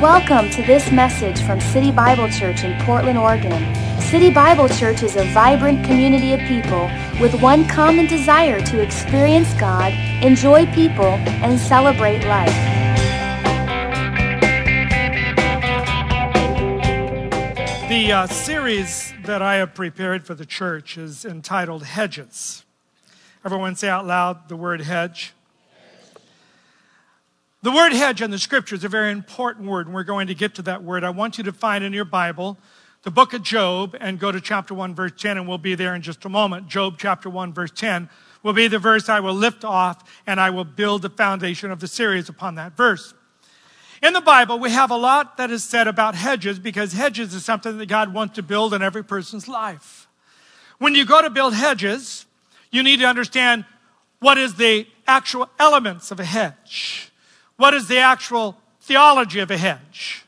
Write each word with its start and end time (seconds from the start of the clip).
Welcome 0.00 0.48
to 0.52 0.62
this 0.62 0.90
message 0.90 1.42
from 1.42 1.60
City 1.60 1.92
Bible 1.92 2.26
Church 2.30 2.64
in 2.64 2.80
Portland, 2.86 3.18
Oregon. 3.18 3.74
City 4.00 4.30
Bible 4.30 4.66
Church 4.66 5.02
is 5.02 5.14
a 5.16 5.30
vibrant 5.34 5.84
community 5.84 6.32
of 6.32 6.40
people 6.48 6.90
with 7.20 7.38
one 7.42 7.68
common 7.68 8.06
desire 8.06 8.62
to 8.62 8.80
experience 8.80 9.52
God, 9.60 9.92
enjoy 10.24 10.64
people, 10.72 11.04
and 11.04 11.60
celebrate 11.60 12.24
life. 12.24 12.48
The 17.90 18.10
uh, 18.10 18.26
series 18.26 19.12
that 19.26 19.42
I 19.42 19.56
have 19.56 19.74
prepared 19.74 20.24
for 20.24 20.34
the 20.34 20.46
church 20.46 20.96
is 20.96 21.26
entitled 21.26 21.84
Hedges. 21.84 22.64
Everyone 23.44 23.76
say 23.76 23.90
out 23.90 24.06
loud 24.06 24.48
the 24.48 24.56
word 24.56 24.80
hedge. 24.80 25.34
The 27.62 27.70
word 27.70 27.92
hedge 27.92 28.22
in 28.22 28.30
the 28.30 28.38
scripture 28.38 28.74
is 28.74 28.84
a 28.84 28.88
very 28.88 29.12
important 29.12 29.68
word, 29.68 29.84
and 29.84 29.94
we're 29.94 30.02
going 30.02 30.28
to 30.28 30.34
get 30.34 30.54
to 30.54 30.62
that 30.62 30.82
word. 30.82 31.04
I 31.04 31.10
want 31.10 31.36
you 31.36 31.44
to 31.44 31.52
find 31.52 31.84
in 31.84 31.92
your 31.92 32.06
Bible 32.06 32.56
the 33.02 33.10
book 33.10 33.34
of 33.34 33.42
Job 33.42 33.94
and 34.00 34.18
go 34.18 34.32
to 34.32 34.40
chapter 34.40 34.72
1, 34.72 34.94
verse 34.94 35.12
10, 35.14 35.36
and 35.36 35.46
we'll 35.46 35.58
be 35.58 35.74
there 35.74 35.94
in 35.94 36.00
just 36.00 36.24
a 36.24 36.30
moment. 36.30 36.68
Job 36.68 36.94
chapter 36.96 37.28
1, 37.28 37.52
verse 37.52 37.70
10 37.70 38.08
will 38.42 38.54
be 38.54 38.66
the 38.66 38.78
verse 38.78 39.10
I 39.10 39.20
will 39.20 39.34
lift 39.34 39.62
off, 39.62 40.02
and 40.26 40.40
I 40.40 40.48
will 40.48 40.64
build 40.64 41.02
the 41.02 41.10
foundation 41.10 41.70
of 41.70 41.80
the 41.80 41.86
series 41.86 42.30
upon 42.30 42.54
that 42.54 42.78
verse. 42.78 43.12
In 44.02 44.14
the 44.14 44.22
Bible, 44.22 44.58
we 44.58 44.70
have 44.70 44.90
a 44.90 44.96
lot 44.96 45.36
that 45.36 45.50
is 45.50 45.62
said 45.62 45.86
about 45.86 46.14
hedges 46.14 46.58
because 46.58 46.94
hedges 46.94 47.34
is 47.34 47.44
something 47.44 47.76
that 47.76 47.90
God 47.90 48.14
wants 48.14 48.36
to 48.36 48.42
build 48.42 48.72
in 48.72 48.80
every 48.80 49.04
person's 49.04 49.48
life. 49.48 50.08
When 50.78 50.94
you 50.94 51.04
go 51.04 51.20
to 51.20 51.28
build 51.28 51.52
hedges, 51.52 52.24
you 52.70 52.82
need 52.82 53.00
to 53.00 53.06
understand 53.06 53.66
what 54.18 54.38
is 54.38 54.54
the 54.54 54.86
actual 55.06 55.50
elements 55.58 56.10
of 56.10 56.18
a 56.20 56.24
hedge. 56.24 57.09
What 57.60 57.74
is 57.74 57.88
the 57.88 57.98
actual 57.98 58.56
theology 58.80 59.38
of 59.40 59.50
a 59.50 59.58
hedge? 59.58 60.24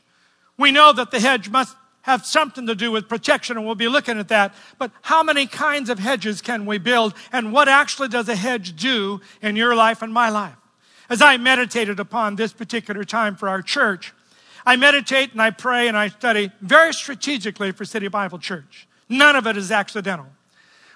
We 0.55 0.69
know 0.69 0.93
that 0.93 1.09
the 1.09 1.19
hedge 1.19 1.49
must 1.49 1.75
have 2.03 2.27
something 2.27 2.67
to 2.67 2.75
do 2.75 2.91
with 2.91 3.09
protection, 3.09 3.57
and 3.57 3.65
we'll 3.65 3.73
be 3.73 3.87
looking 3.87 4.19
at 4.19 4.27
that. 4.27 4.53
But 4.77 4.91
how 5.01 5.23
many 5.23 5.47
kinds 5.47 5.89
of 5.89 5.97
hedges 5.97 6.43
can 6.43 6.67
we 6.67 6.77
build, 6.77 7.15
and 7.31 7.51
what 7.51 7.67
actually 7.67 8.09
does 8.09 8.29
a 8.29 8.35
hedge 8.35 8.75
do 8.75 9.19
in 9.41 9.55
your 9.55 9.75
life 9.75 10.03
and 10.03 10.13
my 10.13 10.29
life? 10.29 10.53
As 11.09 11.23
I 11.23 11.37
meditated 11.37 11.99
upon 11.99 12.35
this 12.35 12.53
particular 12.53 13.03
time 13.03 13.35
for 13.35 13.49
our 13.49 13.63
church, 13.63 14.13
I 14.63 14.75
meditate 14.75 15.31
and 15.31 15.41
I 15.41 15.49
pray 15.49 15.87
and 15.87 15.97
I 15.97 16.09
study 16.09 16.51
very 16.61 16.93
strategically 16.93 17.71
for 17.71 17.83
City 17.83 18.09
Bible 18.09 18.37
Church. 18.37 18.87
None 19.09 19.35
of 19.35 19.47
it 19.47 19.57
is 19.57 19.71
accidental. 19.71 20.27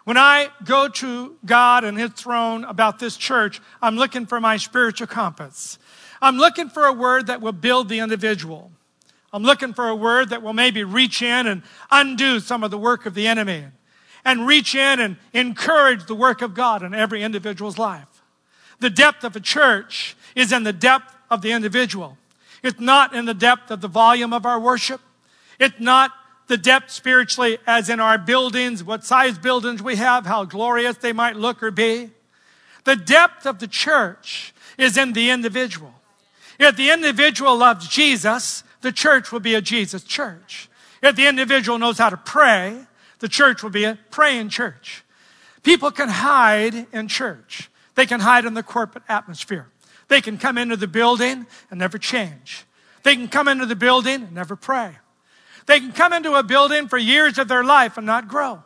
When 0.04 0.18
I 0.18 0.50
go 0.64 0.88
to 0.88 1.36
God 1.48 1.84
and 1.84 1.98
His 1.98 2.12
throne 2.12 2.64
about 2.64 3.00
this 3.00 3.18
church, 3.18 3.60
I'm 3.82 3.96
looking 3.96 4.28
for 4.28 4.40
my 4.40 4.58
spiritual 4.58 5.08
compass. 5.08 5.80
I'm 6.22 6.38
looking 6.38 6.70
for 6.70 6.86
a 6.86 6.94
word 6.94 7.28
that 7.28 7.42
will 7.42 7.52
build 7.52 7.90
the 7.90 8.00
individual. 8.00 8.72
I'm 9.34 9.44
looking 9.44 9.74
for 9.74 9.88
a 9.88 9.96
word 9.96 10.30
that 10.30 10.42
will 10.42 10.54
maybe 10.54 10.84
reach 10.84 11.22
in 11.22 11.48
and 11.48 11.64
undo 11.92 12.40
some 12.40 12.64
of 12.64 12.72
the 12.72 12.78
work 12.78 13.06
of 13.06 13.14
the 13.14 13.28
enemy 13.28 13.66
and 14.26 14.48
reach 14.48 14.76
in 14.76 15.00
and 15.00 15.18
encourage 15.34 16.06
the 16.06 16.16
work 16.16 16.42
of 16.42 16.54
God 16.54 16.84
in 16.84 16.94
every 16.94 17.24
individual's 17.24 17.78
life. 17.78 18.08
The 18.80 18.90
depth 18.90 19.24
of 19.24 19.36
a 19.36 19.40
church 19.40 20.16
is 20.36 20.52
in 20.52 20.64
the 20.64 20.74
depth 20.74 21.16
of 21.30 21.42
the 21.42 21.52
individual. 21.52 22.18
It's 22.64 22.80
not 22.80 23.14
in 23.14 23.26
the 23.26 23.34
depth 23.34 23.72
of 23.72 23.82
the 23.82 23.88
volume 23.88 24.34
of 24.34 24.46
our 24.46 24.60
worship. 24.60 25.02
It's 25.60 25.80
not 25.80 26.12
the 26.48 26.58
depth 26.58 26.92
spiritually 26.92 27.58
as 27.68 27.90
in 27.90 28.00
our 28.00 28.18
buildings, 28.18 28.84
what 28.84 29.04
size 29.04 29.38
buildings 29.38 29.82
we 29.82 29.96
have, 29.98 30.26
how 30.26 30.46
glorious 30.46 30.98
they 30.98 31.14
might 31.14 31.36
look 31.36 31.62
or 31.62 31.72
be. 31.72 32.12
The 32.86 32.96
depth 32.96 33.46
of 33.46 33.60
the 33.60 33.68
church 33.68 34.54
is 34.78 34.98
in 34.98 35.14
the 35.14 35.30
individual. 35.30 35.94
If 36.60 36.76
the 36.76 36.90
individual 36.92 37.58
loves 37.58 37.88
Jesus, 37.88 38.64
the 38.82 38.92
church 38.92 39.32
will 39.32 39.40
be 39.40 39.56
a 39.56 39.62
Jesus 39.62 40.04
church. 40.04 40.70
If 41.02 41.16
the 41.16 41.28
individual 41.28 41.78
knows 41.78 41.98
how 41.98 42.10
to 42.10 42.18
pray, 42.18 42.78
the 43.20 43.28
church 43.28 43.64
will 43.64 43.70
be 43.70 43.84
a 43.84 43.98
praying 44.12 44.50
church. 44.50 45.04
People 45.64 45.92
can 45.92 46.10
hide 46.10 46.88
in 46.94 47.08
church. 47.08 47.70
They 47.96 48.06
can 48.06 48.20
hide 48.20 48.46
in 48.46 48.54
the 48.54 48.64
corporate 48.64 49.04
atmosphere. 49.10 49.68
They 50.08 50.22
can 50.22 50.38
come 50.38 50.58
into 50.58 50.78
the 50.78 50.88
building 50.88 51.46
and 51.70 51.80
never 51.80 51.98
change. 51.98 52.64
They 53.04 53.16
can 53.16 53.28
come 53.28 53.48
into 53.48 53.66
the 53.66 53.76
building 53.76 54.24
and 54.24 54.34
never 54.34 54.56
pray. 54.56 54.98
They 55.66 55.80
can 55.80 55.92
come 55.92 56.14
into 56.14 56.34
a 56.34 56.44
building 56.44 56.88
for 56.88 56.98
years 56.98 57.38
of 57.38 57.48
their 57.48 57.64
life 57.64 57.98
and 57.98 58.06
not 58.06 58.28
grow. 58.28 58.64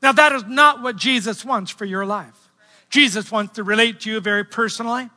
Now, 0.00 0.12
that 0.12 0.32
is 0.32 0.44
not 0.46 0.82
what 0.82 0.96
Jesus 0.96 1.44
wants 1.44 1.70
for 1.70 1.84
your 1.84 2.04
life. 2.04 2.50
Jesus 2.90 3.30
wants 3.30 3.54
to 3.54 3.62
relate 3.62 4.00
to 4.00 4.10
you 4.10 4.20
very 4.20 4.44
personally. 4.44 5.08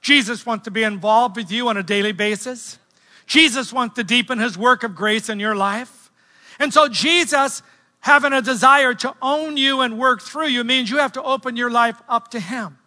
Jesus 0.00 0.46
wants 0.46 0.64
to 0.64 0.70
be 0.70 0.82
involved 0.82 1.36
with 1.36 1.50
you 1.50 1.68
on 1.68 1.76
a 1.76 1.82
daily 1.82 2.12
basis. 2.12 2.78
Jesus 3.26 3.72
wants 3.72 3.96
to 3.96 4.04
deepen 4.04 4.38
his 4.38 4.56
work 4.56 4.82
of 4.82 4.94
grace 4.94 5.28
in 5.28 5.38
your 5.38 5.54
life. 5.54 6.10
And 6.58 6.72
so 6.72 6.88
Jesus 6.88 7.62
having 8.00 8.32
a 8.32 8.42
desire 8.42 8.94
to 8.94 9.14
own 9.20 9.56
you 9.56 9.80
and 9.80 9.98
work 9.98 10.22
through 10.22 10.48
you 10.48 10.64
means 10.64 10.90
you 10.90 10.98
have 10.98 11.12
to 11.12 11.22
open 11.22 11.56
your 11.56 11.70
life 11.70 12.00
up 12.08 12.28
to 12.32 12.40
him. 12.40 12.78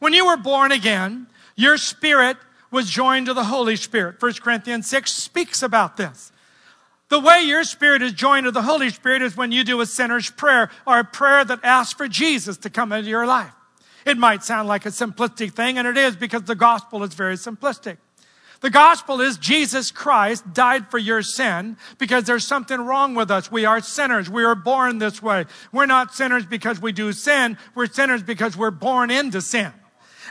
When 0.00 0.12
you 0.12 0.26
were 0.26 0.36
born 0.36 0.72
again, 0.72 1.28
your 1.54 1.78
spirit 1.78 2.36
was 2.70 2.90
joined 2.90 3.26
to 3.26 3.34
the 3.34 3.44
Holy 3.44 3.76
Spirit. 3.76 4.20
1 4.20 4.34
Corinthians 4.34 4.88
6 4.88 5.10
speaks 5.10 5.62
about 5.62 5.96
this. 5.96 6.32
The 7.08 7.20
way 7.20 7.42
your 7.42 7.62
spirit 7.62 8.02
is 8.02 8.12
joined 8.12 8.44
to 8.44 8.50
the 8.50 8.62
Holy 8.62 8.90
Spirit 8.90 9.22
is 9.22 9.36
when 9.36 9.52
you 9.52 9.62
do 9.62 9.80
a 9.80 9.86
sinner's 9.86 10.28
prayer 10.28 10.70
or 10.86 10.98
a 10.98 11.04
prayer 11.04 11.44
that 11.44 11.60
asks 11.62 11.94
for 11.94 12.08
Jesus 12.08 12.56
to 12.58 12.70
come 12.70 12.92
into 12.92 13.08
your 13.08 13.26
life. 13.26 13.52
It 14.06 14.16
might 14.16 14.44
sound 14.44 14.68
like 14.68 14.86
a 14.86 14.90
simplistic 14.90 15.52
thing, 15.52 15.78
and 15.78 15.86
it 15.86 15.98
is 15.98 16.14
because 16.14 16.42
the 16.44 16.54
gospel 16.54 17.02
is 17.02 17.12
very 17.12 17.34
simplistic. 17.34 17.98
The 18.60 18.70
gospel 18.70 19.20
is 19.20 19.36
Jesus 19.36 19.90
Christ 19.90 20.54
died 20.54 20.90
for 20.90 20.98
your 20.98 21.22
sin 21.22 21.76
because 21.98 22.24
there's 22.24 22.46
something 22.46 22.80
wrong 22.80 23.14
with 23.14 23.30
us. 23.30 23.50
We 23.50 23.64
are 23.64 23.80
sinners. 23.80 24.30
We 24.30 24.44
are 24.44 24.54
born 24.54 24.98
this 24.98 25.20
way. 25.20 25.44
We're 25.72 25.86
not 25.86 26.14
sinners 26.14 26.46
because 26.46 26.80
we 26.80 26.92
do 26.92 27.12
sin. 27.12 27.58
We're 27.74 27.86
sinners 27.86 28.22
because 28.22 28.56
we're 28.56 28.70
born 28.70 29.10
into 29.10 29.42
sin. 29.42 29.72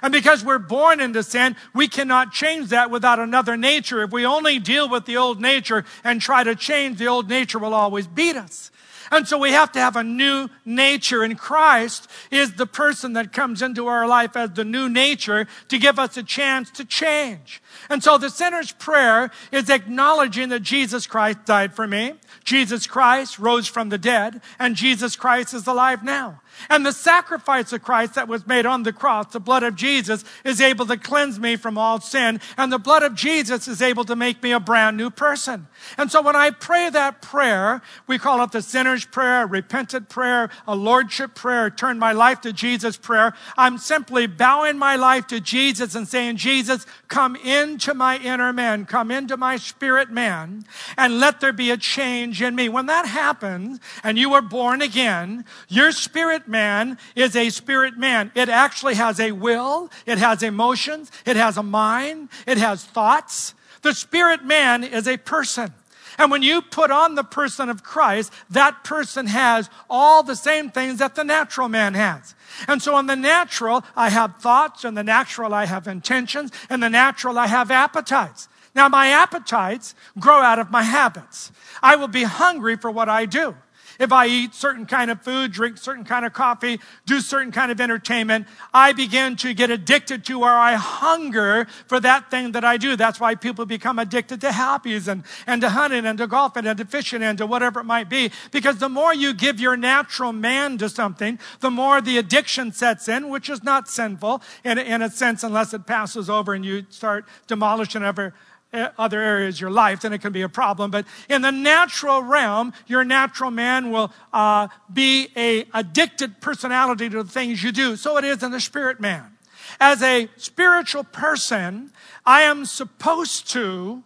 And 0.02 0.12
because 0.12 0.44
we're 0.44 0.60
born 0.60 1.00
into 1.00 1.24
sin, 1.24 1.56
we 1.74 1.88
cannot 1.88 2.32
change 2.32 2.70
that 2.70 2.90
without 2.90 3.20
another 3.20 3.56
nature. 3.58 4.04
If 4.04 4.12
we 4.12 4.26
only 4.26 4.60
deal 4.60 4.90
with 4.90 5.06
the 5.06 5.18
old 5.18 5.40
nature 5.40 5.86
and 6.04 6.20
try 6.20 6.44
to 6.44 6.56
change, 6.56 6.98
the 6.98 7.08
old 7.08 7.30
nature 7.30 7.60
will 7.60 7.74
always 7.74 8.08
beat 8.08 8.36
us. 8.36 8.72
And 9.12 9.28
so 9.28 9.38
we 9.38 9.52
have 9.52 9.72
to 9.74 9.80
have 9.80 9.96
a 9.96 10.04
new 10.04 10.50
nature. 10.64 11.24
And 11.24 11.38
Christ 11.38 12.10
is 12.32 12.54
the 12.54 12.66
person 12.66 13.14
that 13.14 13.34
comes 13.34 13.62
into 13.62 13.88
our 13.88 14.08
life 14.08 14.36
as 14.36 14.52
the 14.52 14.66
new 14.66 14.90
nature 14.90 15.48
to 15.70 15.78
give 15.78 16.00
us 16.00 16.18
a 16.18 16.24
chance 16.24 16.72
to 16.72 16.86
change. 16.86 17.62
And 17.90 18.04
so 18.04 18.18
the 18.18 18.30
sinner's 18.30 18.72
prayer 18.72 19.32
is 19.52 19.70
acknowledging 19.70 20.50
that 20.50 20.62
Jesus 20.62 21.08
Christ 21.08 21.46
died 21.46 21.74
for 21.74 21.88
me. 21.88 22.14
Jesus 22.44 22.88
Christ 22.88 23.40
rose 23.40 23.68
from 23.68 23.90
the 23.90 23.98
dead 23.98 24.42
and 24.60 24.76
Jesus 24.76 25.16
Christ 25.16 25.54
is 25.54 25.68
alive 25.68 26.04
now. 26.04 26.42
And 26.70 26.86
the 26.86 26.92
sacrifice 26.92 27.74
of 27.74 27.84
Christ 27.84 28.16
that 28.16 28.28
was 28.28 28.48
made 28.48 28.66
on 28.66 28.84
the 28.84 28.94
cross, 28.94 29.34
the 29.34 29.40
blood 29.40 29.64
of 29.64 29.76
Jesus, 29.76 30.24
is 30.44 30.62
able 30.62 30.86
to 30.86 30.98
cleanse 30.98 31.40
me 31.40 31.56
from 31.56 31.78
all 31.78 32.00
sin. 32.00 32.40
And 32.58 32.72
the 32.72 32.80
blood 32.80 33.04
of 33.04 33.16
Jesus 33.16 33.68
is 33.68 33.82
able 33.82 34.06
to 34.06 34.16
make 34.16 34.42
me 34.42 34.52
a 34.52 34.60
brand 34.60 34.98
new 34.98 35.10
person. 35.10 35.68
And 35.98 36.12
so 36.12 36.22
when 36.22 36.36
I 36.36 36.52
pray 36.52 36.90
that 36.90 37.22
prayer, 37.22 37.82
we 38.08 38.18
call 38.18 38.42
it 38.44 38.52
the 38.52 38.62
sinner's 38.62 39.06
prayer, 39.06 39.44
a 39.44 39.48
repentant 39.48 40.10
prayer, 40.10 40.50
a 40.68 40.76
lordship 40.76 41.36
prayer, 41.36 41.70
turn 41.70 42.00
my 42.00 42.14
life 42.14 42.42
to 42.42 42.54
Jesus 42.54 42.98
prayer. 42.98 43.34
I'm 43.58 43.78
simply 43.78 44.28
bowing 44.28 44.78
my 44.78 44.96
life 44.96 45.28
to 45.28 45.40
Jesus 45.40 45.96
and 45.96 46.08
saying, 46.08 46.38
Jesus, 46.38 46.86
come 47.08 47.36
into 47.66 47.96
my 47.96 48.18
inner 48.20 48.54
man, 48.54 48.86
come 48.86 49.10
into 49.10 49.38
my 49.38 49.58
spirit 49.58 50.12
man, 50.12 50.66
and 50.98 51.20
let 51.20 51.42
there 51.42 51.52
be 51.52 51.72
a 51.72 51.78
change 51.78 52.42
in 52.42 52.56
me. 52.56 52.70
When 52.70 52.86
that 52.86 53.08
happens 53.08 53.80
and 54.04 54.18
you 54.20 54.34
are 54.34 54.42
born 54.42 54.84
again, 54.84 55.46
your 55.68 55.92
spirit 55.92 56.48
man 56.48 57.00
is 57.16 57.36
a 57.36 57.50
spirit 57.50 57.98
man. 57.98 58.32
It 58.36 58.50
actually 58.50 58.96
has 58.96 59.20
a 59.20 59.32
will, 59.32 59.90
it 60.06 60.20
has 60.20 60.44
emotions, 60.44 61.12
it 61.26 61.36
has 61.36 61.58
a 61.58 61.64
mind, 61.64 62.30
it 62.46 62.60
has 62.60 62.86
thoughts. 62.86 63.56
The 63.82 63.94
spirit 63.94 64.46
man 64.46 64.84
is 64.84 65.08
a 65.08 65.18
person. 65.18 65.74
And 66.18 66.32
when 66.32 66.44
you 66.44 66.62
put 66.62 66.92
on 66.92 67.16
the 67.16 67.24
person 67.24 67.70
of 67.70 67.84
Christ, 67.84 68.32
that 68.50 68.84
person 68.84 69.28
has 69.28 69.70
all 69.90 70.24
the 70.24 70.36
same 70.36 70.70
things 70.70 71.00
that 71.00 71.16
the 71.16 71.24
natural 71.24 71.70
man 71.70 71.94
has. 71.94 72.36
And 72.68 72.82
so 72.82 72.98
in 72.98 73.08
the 73.08 73.16
natural, 73.16 73.84
I 73.96 74.10
have 74.10 74.38
thoughts, 74.38 74.86
in 74.86 74.94
the 74.94 75.04
natural, 75.04 75.54
I 75.54 75.66
have 75.66 75.88
intentions, 75.88 76.52
in 76.70 76.80
the 76.80 76.90
natural, 76.90 77.38
I 77.38 77.48
have 77.48 77.72
appetites. 77.72 78.48
Now, 78.76 78.90
my 78.90 79.08
appetites 79.08 79.96
grow 80.20 80.42
out 80.42 80.60
of 80.60 80.70
my 80.70 80.84
habits. 80.84 81.52
I 81.82 81.96
will 81.96 82.10
be 82.10 82.24
hungry 82.24 82.76
for 82.76 82.92
what 82.92 83.08
I 83.08 83.26
do. 83.26 83.56
If 84.00 84.12
I 84.12 84.28
eat 84.28 84.54
certain 84.54 84.86
kind 84.86 85.10
of 85.10 85.22
food, 85.22 85.52
drink 85.52 85.78
certain 85.78 86.04
kind 86.04 86.26
of 86.26 86.34
coffee, 86.34 86.80
do 87.06 87.22
certain 87.22 87.52
kind 87.52 87.72
of 87.72 87.80
entertainment, 87.80 88.48
I 88.74 88.94
begin 88.94 89.36
to 89.38 89.54
get 89.54 89.70
addicted 89.70 90.26
to 90.26 90.42
or 90.42 90.50
I 90.50 90.74
hunger 90.74 91.68
for 91.88 92.00
that 92.00 92.30
thing 92.32 92.52
that 92.54 92.64
I 92.64 92.78
do. 92.78 92.96
That's 92.96 93.20
why 93.20 93.36
people 93.36 93.66
become 93.66 94.00
addicted 94.00 94.42
to 94.42 94.50
happies 94.50 95.08
and, 95.08 95.24
and 95.48 95.62
to 95.62 95.70
hunting 95.70 96.06
and 96.06 96.18
to 96.18 96.28
golfing 96.28 96.66
and 96.66 96.78
to 96.78 96.86
fishing 96.86 97.24
and 97.24 97.38
to 97.38 97.46
whatever 97.46 97.80
it 97.80 97.86
might 97.86 98.10
be. 98.10 98.32
Because 98.52 98.78
the 98.78 98.90
more 98.90 99.14
you 99.14 99.34
give 99.34 99.60
your 99.60 99.78
natural 99.78 100.34
man 100.34 100.78
to 100.80 100.90
something, 100.90 101.40
the 101.60 101.72
more 101.72 102.02
the 102.02 102.18
addiction 102.18 102.72
sets 102.72 103.08
in, 103.08 103.30
which 103.30 103.50
is 103.50 103.64
not 103.64 103.88
sinful 103.88 104.42
in, 104.64 104.78
in 104.78 105.02
a 105.02 105.10
sense 105.10 105.44
unless 105.44 105.74
it 105.74 105.86
passes 105.86 106.30
over 106.30 106.54
and 106.54 106.66
you 106.66 106.86
start 106.90 107.26
demolishing 107.48 108.04
every 108.04 108.32
other 108.74 109.22
areas 109.22 109.56
of 109.56 109.62
your 109.62 109.72
life, 109.72 110.02
then 110.02 110.14
it 110.14 110.22
can 110.22 110.32
be 110.32 110.42
a 110.42 110.50
problem. 110.50 110.92
But 110.92 111.06
in 111.30 111.42
the 111.42 111.52
natural 111.52 112.22
realm, 112.22 112.74
your 112.88 113.04
natural 113.04 113.52
man 113.52 113.92
will 113.92 114.12
uh, 114.34 114.68
be 114.92 115.30
a 115.36 115.66
addicted 115.74 116.42
personality 116.42 117.10
to 117.10 117.24
the 117.24 117.30
things 117.30 117.64
you 117.64 117.72
do. 117.72 117.96
So 117.96 118.18
it 118.18 118.24
is 118.24 118.44
in 118.44 118.52
the 118.52 118.60
spirit 118.60 119.00
man. 119.00 119.32
As 119.80 120.02
a 120.02 120.30
spiritual 120.38 121.04
person, 121.04 121.92
I 122.26 122.42
am 122.42 122.66
supposed 122.66 123.50
to 123.52 124.04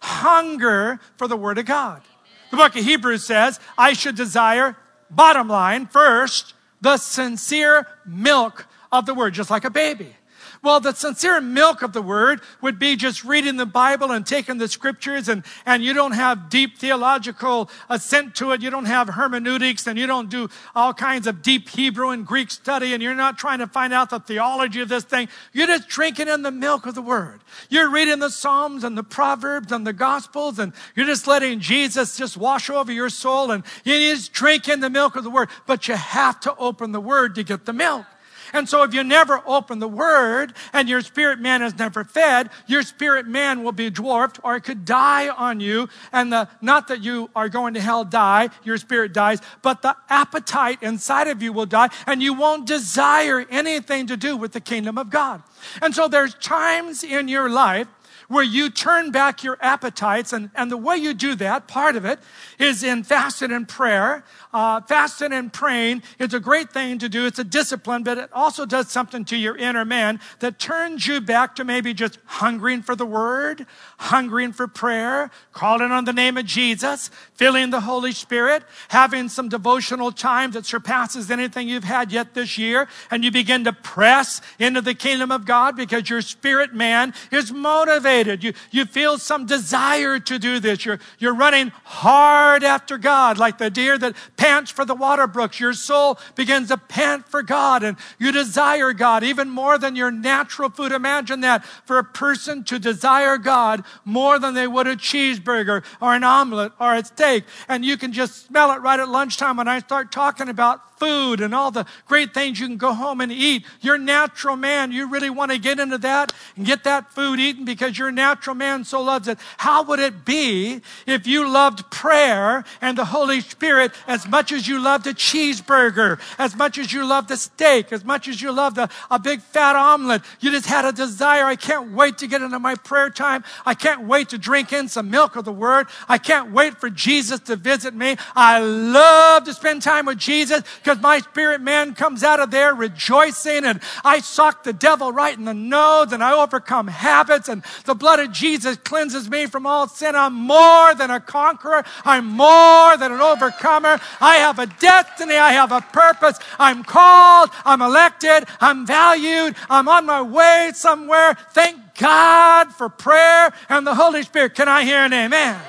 hunger 0.00 1.00
for 1.16 1.28
the 1.28 1.36
Word 1.36 1.58
of 1.58 1.66
God. 1.66 2.02
The 2.50 2.56
book 2.56 2.76
of 2.76 2.84
Hebrews 2.84 3.24
says, 3.24 3.58
I 3.76 3.92
should 3.92 4.14
desire, 4.14 4.76
bottom 5.10 5.48
line, 5.48 5.86
first, 5.86 6.54
the 6.80 6.96
sincere 6.96 7.86
milk 8.06 8.66
of 8.92 9.06
the 9.06 9.14
Word, 9.14 9.34
just 9.34 9.50
like 9.50 9.64
a 9.64 9.70
baby. 9.70 10.14
Well, 10.62 10.80
the 10.80 10.92
sincere 10.92 11.40
milk 11.40 11.82
of 11.82 11.92
the 11.92 12.02
word 12.02 12.40
would 12.60 12.78
be 12.78 12.96
just 12.96 13.24
reading 13.24 13.56
the 13.56 13.66
Bible 13.66 14.12
and 14.12 14.26
taking 14.26 14.58
the 14.58 14.68
scriptures 14.68 15.28
and, 15.28 15.44
and 15.64 15.84
you 15.84 15.92
don't 15.92 16.12
have 16.12 16.48
deep 16.48 16.78
theological 16.78 17.70
assent 17.88 18.34
to 18.36 18.52
it. 18.52 18.62
You 18.62 18.70
don't 18.70 18.86
have 18.86 19.08
hermeneutics 19.08 19.86
and 19.86 19.98
you 19.98 20.06
don't 20.06 20.30
do 20.30 20.48
all 20.74 20.94
kinds 20.94 21.26
of 21.26 21.42
deep 21.42 21.68
Hebrew 21.68 22.10
and 22.10 22.26
Greek 22.26 22.50
study 22.50 22.94
and 22.94 23.02
you're 23.02 23.14
not 23.14 23.38
trying 23.38 23.58
to 23.58 23.66
find 23.66 23.92
out 23.92 24.10
the 24.10 24.20
theology 24.20 24.80
of 24.80 24.88
this 24.88 25.04
thing. 25.04 25.28
You're 25.52 25.66
just 25.66 25.88
drinking 25.88 26.28
in 26.28 26.42
the 26.42 26.50
milk 26.50 26.86
of 26.86 26.94
the 26.94 27.02
word. 27.02 27.40
You're 27.68 27.90
reading 27.90 28.18
the 28.18 28.30
Psalms 28.30 28.84
and 28.84 28.96
the 28.96 29.04
Proverbs 29.04 29.72
and 29.72 29.86
the 29.86 29.92
Gospels 29.92 30.58
and 30.58 30.72
you're 30.94 31.06
just 31.06 31.26
letting 31.26 31.60
Jesus 31.60 32.16
just 32.16 32.36
wash 32.36 32.70
over 32.70 32.92
your 32.92 33.10
soul 33.10 33.50
and 33.50 33.62
you 33.84 33.94
just 33.94 34.32
drink 34.32 34.68
in 34.68 34.80
the 34.80 34.90
milk 34.90 35.16
of 35.16 35.24
the 35.24 35.30
word. 35.30 35.48
But 35.66 35.88
you 35.88 35.94
have 35.94 36.40
to 36.40 36.56
open 36.56 36.92
the 36.92 37.00
word 37.00 37.34
to 37.36 37.42
get 37.42 37.66
the 37.66 37.72
milk. 37.72 38.06
And 38.52 38.68
so 38.68 38.82
if 38.82 38.94
you 38.94 39.02
never 39.04 39.42
open 39.46 39.78
the 39.78 39.88
word 39.88 40.54
and 40.72 40.88
your 40.88 41.00
spirit 41.00 41.38
man 41.40 41.62
is 41.62 41.78
never 41.78 42.04
fed, 42.04 42.50
your 42.66 42.82
spirit 42.82 43.26
man 43.26 43.62
will 43.62 43.72
be 43.72 43.90
dwarfed 43.90 44.40
or 44.42 44.56
it 44.56 44.62
could 44.62 44.84
die 44.84 45.28
on 45.28 45.60
you. 45.60 45.88
And 46.12 46.32
the, 46.32 46.48
not 46.60 46.88
that 46.88 47.02
you 47.02 47.30
are 47.34 47.48
going 47.48 47.74
to 47.74 47.80
hell 47.80 48.04
die, 48.04 48.50
your 48.64 48.78
spirit 48.78 49.12
dies, 49.12 49.40
but 49.62 49.82
the 49.82 49.96
appetite 50.08 50.82
inside 50.82 51.28
of 51.28 51.42
you 51.42 51.52
will 51.52 51.66
die 51.66 51.90
and 52.06 52.22
you 52.22 52.34
won't 52.34 52.66
desire 52.66 53.44
anything 53.50 54.06
to 54.06 54.16
do 54.16 54.36
with 54.36 54.52
the 54.52 54.60
kingdom 54.60 54.98
of 54.98 55.10
God. 55.10 55.42
And 55.82 55.94
so 55.94 56.08
there's 56.08 56.34
times 56.34 57.02
in 57.02 57.28
your 57.28 57.48
life 57.48 57.88
where 58.28 58.44
you 58.44 58.70
turn 58.70 59.10
back 59.10 59.44
your 59.44 59.58
appetites. 59.60 60.32
And, 60.32 60.50
and 60.54 60.70
the 60.70 60.76
way 60.76 60.96
you 60.96 61.14
do 61.14 61.34
that, 61.36 61.68
part 61.68 61.96
of 61.96 62.04
it, 62.04 62.18
is 62.58 62.82
in 62.82 63.04
fasting 63.04 63.52
and 63.52 63.68
prayer. 63.68 64.24
Uh, 64.56 64.80
fasting 64.80 65.34
and 65.34 65.52
praying 65.52 66.02
is 66.18 66.32
a 66.32 66.40
great 66.40 66.70
thing 66.70 66.96
to 66.96 67.10
do. 67.10 67.26
It's 67.26 67.38
a 67.38 67.44
discipline, 67.44 68.02
but 68.02 68.16
it 68.16 68.30
also 68.32 68.64
does 68.64 68.90
something 68.90 69.22
to 69.26 69.36
your 69.36 69.54
inner 69.54 69.84
man 69.84 70.18
that 70.38 70.58
turns 70.58 71.06
you 71.06 71.20
back 71.20 71.56
to 71.56 71.64
maybe 71.64 71.92
just 71.92 72.18
hungering 72.24 72.80
for 72.80 72.96
the 72.96 73.04
word, 73.04 73.66
hungering 73.98 74.52
for 74.52 74.66
prayer, 74.66 75.30
calling 75.52 75.92
on 75.92 76.06
the 76.06 76.12
name 76.14 76.38
of 76.38 76.46
Jesus, 76.46 77.10
feeling 77.34 77.68
the 77.68 77.82
Holy 77.82 78.12
Spirit, 78.12 78.62
having 78.88 79.28
some 79.28 79.50
devotional 79.50 80.10
time 80.10 80.52
that 80.52 80.64
surpasses 80.64 81.30
anything 81.30 81.68
you've 81.68 81.84
had 81.84 82.10
yet 82.10 82.32
this 82.32 82.56
year. 82.56 82.88
And 83.10 83.22
you 83.22 83.30
begin 83.30 83.64
to 83.64 83.74
press 83.74 84.40
into 84.58 84.80
the 84.80 84.94
kingdom 84.94 85.30
of 85.30 85.44
God 85.44 85.76
because 85.76 86.08
your 86.08 86.22
spirit 86.22 86.72
man 86.72 87.12
is 87.30 87.52
motivated. 87.52 88.42
You, 88.42 88.54
you 88.70 88.86
feel 88.86 89.18
some 89.18 89.44
desire 89.44 90.18
to 90.18 90.38
do 90.38 90.60
this. 90.60 90.86
You're, 90.86 91.00
you're 91.18 91.34
running 91.34 91.72
hard 91.84 92.64
after 92.64 92.96
God 92.96 93.36
like 93.36 93.58
the 93.58 93.68
deer 93.68 93.98
that 93.98 94.16
pants 94.46 94.70
for 94.70 94.84
the 94.84 94.94
water 94.94 95.26
brooks. 95.26 95.58
Your 95.58 95.72
soul 95.72 96.20
begins 96.36 96.68
to 96.68 96.76
pant 96.76 97.26
for 97.26 97.42
God 97.42 97.82
and 97.82 97.96
you 98.16 98.30
desire 98.30 98.92
God 98.92 99.24
even 99.24 99.50
more 99.50 99.76
than 99.76 99.96
your 99.96 100.12
natural 100.12 100.70
food. 100.70 100.92
Imagine 100.92 101.40
that 101.40 101.64
for 101.64 101.98
a 101.98 102.04
person 102.04 102.62
to 102.64 102.78
desire 102.78 103.38
God 103.38 103.82
more 104.04 104.38
than 104.38 104.54
they 104.54 104.68
would 104.68 104.86
a 104.86 104.94
cheeseburger 104.94 105.84
or 106.00 106.14
an 106.14 106.22
omelet 106.22 106.70
or 106.78 106.94
a 106.94 107.04
steak. 107.04 107.42
And 107.68 107.84
you 107.84 107.96
can 107.96 108.12
just 108.12 108.46
smell 108.46 108.70
it 108.70 108.76
right 108.76 109.00
at 109.00 109.08
lunchtime 109.08 109.56
when 109.56 109.66
I 109.66 109.80
start 109.80 110.12
talking 110.12 110.48
about 110.48 110.95
food 110.98 111.40
and 111.40 111.54
all 111.54 111.70
the 111.70 111.86
great 112.06 112.34
things 112.34 112.60
you 112.60 112.66
can 112.66 112.76
go 112.76 112.92
home 112.92 113.20
and 113.20 113.30
eat. 113.32 113.64
You're 113.80 113.98
natural 113.98 114.56
man, 114.56 114.92
you 114.92 115.08
really 115.08 115.30
want 115.30 115.52
to 115.52 115.58
get 115.58 115.78
into 115.78 115.98
that 115.98 116.32
and 116.56 116.66
get 116.66 116.84
that 116.84 117.12
food 117.12 117.38
eaten 117.38 117.64
because 117.64 117.98
your 117.98 118.10
natural 118.10 118.56
man 118.56 118.84
so 118.84 119.02
loves 119.02 119.28
it. 119.28 119.38
How 119.58 119.82
would 119.84 120.00
it 120.00 120.24
be 120.24 120.80
if 121.06 121.26
you 121.26 121.48
loved 121.48 121.90
prayer 121.90 122.64
and 122.80 122.96
the 122.96 123.04
Holy 123.04 123.40
Spirit 123.40 123.92
as 124.06 124.26
much 124.26 124.52
as 124.52 124.66
you 124.66 124.80
loved 124.80 125.06
a 125.06 125.14
cheeseburger, 125.14 126.20
as 126.38 126.56
much 126.56 126.78
as 126.78 126.92
you 126.92 127.04
loved 127.04 127.30
a 127.30 127.36
steak, 127.36 127.92
as 127.92 128.04
much 128.04 128.28
as 128.28 128.40
you 128.40 128.52
loved 128.52 128.78
a, 128.78 128.88
a 129.10 129.18
big 129.18 129.40
fat 129.40 129.76
omelet? 129.76 130.22
You 130.40 130.50
just 130.50 130.66
had 130.66 130.84
a 130.84 130.92
desire. 130.92 131.44
I 131.44 131.56
can't 131.56 131.92
wait 131.92 132.18
to 132.18 132.26
get 132.26 132.42
into 132.42 132.58
my 132.58 132.74
prayer 132.74 133.10
time. 133.10 133.44
I 133.64 133.74
can't 133.74 134.06
wait 134.06 134.30
to 134.30 134.38
drink 134.38 134.72
in 134.72 134.88
some 134.88 135.10
milk 135.10 135.36
of 135.36 135.44
the 135.44 135.52
word. 135.52 135.86
I 136.08 136.18
can't 136.18 136.52
wait 136.52 136.78
for 136.78 136.90
Jesus 136.90 137.40
to 137.40 137.56
visit 137.56 137.94
me. 137.94 138.16
I 138.34 138.60
love 138.60 139.44
to 139.44 139.54
spend 139.54 139.82
time 139.82 140.06
with 140.06 140.18
Jesus 140.18 140.62
because 140.86 141.02
my 141.02 141.18
spirit 141.18 141.60
man 141.60 141.96
comes 141.96 142.22
out 142.22 142.38
of 142.38 142.52
there 142.52 142.72
rejoicing 142.72 143.64
and 143.64 143.80
I 144.04 144.20
sock 144.20 144.62
the 144.62 144.72
devil 144.72 145.10
right 145.10 145.36
in 145.36 145.44
the 145.44 145.52
nose 145.52 146.12
and 146.12 146.22
I 146.22 146.40
overcome 146.40 146.86
habits 146.86 147.48
and 147.48 147.64
the 147.86 147.96
blood 147.96 148.20
of 148.20 148.30
Jesus 148.30 148.76
cleanses 148.76 149.28
me 149.28 149.46
from 149.46 149.66
all 149.66 149.88
sin. 149.88 150.14
I'm 150.14 150.34
more 150.34 150.94
than 150.94 151.10
a 151.10 151.18
conqueror. 151.18 151.84
I'm 152.04 152.26
more 152.26 152.96
than 152.98 153.10
an 153.10 153.20
overcomer. 153.20 153.98
I 154.20 154.36
have 154.36 154.60
a 154.60 154.66
destiny. 154.66 155.34
I 155.34 155.54
have 155.54 155.72
a 155.72 155.80
purpose. 155.80 156.38
I'm 156.56 156.84
called. 156.84 157.50
I'm 157.64 157.82
elected. 157.82 158.44
I'm 158.60 158.86
valued. 158.86 159.56
I'm 159.68 159.88
on 159.88 160.06
my 160.06 160.22
way 160.22 160.70
somewhere. 160.72 161.36
Thank 161.50 161.96
God 161.98 162.72
for 162.72 162.88
prayer 162.88 163.52
and 163.68 163.84
the 163.84 163.96
Holy 163.96 164.22
Spirit. 164.22 164.54
Can 164.54 164.68
I 164.68 164.84
hear 164.84 164.98
an 164.98 165.12
amen? 165.12 165.60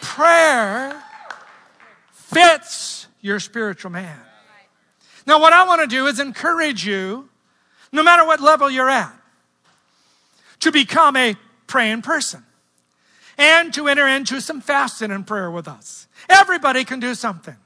Prayer 0.00 1.00
fits 2.10 2.93
your 3.24 3.40
spiritual 3.40 3.90
man. 3.90 4.20
Now, 5.26 5.40
what 5.40 5.54
I 5.54 5.64
want 5.64 5.80
to 5.80 5.86
do 5.86 6.06
is 6.06 6.20
encourage 6.20 6.86
you, 6.86 7.30
no 7.90 8.02
matter 8.02 8.26
what 8.26 8.38
level 8.38 8.70
you're 8.70 8.90
at, 8.90 9.14
to 10.60 10.70
become 10.70 11.16
a 11.16 11.34
praying 11.66 12.02
person 12.02 12.44
and 13.38 13.72
to 13.72 13.88
enter 13.88 14.06
into 14.06 14.42
some 14.42 14.60
fasting 14.60 15.10
and 15.10 15.26
prayer 15.26 15.50
with 15.50 15.66
us. 15.66 16.06
Everybody 16.28 16.84
can 16.84 17.00
do 17.00 17.14
something. 17.14 17.56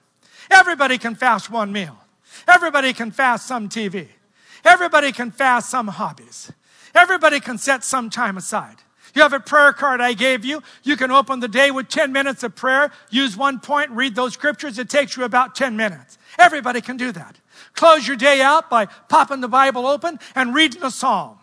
Everybody 0.48 0.96
can 0.96 1.16
fast 1.16 1.50
one 1.50 1.72
meal. 1.72 1.98
Everybody 2.46 2.92
can 2.92 3.10
fast 3.10 3.44
some 3.44 3.68
TV. 3.68 4.06
Everybody 4.64 5.10
can 5.10 5.32
fast 5.32 5.70
some 5.70 5.88
hobbies. 5.88 6.52
Everybody 6.94 7.40
can 7.40 7.58
set 7.58 7.82
some 7.82 8.10
time 8.10 8.36
aside. 8.36 8.76
You 9.18 9.22
have 9.22 9.32
a 9.32 9.40
prayer 9.40 9.72
card 9.72 10.00
I 10.00 10.12
gave 10.12 10.44
you. 10.44 10.62
You 10.84 10.96
can 10.96 11.10
open 11.10 11.40
the 11.40 11.48
day 11.48 11.72
with 11.72 11.88
10 11.88 12.12
minutes 12.12 12.44
of 12.44 12.54
prayer, 12.54 12.92
use 13.10 13.36
one 13.36 13.58
point, 13.58 13.90
read 13.90 14.14
those 14.14 14.32
scriptures. 14.32 14.78
It 14.78 14.88
takes 14.88 15.16
you 15.16 15.24
about 15.24 15.56
10 15.56 15.76
minutes. 15.76 16.18
Everybody 16.38 16.80
can 16.80 16.96
do 16.96 17.10
that. 17.10 17.34
Close 17.72 18.06
your 18.06 18.16
day 18.16 18.40
out 18.40 18.70
by 18.70 18.86
popping 18.86 19.40
the 19.40 19.48
Bible 19.48 19.88
open 19.88 20.20
and 20.36 20.54
reading 20.54 20.84
a 20.84 20.90
psalm. 20.92 21.37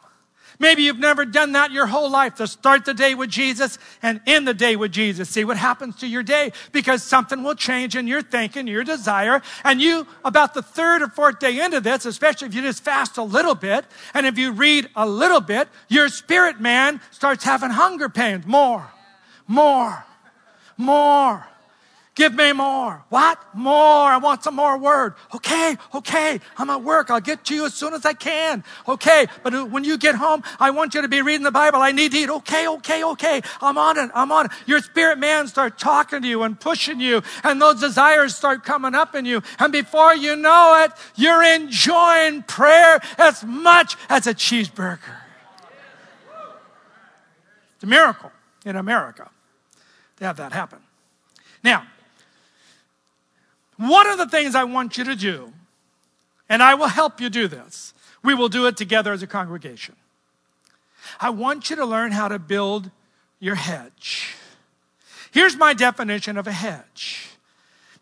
Maybe 0.60 0.84
you've 0.84 1.00
never 1.00 1.26
done 1.26 1.52
that 1.54 1.72
your 1.72 1.88
whole 1.88 2.10
life 2.10 2.36
to 2.36 2.48
start 2.48 2.86
the 2.86 2.94
day 2.94 3.16
with 3.16 3.30
Jesus 3.30 3.78
and 4.02 4.22
end 4.26 4.48
the 4.48 4.54
day 4.54 4.76
with 4.76 4.92
Jesus. 4.92 5.30
See 5.30 5.44
what 5.44 5.58
happens 5.58 5.98
to 5.98 6.08
your 6.08 6.24
day 6.24 6.52
because 6.72 7.04
something 7.04 7.44
will 7.44 7.56
change 7.56 7.96
in 7.96 8.08
your 8.08 8.22
thinking, 8.22 8.68
your 8.68 8.84
desire. 8.84 9.42
And 9.64 9.82
you, 9.82 10.08
about 10.24 10.54
the 10.54 10.62
third 10.62 11.02
or 11.02 11.10
fourth 11.10 11.40
day 11.40 11.64
into 11.64 11.82
this, 11.82 12.06
especially 12.06 12.48
if 12.48 12.54
you 12.54 12.62
just 12.62 12.84
fast 12.84 13.18
a 13.18 13.24
little 13.24 13.56
bit 13.56 13.86
and 14.14 14.26
if 14.26 14.38
you 14.38 14.52
read 14.52 14.90
a 14.96 15.08
little 15.08 15.42
bit, 15.42 15.68
your 15.90 16.10
spirit 16.10 16.62
man 16.62 17.02
starts 17.12 17.44
having 17.44 17.72
hunger 17.72 18.10
pains. 18.10 18.46
More, 18.46 18.92
more, 19.48 20.06
more. 20.78 21.48
Give 22.16 22.34
me 22.34 22.54
more. 22.54 23.04
What? 23.10 23.38
More. 23.54 24.10
I 24.10 24.18
want 24.18 24.42
some 24.42 24.56
more 24.56 24.78
word. 24.78 25.16
Okay, 25.34 25.76
okay. 25.94 26.40
I'm 26.58 26.70
at 26.70 26.82
work. 26.82 27.12
I'll 27.12 27.20
get 27.20 27.44
to 27.46 27.56
you 27.56 27.66
as 27.66 27.74
soon 27.74 27.94
as 27.94 28.06
I 28.06 28.14
can. 28.14 28.64
Okay, 28.88 29.28
but 29.44 29.70
when 29.70 29.84
you 29.84 29.98
get 29.98 30.16
home, 30.16 30.42
I 30.58 30.72
want 30.72 30.96
you 30.96 31.02
to 31.02 31.10
be 31.10 31.22
reading 31.22 31.44
the 31.44 31.52
Bible. 31.52 31.80
I 31.80 31.92
need 31.92 32.14
to 32.14 32.18
eat. 32.18 32.30
Okay, 32.30 32.70
okay, 32.70 33.04
okay. 33.04 33.42
I'm 33.60 33.78
on 33.78 33.98
it. 33.98 34.10
I'm 34.16 34.32
on 34.32 34.46
it. 34.46 34.54
Your 34.66 34.80
spirit 34.80 35.20
man 35.20 35.50
start 35.50 35.78
talking 35.78 36.22
to 36.22 36.28
you 36.28 36.44
and 36.44 36.58
pushing 36.58 37.02
you, 37.02 37.22
and 37.44 37.62
those 37.62 37.82
desires 37.82 38.34
start 38.34 38.64
coming 38.64 38.96
up 38.96 39.14
in 39.14 39.26
you. 39.26 39.44
And 39.60 39.74
before 39.74 40.16
you 40.16 40.38
know 40.38 40.86
it, 40.86 40.94
you're 41.16 41.44
enjoying 41.44 42.44
prayer 42.44 43.02
as 43.18 43.44
much 43.44 43.98
as 44.08 44.26
a 44.26 44.34
cheeseburger. 44.34 45.18
It's 47.76 47.84
a 47.84 47.88
miracle 47.88 48.32
in 48.66 48.78
America 48.78 49.30
to 50.16 50.24
have 50.24 50.38
that 50.38 50.54
happen. 50.54 50.80
Now, 51.62 51.86
one 53.78 54.08
of 54.08 54.18
the 54.18 54.28
things 54.28 54.56
I 54.56 54.64
want 54.64 54.98
you 54.98 55.04
to 55.06 55.16
do, 55.16 55.54
and 56.48 56.64
I 56.64 56.76
will 56.76 56.88
help 56.88 57.20
you 57.20 57.30
do 57.30 57.48
this, 57.48 57.94
we 58.24 58.34
will 58.34 58.50
do 58.50 58.66
it 58.68 58.78
together 58.78 59.14
as 59.14 59.22
a 59.22 59.28
congregation. 59.28 59.96
I 61.20 61.30
want 61.30 61.70
you 61.70 61.76
to 61.76 61.86
learn 61.86 62.12
how 62.12 62.28
to 62.28 62.40
build 62.40 62.90
your 63.40 63.56
hedge. 63.56 64.36
Here's 65.32 65.56
my 65.56 65.74
definition 65.74 66.38
of 66.38 66.48
a 66.48 66.52
hedge. 66.52 67.30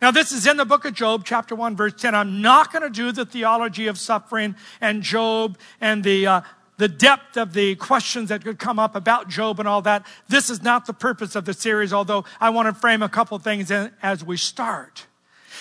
Now, 0.02 0.12
this 0.12 0.32
is 0.32 0.46
in 0.46 0.58
the 0.58 0.66
book 0.66 0.86
of 0.86 0.94
Job, 0.94 1.24
chapter 1.26 1.56
1, 1.56 1.76
verse 1.76 1.94
10. 1.94 2.14
I'm 2.14 2.42
not 2.42 2.72
going 2.72 2.84
to 2.84 2.90
do 2.90 3.12
the 3.12 3.26
theology 3.26 3.88
of 3.88 3.98
suffering 3.98 4.56
and 4.82 5.02
Job 5.02 5.58
and 5.80 6.04
the, 6.04 6.28
uh, 6.28 6.42
the 6.78 6.90
depth 6.90 7.38
of 7.38 7.54
the 7.54 7.76
questions 7.76 8.30
that 8.30 8.44
could 8.44 8.60
come 8.60 8.80
up 8.80 8.96
about 8.96 9.30
Job 9.30 9.60
and 9.60 9.68
all 9.68 9.82
that. 9.84 10.06
This 10.28 10.50
is 10.50 10.62
not 10.62 10.86
the 10.86 10.94
purpose 10.94 11.36
of 11.36 11.46
the 11.46 11.54
series, 11.54 11.94
although 11.94 12.26
I 12.42 12.50
want 12.50 12.68
to 12.68 12.74
frame 12.74 13.02
a 13.02 13.10
couple 13.10 13.40
things 13.40 13.72
in 13.72 13.92
as 14.02 14.24
we 14.24 14.36
start. 14.36 15.08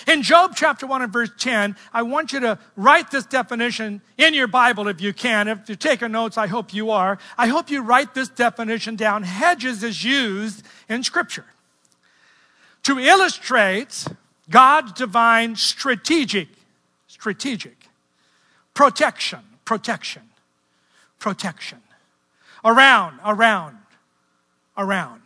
In 0.06 0.22
Job 0.22 0.52
chapter 0.56 0.86
1 0.86 1.02
and 1.02 1.12
verse 1.12 1.30
10, 1.38 1.76
I 1.92 2.02
want 2.02 2.32
you 2.32 2.40
to 2.40 2.58
write 2.76 3.10
this 3.10 3.26
definition 3.26 4.00
in 4.18 4.34
your 4.34 4.48
Bible 4.48 4.88
if 4.88 5.00
you 5.00 5.12
can. 5.12 5.48
If 5.48 5.68
you're 5.68 5.76
taking 5.76 6.12
notes, 6.12 6.36
I 6.36 6.46
hope 6.46 6.74
you 6.74 6.90
are. 6.90 7.18
I 7.38 7.46
hope 7.46 7.70
you 7.70 7.82
write 7.82 8.14
this 8.14 8.28
definition 8.28 8.96
down. 8.96 9.22
Hedges 9.22 9.82
is 9.82 10.02
used 10.02 10.64
in 10.88 11.02
Scripture 11.02 11.44
to 12.84 12.98
illustrate 12.98 14.06
God's 14.50 14.92
divine 14.92 15.56
strategic, 15.56 16.48
strategic 17.06 17.76
protection, 18.74 19.40
protection, 19.64 20.22
protection. 21.18 21.78
Around, 22.64 23.18
around, 23.24 23.78
around. 24.76 25.20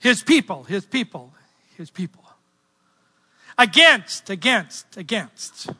His 0.00 0.22
people, 0.22 0.64
his 0.64 0.84
people, 0.84 1.32
his 1.76 1.90
people. 1.90 2.21
Against, 3.58 4.30
against, 4.30 4.96
against. 4.96 5.70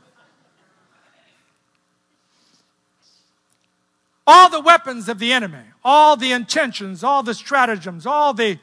All 4.27 4.49
the 4.51 4.61
weapons 4.61 5.09
of 5.09 5.19
the 5.19 5.33
enemy, 5.33 5.65
all 5.85 6.17
the 6.17 6.33
intentions, 6.33 7.03
all 7.03 7.23
the 7.23 7.35
stratagems, 7.35 8.07
all 8.07 8.33
the 8.35 8.59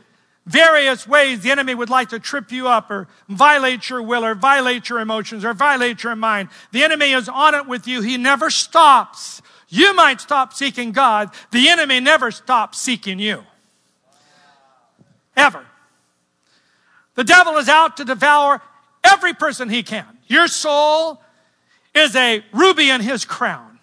various 0.45 1.07
ways 1.07 1.41
the 1.41 1.51
enemy 1.51 1.75
would 1.75 1.89
like 1.89 2.09
to 2.09 2.19
trip 2.19 2.51
you 2.51 2.67
up 2.67 2.89
or 2.89 3.07
violate 3.27 3.89
your 3.89 4.01
will 4.01 4.25
or 4.25 4.33
violate 4.33 4.89
your 4.89 4.99
emotions 4.99 5.45
or 5.45 5.53
violate 5.53 6.03
your 6.03 6.15
mind. 6.15 6.49
The 6.71 6.83
enemy 6.83 7.11
is 7.11 7.29
on 7.29 7.53
it 7.55 7.67
with 7.67 7.87
you. 7.87 8.01
He 8.01 8.17
never 8.17 8.49
stops. 8.49 9.41
You 9.67 9.93
might 9.93 10.21
stop 10.21 10.53
seeking 10.53 10.91
God. 10.91 11.29
The 11.51 11.69
enemy 11.69 11.99
never 11.99 12.31
stops 12.31 12.79
seeking 12.79 13.19
you. 13.19 13.43
Ever. 15.37 15.65
The 17.13 17.23
devil 17.23 17.57
is 17.57 17.69
out 17.69 17.97
to 17.97 18.05
devour 18.05 18.61
every 19.19 19.33
person 19.33 19.67
he 19.67 19.83
can. 19.83 20.05
Your 20.27 20.47
soul 20.47 21.21
is 21.93 22.15
a 22.15 22.41
ruby 22.53 22.89
in 22.89 23.01
his 23.01 23.25
crown. 23.25 23.79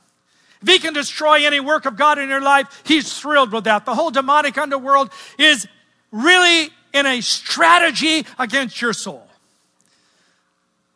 If 0.62 0.68
he 0.68 0.78
can 0.78 0.94
destroy 0.94 1.44
any 1.44 1.60
work 1.60 1.84
of 1.84 1.94
God 1.98 2.18
in 2.18 2.30
your 2.30 2.40
life, 2.40 2.82
he's 2.86 3.18
thrilled 3.18 3.52
with 3.52 3.64
that. 3.64 3.84
The 3.84 3.94
whole 3.94 4.10
demonic 4.10 4.56
underworld 4.56 5.10
is 5.38 5.68
really 6.10 6.70
in 6.94 7.04
a 7.04 7.20
strategy 7.20 8.24
against 8.38 8.80
your 8.80 8.94
soul. 8.94 9.28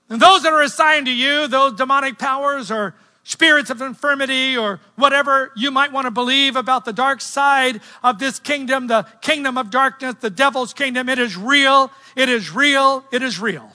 And 0.08 0.22
those 0.22 0.42
that 0.44 0.54
are 0.54 0.62
assigned 0.62 1.04
to 1.06 1.12
you, 1.12 1.46
those 1.46 1.74
demonic 1.74 2.18
powers 2.18 2.70
or 2.70 2.94
spirits 3.24 3.68
of 3.68 3.82
infirmity 3.82 4.56
or 4.56 4.80
whatever 4.96 5.52
you 5.54 5.70
might 5.70 5.92
want 5.92 6.06
to 6.06 6.10
believe 6.10 6.56
about 6.56 6.86
the 6.86 6.94
dark 6.94 7.20
side 7.20 7.82
of 8.02 8.18
this 8.18 8.38
kingdom, 8.38 8.86
the 8.86 9.06
kingdom 9.20 9.58
of 9.58 9.70
darkness, 9.70 10.14
the 10.20 10.30
devil's 10.30 10.72
kingdom, 10.72 11.10
it 11.10 11.18
is 11.18 11.36
real, 11.36 11.90
it 12.16 12.30
is 12.30 12.50
real, 12.50 13.04
it 13.12 13.22
is 13.22 13.38
real. 13.38 13.70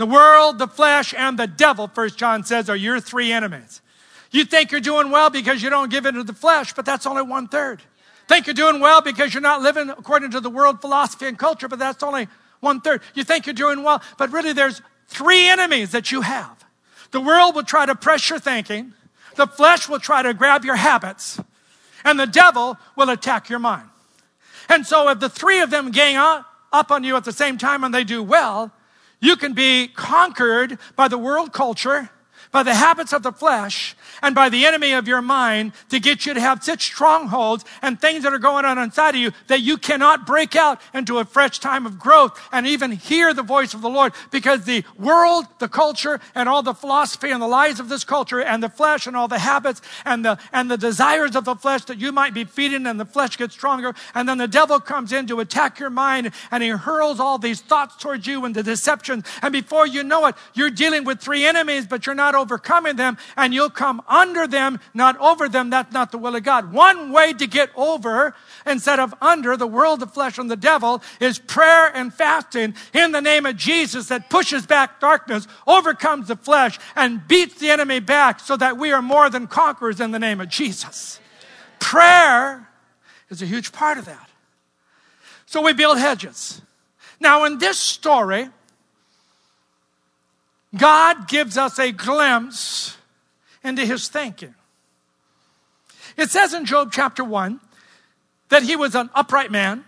The 0.00 0.06
world, 0.06 0.58
the 0.58 0.66
flesh, 0.66 1.12
and 1.12 1.38
the 1.38 1.46
devil, 1.46 1.86
First 1.86 2.16
John 2.16 2.42
says, 2.42 2.70
are 2.70 2.74
your 2.74 3.00
three 3.00 3.32
enemies. 3.32 3.82
You 4.30 4.46
think 4.46 4.72
you're 4.72 4.80
doing 4.80 5.10
well 5.10 5.28
because 5.28 5.62
you 5.62 5.68
don't 5.68 5.90
give 5.90 6.06
into 6.06 6.24
the 6.24 6.32
flesh, 6.32 6.72
but 6.72 6.86
that's 6.86 7.04
only 7.04 7.20
one 7.20 7.48
third. 7.48 7.82
Think 8.26 8.46
you're 8.46 8.54
doing 8.54 8.80
well 8.80 9.02
because 9.02 9.34
you're 9.34 9.42
not 9.42 9.60
living 9.60 9.90
according 9.90 10.30
to 10.30 10.40
the 10.40 10.48
world 10.48 10.80
philosophy 10.80 11.26
and 11.26 11.38
culture, 11.38 11.68
but 11.68 11.78
that's 11.78 12.02
only 12.02 12.28
one 12.60 12.80
third. 12.80 13.02
You 13.12 13.24
think 13.24 13.44
you're 13.44 13.52
doing 13.52 13.82
well, 13.82 14.02
but 14.16 14.32
really 14.32 14.54
there's 14.54 14.80
three 15.06 15.46
enemies 15.46 15.90
that 15.90 16.10
you 16.10 16.22
have. 16.22 16.64
The 17.10 17.20
world 17.20 17.54
will 17.54 17.64
try 17.64 17.84
to 17.84 17.94
press 17.94 18.30
your 18.30 18.38
thinking. 18.38 18.94
The 19.36 19.48
flesh 19.48 19.86
will 19.86 20.00
try 20.00 20.22
to 20.22 20.32
grab 20.32 20.64
your 20.64 20.76
habits. 20.76 21.38
And 22.06 22.18
the 22.18 22.26
devil 22.26 22.78
will 22.96 23.10
attack 23.10 23.50
your 23.50 23.58
mind. 23.58 23.90
And 24.70 24.86
so 24.86 25.10
if 25.10 25.20
the 25.20 25.28
three 25.28 25.60
of 25.60 25.68
them 25.68 25.90
gang 25.90 26.16
up 26.16 26.90
on 26.90 27.04
you 27.04 27.16
at 27.16 27.24
the 27.24 27.32
same 27.32 27.58
time 27.58 27.84
and 27.84 27.92
they 27.92 28.04
do 28.04 28.22
well, 28.22 28.72
you 29.20 29.36
can 29.36 29.52
be 29.52 29.88
conquered 29.88 30.78
by 30.96 31.08
the 31.08 31.18
world 31.18 31.52
culture, 31.52 32.10
by 32.52 32.62
the 32.62 32.74
habits 32.74 33.12
of 33.12 33.22
the 33.22 33.32
flesh, 33.32 33.94
and 34.22 34.34
by 34.34 34.48
the 34.48 34.66
enemy 34.66 34.92
of 34.92 35.08
your 35.08 35.22
mind 35.22 35.72
to 35.88 36.00
get 36.00 36.26
you 36.26 36.34
to 36.34 36.40
have 36.40 36.62
such 36.62 36.84
strongholds 36.84 37.64
and 37.82 38.00
things 38.00 38.22
that 38.22 38.32
are 38.32 38.38
going 38.38 38.64
on 38.64 38.78
inside 38.78 39.14
of 39.14 39.20
you 39.20 39.32
that 39.46 39.60
you 39.60 39.76
cannot 39.76 40.26
break 40.26 40.56
out 40.56 40.80
into 40.94 41.18
a 41.18 41.24
fresh 41.24 41.58
time 41.58 41.86
of 41.86 41.98
growth 41.98 42.38
and 42.52 42.66
even 42.66 42.92
hear 42.92 43.32
the 43.32 43.42
voice 43.42 43.74
of 43.74 43.80
the 43.80 43.88
Lord 43.88 44.12
because 44.30 44.64
the 44.64 44.84
world, 44.98 45.46
the 45.58 45.68
culture, 45.68 46.20
and 46.34 46.48
all 46.48 46.62
the 46.62 46.74
philosophy 46.74 47.30
and 47.30 47.40
the 47.40 47.48
lies 47.48 47.80
of 47.80 47.88
this 47.88 48.04
culture 48.04 48.40
and 48.40 48.62
the 48.62 48.68
flesh 48.68 49.06
and 49.06 49.16
all 49.16 49.28
the 49.28 49.38
habits 49.38 49.80
and 50.04 50.24
the, 50.24 50.38
and 50.52 50.70
the 50.70 50.78
desires 50.78 51.36
of 51.36 51.44
the 51.44 51.54
flesh 51.54 51.84
that 51.84 51.98
you 51.98 52.12
might 52.12 52.34
be 52.34 52.44
feeding 52.44 52.86
and 52.86 52.98
the 52.98 53.04
flesh 53.04 53.36
gets 53.36 53.54
stronger. 53.54 53.94
And 54.14 54.28
then 54.28 54.38
the 54.38 54.48
devil 54.48 54.80
comes 54.80 55.12
in 55.12 55.26
to 55.28 55.40
attack 55.40 55.78
your 55.78 55.90
mind 55.90 56.32
and 56.50 56.62
he 56.62 56.70
hurls 56.70 57.20
all 57.20 57.38
these 57.38 57.60
thoughts 57.60 57.96
towards 57.96 58.26
you 58.26 58.44
and 58.44 58.54
the 58.54 58.62
deception. 58.62 59.24
And 59.42 59.52
before 59.52 59.86
you 59.86 60.02
know 60.02 60.26
it, 60.26 60.34
you're 60.54 60.70
dealing 60.70 61.04
with 61.04 61.20
three 61.20 61.44
enemies, 61.44 61.86
but 61.86 62.06
you're 62.06 62.14
not 62.14 62.34
overcoming 62.40 62.96
them 62.96 63.18
and 63.36 63.54
you'll 63.54 63.70
come 63.70 64.02
under 64.08 64.46
them, 64.46 64.80
not 64.94 65.16
over 65.18 65.48
them. 65.48 65.70
That's 65.70 65.92
not 65.92 66.10
the 66.10 66.18
will 66.18 66.34
of 66.34 66.42
God. 66.42 66.72
One 66.72 67.12
way 67.12 67.32
to 67.34 67.46
get 67.46 67.70
over 67.76 68.34
instead 68.66 68.98
of 68.98 69.14
under 69.20 69.56
the 69.56 69.66
world, 69.66 70.00
the 70.00 70.06
flesh, 70.06 70.38
and 70.38 70.50
the 70.50 70.56
devil 70.56 71.02
is 71.20 71.38
prayer 71.38 71.94
and 71.94 72.12
fasting 72.12 72.74
in 72.94 73.12
the 73.12 73.20
name 73.20 73.46
of 73.46 73.56
Jesus 73.56 74.08
that 74.08 74.30
pushes 74.30 74.66
back 74.66 75.00
darkness, 75.00 75.46
overcomes 75.66 76.28
the 76.28 76.36
flesh, 76.36 76.78
and 76.96 77.26
beats 77.28 77.56
the 77.60 77.70
enemy 77.70 78.00
back 78.00 78.40
so 78.40 78.56
that 78.56 78.78
we 78.78 78.92
are 78.92 79.02
more 79.02 79.30
than 79.30 79.46
conquerors 79.46 80.00
in 80.00 80.10
the 80.10 80.18
name 80.18 80.40
of 80.40 80.48
Jesus. 80.48 81.20
Prayer 81.78 82.68
is 83.28 83.42
a 83.42 83.46
huge 83.46 83.72
part 83.72 83.98
of 83.98 84.06
that. 84.06 84.28
So 85.46 85.60
we 85.62 85.72
build 85.72 85.98
hedges. 85.98 86.62
Now, 87.18 87.44
in 87.44 87.58
this 87.58 87.78
story, 87.78 88.48
God 90.76 91.28
gives 91.28 91.56
us 91.56 91.78
a 91.78 91.92
glimpse 91.92 92.96
into 93.64 93.84
his 93.84 94.08
thinking. 94.08 94.54
It 96.16 96.30
says 96.30 96.54
in 96.54 96.64
Job 96.64 96.90
chapter 96.92 97.24
1 97.24 97.60
that 98.48 98.62
he 98.62 98.76
was 98.76 98.94
an 98.94 99.10
upright 99.14 99.50
man. 99.50 99.84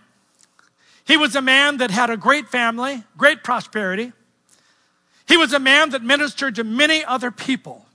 He 1.05 1.17
was 1.17 1.35
a 1.35 1.41
man 1.41 1.77
that 1.77 1.91
had 1.91 2.09
a 2.09 2.17
great 2.17 2.49
family, 2.49 3.03
great 3.17 3.43
prosperity. 3.43 4.13
He 5.27 5.37
was 5.37 5.53
a 5.53 5.59
man 5.59 5.91
that 5.91 6.01
ministered 6.01 6.55
to 6.55 6.63
many 6.63 7.03
other 7.03 7.31
people. 7.31 7.85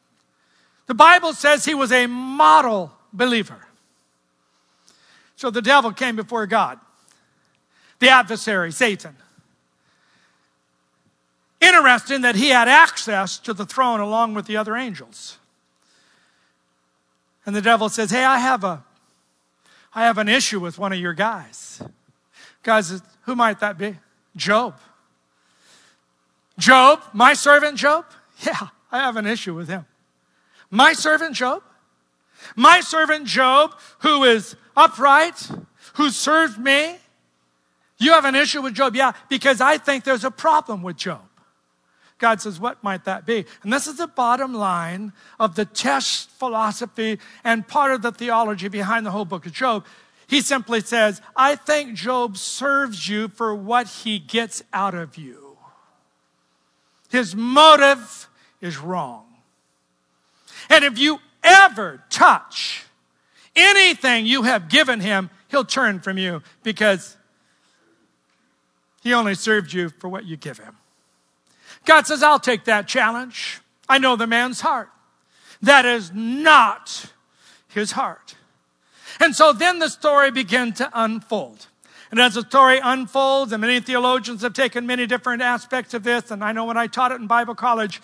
The 0.86 0.94
Bible 0.94 1.34
says 1.34 1.64
he 1.64 1.74
was 1.74 1.92
a 1.92 2.06
model 2.06 2.92
believer. 3.12 3.66
So 5.36 5.50
the 5.50 5.62
devil 5.62 5.92
came 5.92 6.16
before 6.16 6.46
God, 6.46 6.80
the 7.98 8.08
adversary, 8.08 8.72
Satan. 8.72 9.14
Interesting 11.60 12.22
that 12.22 12.36
he 12.36 12.50
had 12.50 12.68
access 12.68 13.38
to 13.38 13.52
the 13.52 13.66
throne 13.66 14.00
along 14.00 14.34
with 14.34 14.46
the 14.46 14.56
other 14.56 14.76
angels. 14.76 15.38
And 17.44 17.56
the 17.56 17.62
devil 17.62 17.88
says, 17.88 18.10
Hey, 18.10 18.24
I 18.24 18.38
have 18.38 18.62
a 18.64 18.84
I 19.94 20.04
have 20.04 20.18
an 20.18 20.28
issue 20.28 20.60
with 20.60 20.78
one 20.78 20.92
of 20.92 20.98
your 20.98 21.14
guys. 21.14 21.82
Guys, 22.62 23.02
who 23.22 23.34
might 23.34 23.60
that 23.60 23.78
be? 23.78 23.96
Job. 24.36 24.78
Job, 26.58 27.02
my 27.12 27.34
servant 27.34 27.76
Job? 27.76 28.04
Yeah, 28.46 28.68
I 28.92 28.98
have 28.98 29.16
an 29.16 29.26
issue 29.26 29.52
with 29.52 29.66
him. 29.66 29.84
My 30.70 30.92
servant 30.92 31.34
Job? 31.34 31.64
My 32.54 32.80
servant 32.80 33.26
Job, 33.26 33.74
who 33.98 34.22
is 34.22 34.54
upright, 34.76 35.50
who 35.94 36.10
served 36.10 36.56
me? 36.56 36.98
You 37.98 38.12
have 38.12 38.24
an 38.24 38.36
issue 38.36 38.62
with 38.62 38.74
Job? 38.74 38.94
Yeah, 38.94 39.12
because 39.28 39.60
I 39.60 39.78
think 39.78 40.04
there's 40.04 40.22
a 40.22 40.30
problem 40.30 40.84
with 40.84 40.96
Job. 40.96 41.27
God 42.18 42.40
says, 42.40 42.58
What 42.60 42.82
might 42.82 43.04
that 43.04 43.24
be? 43.24 43.46
And 43.62 43.72
this 43.72 43.86
is 43.86 43.96
the 43.96 44.06
bottom 44.06 44.52
line 44.52 45.12
of 45.38 45.54
the 45.54 45.64
test 45.64 46.30
philosophy 46.30 47.18
and 47.44 47.66
part 47.66 47.92
of 47.92 48.02
the 48.02 48.12
theology 48.12 48.68
behind 48.68 49.06
the 49.06 49.10
whole 49.10 49.24
book 49.24 49.46
of 49.46 49.52
Job. 49.52 49.86
He 50.26 50.42
simply 50.42 50.80
says, 50.80 51.22
I 51.34 51.54
think 51.54 51.94
Job 51.94 52.36
serves 52.36 53.08
you 53.08 53.28
for 53.28 53.54
what 53.54 53.86
he 53.86 54.18
gets 54.18 54.62
out 54.72 54.94
of 54.94 55.16
you. 55.16 55.56
His 57.08 57.34
motive 57.34 58.28
is 58.60 58.78
wrong. 58.78 59.24
And 60.68 60.84
if 60.84 60.98
you 60.98 61.20
ever 61.42 62.02
touch 62.10 62.84
anything 63.56 64.26
you 64.26 64.42
have 64.42 64.68
given 64.68 65.00
him, 65.00 65.30
he'll 65.48 65.64
turn 65.64 66.00
from 66.00 66.18
you 66.18 66.42
because 66.62 67.16
he 69.02 69.14
only 69.14 69.34
served 69.34 69.72
you 69.72 69.88
for 69.88 70.08
what 70.08 70.26
you 70.26 70.36
give 70.36 70.58
him. 70.58 70.77
God 71.88 72.06
says, 72.06 72.22
I'll 72.22 72.38
take 72.38 72.64
that 72.64 72.86
challenge. 72.86 73.60
I 73.88 73.96
know 73.96 74.14
the 74.14 74.26
man's 74.26 74.60
heart. 74.60 74.90
That 75.62 75.86
is 75.86 76.12
not 76.12 77.06
his 77.68 77.92
heart. 77.92 78.36
And 79.18 79.34
so 79.34 79.54
then 79.54 79.78
the 79.78 79.88
story 79.88 80.30
began 80.30 80.74
to 80.74 80.90
unfold. 80.92 81.66
And 82.10 82.20
as 82.20 82.34
the 82.34 82.42
story 82.42 82.78
unfolds, 82.84 83.52
and 83.52 83.62
many 83.62 83.80
theologians 83.80 84.42
have 84.42 84.52
taken 84.52 84.86
many 84.86 85.06
different 85.06 85.40
aspects 85.40 85.94
of 85.94 86.02
this, 86.02 86.30
and 86.30 86.44
I 86.44 86.52
know 86.52 86.66
when 86.66 86.76
I 86.76 86.88
taught 86.88 87.10
it 87.10 87.22
in 87.22 87.26
Bible 87.26 87.54
college, 87.54 88.02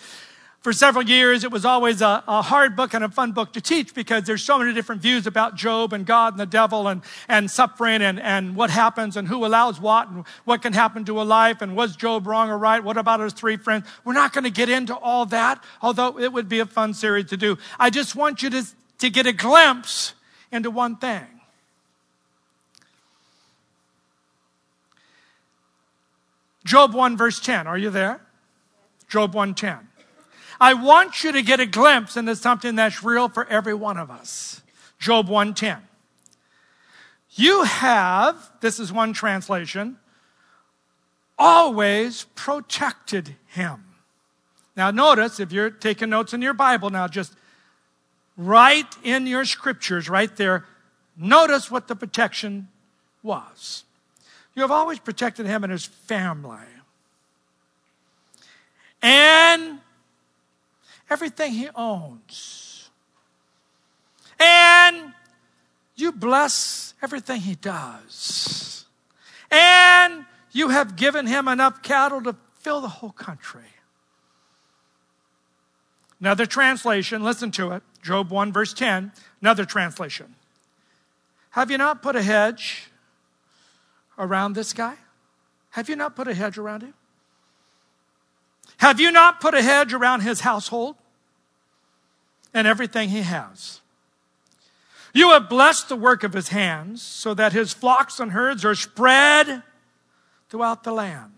for 0.65 0.73
several 0.73 1.05
years, 1.05 1.43
it 1.43 1.51
was 1.51 1.63
always 1.63 2.01
a, 2.01 2.23
a, 2.27 2.41
hard 2.41 2.75
book 2.75 2.95
and 2.95 3.03
a 3.03 3.09
fun 3.09 3.33
book 3.33 3.53
to 3.53 3.61
teach 3.61 3.93
because 3.93 4.23
there's 4.23 4.43
so 4.43 4.57
many 4.57 4.73
different 4.73 4.99
views 4.99 5.27
about 5.27 5.53
Job 5.53 5.93
and 5.93 6.07
God 6.07 6.33
and 6.33 6.39
the 6.39 6.47
devil 6.47 6.87
and, 6.87 7.03
and 7.29 7.51
suffering 7.51 8.01
and, 8.01 8.19
and 8.19 8.55
what 8.55 8.71
happens 8.71 9.15
and 9.15 9.27
who 9.27 9.45
allows 9.45 9.79
what 9.79 10.09
and 10.09 10.25
what 10.43 10.63
can 10.63 10.73
happen 10.73 11.05
to 11.05 11.21
a 11.21 11.23
life 11.23 11.61
and 11.61 11.75
was 11.75 11.95
Job 11.95 12.25
wrong 12.25 12.49
or 12.49 12.57
right? 12.57 12.83
What 12.83 12.97
about 12.97 13.19
his 13.19 13.31
three 13.31 13.57
friends? 13.57 13.85
We're 14.03 14.13
not 14.13 14.33
going 14.33 14.45
to 14.45 14.49
get 14.49 14.67
into 14.67 14.95
all 14.95 15.27
that, 15.27 15.63
although 15.83 16.19
it 16.19 16.33
would 16.33 16.49
be 16.49 16.57
a 16.61 16.65
fun 16.65 16.95
series 16.95 17.25
to 17.25 17.37
do. 17.37 17.59
I 17.79 17.91
just 17.91 18.15
want 18.15 18.41
you 18.41 18.49
to, 18.49 18.65
to 18.97 19.11
get 19.11 19.27
a 19.27 19.33
glimpse 19.33 20.15
into 20.51 20.71
one 20.71 20.95
thing. 20.95 21.27
Job 26.63 26.95
1 26.95 27.17
verse 27.17 27.39
10. 27.39 27.67
Are 27.67 27.77
you 27.77 27.91
there? 27.91 28.19
Job 29.07 29.35
1:10. 29.35 29.89
I 30.59 30.73
want 30.73 31.23
you 31.23 31.31
to 31.31 31.41
get 31.41 31.59
a 31.59 31.65
glimpse 31.65 32.17
into 32.17 32.35
something 32.35 32.75
that's 32.75 33.03
real 33.03 33.29
for 33.29 33.45
every 33.47 33.73
one 33.73 33.97
of 33.97 34.09
us. 34.09 34.61
Job 34.99 35.27
1:10. 35.27 35.81
You 37.31 37.63
have, 37.63 38.51
this 38.61 38.79
is 38.79 38.93
one 38.93 39.11
translation, 39.11 39.97
always 41.37 42.25
protected 42.35 43.35
him. 43.47 43.83
Now 44.75 44.91
notice 44.91 45.39
if 45.39 45.51
you're 45.51 45.69
taking 45.69 46.09
notes 46.09 46.33
in 46.33 46.41
your 46.41 46.53
Bible 46.53 46.89
now 46.89 47.07
just 47.07 47.33
write 48.37 48.95
in 49.03 49.27
your 49.27 49.45
scriptures 49.45 50.09
right 50.09 50.35
there 50.35 50.65
notice 51.17 51.71
what 51.71 51.87
the 51.87 51.95
protection 51.95 52.67
was. 53.23 53.83
You 54.53 54.61
have 54.61 54.71
always 54.71 54.99
protected 54.99 55.45
him 55.45 55.63
and 55.63 55.71
his 55.71 55.85
family. 55.85 56.57
And 59.01 59.79
everything 61.09 61.53
he 61.53 61.69
owns. 61.75 62.89
And 64.39 65.13
you 65.95 66.11
bless 66.11 66.93
everything 67.01 67.41
he 67.41 67.55
does. 67.55 68.85
And 69.49 70.25
you 70.51 70.69
have 70.69 70.95
given 70.95 71.27
him 71.27 71.47
enough 71.47 71.81
cattle 71.81 72.21
to 72.23 72.35
fill 72.55 72.81
the 72.81 72.89
whole 72.89 73.11
country. 73.11 73.61
Another 76.19 76.45
translation, 76.45 77.23
listen 77.23 77.51
to 77.51 77.71
it. 77.71 77.83
Job 78.01 78.31
1, 78.31 78.51
verse 78.51 78.73
10. 78.73 79.11
Another 79.41 79.65
translation. 79.65 80.35
Have 81.51 81.71
you 81.71 81.77
not 81.77 82.01
put 82.01 82.15
a 82.15 82.23
hedge 82.23 82.89
around 84.17 84.53
this 84.53 84.73
guy? 84.73 84.95
Have 85.71 85.89
you 85.89 85.95
not 85.95 86.15
put 86.15 86.27
a 86.27 86.33
hedge 86.33 86.57
around 86.57 86.81
him? 86.81 86.93
Have 88.77 88.99
you 88.99 89.11
not 89.11 89.39
put 89.39 89.53
a 89.53 89.61
hedge 89.61 89.93
around 89.93 90.21
his 90.21 90.41
household 90.41 90.95
and 92.53 92.67
everything 92.67 93.09
he 93.09 93.21
has? 93.21 93.81
You 95.13 95.31
have 95.31 95.47
blessed 95.47 95.87
the 95.87 95.95
work 95.95 96.23
of 96.23 96.33
his 96.33 96.49
hands 96.49 97.01
so 97.01 97.33
that 97.33 97.53
his 97.53 97.71
flocks 97.71 98.19
and 98.19 98.33
herds 98.33 98.65
are 98.65 98.75
spread 98.75 99.63
throughout 100.49 100.83
the 100.83 100.91
land. 100.91 101.31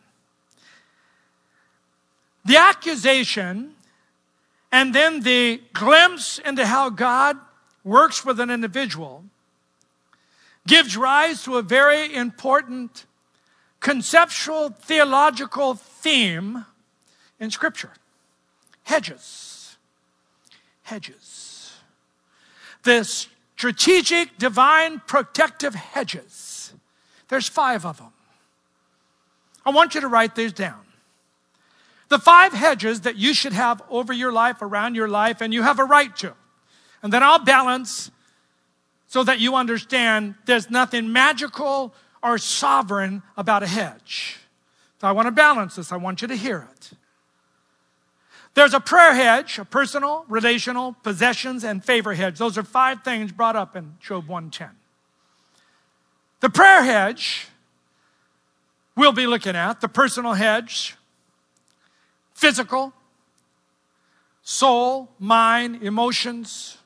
The 2.43 2.57
accusation 2.57 3.75
and 4.71 4.95
then 4.95 5.21
the 5.21 5.61
glimpse 5.73 6.39
into 6.39 6.65
how 6.65 6.89
God 6.89 7.37
works 7.83 8.25
with 8.25 8.39
an 8.39 8.49
individual 8.49 9.23
gives 10.65 10.97
rise 10.97 11.43
to 11.43 11.57
a 11.57 11.61
very 11.61 12.13
important 12.13 13.05
conceptual 13.79 14.69
theological 14.69 15.75
theme 15.75 16.65
in 17.39 17.51
Scripture 17.51 17.91
hedges. 18.83 19.77
Hedges. 20.83 21.73
The 22.83 23.03
strategic, 23.03 24.37
divine, 24.37 25.01
protective 25.05 25.75
hedges. 25.75 26.73
There's 27.27 27.49
five 27.49 27.85
of 27.85 27.97
them. 27.97 28.13
I 29.65 29.71
want 29.71 29.93
you 29.93 30.01
to 30.01 30.07
write 30.07 30.35
these 30.35 30.53
down. 30.53 30.79
The 32.07 32.17
five 32.17 32.53
hedges 32.53 33.01
that 33.01 33.17
you 33.17 33.33
should 33.33 33.51
have 33.51 33.81
over 33.89 34.13
your 34.13 34.31
life, 34.31 34.61
around 34.61 34.95
your 34.95 35.09
life, 35.09 35.41
and 35.41 35.53
you 35.53 35.63
have 35.63 35.79
a 35.79 35.83
right 35.83 36.15
to. 36.17 36.33
And 37.03 37.11
then 37.11 37.21
I'll 37.23 37.43
balance 37.43 38.09
so 39.07 39.25
that 39.25 39.41
you 39.41 39.55
understand 39.55 40.35
there's 40.45 40.69
nothing 40.69 41.11
magical 41.11 41.93
or 42.23 42.37
sovereign 42.37 43.21
about 43.35 43.63
a 43.63 43.67
hedge. 43.67 44.37
So 45.01 45.07
I 45.07 45.11
want 45.11 45.25
to 45.25 45.31
balance 45.31 45.75
this. 45.75 45.91
I 45.91 45.97
want 45.97 46.21
you 46.21 46.29
to 46.29 46.35
hear 46.35 46.65
it. 46.71 46.91
There's 48.57 48.73
a 48.73 48.79
prayer 48.79 49.13
hedge, 49.13 49.59
a 49.59 49.65
personal, 49.65 50.25
relational, 50.27 50.93
possessions, 51.03 51.63
and 51.63 51.85
favor 51.85 52.15
hedge. 52.15 52.39
Those 52.39 52.57
are 52.57 52.63
five 52.63 53.03
things 53.03 53.31
brought 53.31 53.55
up 53.55 53.75
in 53.75 53.97
Job 53.99 54.27
110. 54.27 54.69
The 56.39 56.49
prayer 56.49 56.81
hedge 56.81 57.49
we'll 58.95 59.11
be 59.11 59.27
looking 59.27 59.55
at, 59.55 59.79
the 59.79 59.87
personal 59.87 60.33
hedge, 60.33 60.95
physical, 62.33 62.93
soul, 64.41 65.11
mind, 65.19 65.83
emotions, 65.83 66.79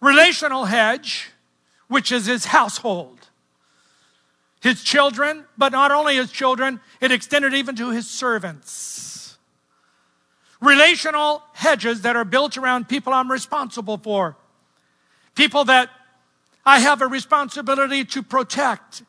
relational 0.00 0.66
hedge, 0.66 1.32
which 1.88 2.12
is 2.12 2.26
his 2.26 2.44
household, 2.44 3.18
his 4.60 4.84
children, 4.84 5.46
but 5.58 5.72
not 5.72 5.90
only 5.90 6.14
his 6.14 6.30
children, 6.30 6.78
it 7.00 7.10
extended 7.10 7.54
even 7.54 7.74
to 7.74 7.90
his 7.90 8.08
servants 8.08 9.11
relational 10.62 11.42
hedges 11.52 12.02
that 12.02 12.16
are 12.16 12.24
built 12.24 12.56
around 12.56 12.88
people 12.88 13.12
I'm 13.12 13.30
responsible 13.30 13.98
for, 13.98 14.36
people 15.34 15.64
that 15.64 15.90
I 16.64 16.78
have 16.78 17.02
a 17.02 17.06
responsibility 17.06 18.04
to 18.06 18.22
protect 18.22 19.02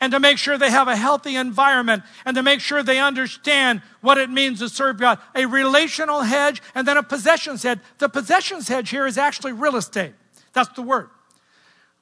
and 0.00 0.10
to 0.12 0.18
make 0.18 0.38
sure 0.38 0.58
they 0.58 0.70
have 0.70 0.88
a 0.88 0.96
healthy 0.96 1.36
environment 1.36 2.02
and 2.24 2.34
to 2.34 2.42
make 2.42 2.60
sure 2.60 2.82
they 2.82 2.98
understand 2.98 3.82
what 4.00 4.18
it 4.18 4.30
means 4.30 4.58
to 4.58 4.68
serve 4.68 4.98
God. 4.98 5.20
A 5.36 5.46
relational 5.46 6.22
hedge 6.22 6.60
and 6.74 6.88
then 6.88 6.96
a 6.96 7.02
possessions 7.04 7.62
hedge. 7.62 7.78
The 7.98 8.08
possessions 8.08 8.66
hedge 8.66 8.90
here 8.90 9.06
is 9.06 9.16
actually 9.16 9.52
real 9.52 9.76
estate. 9.76 10.14
That's 10.54 10.70
the 10.70 10.82
word. 10.82 11.10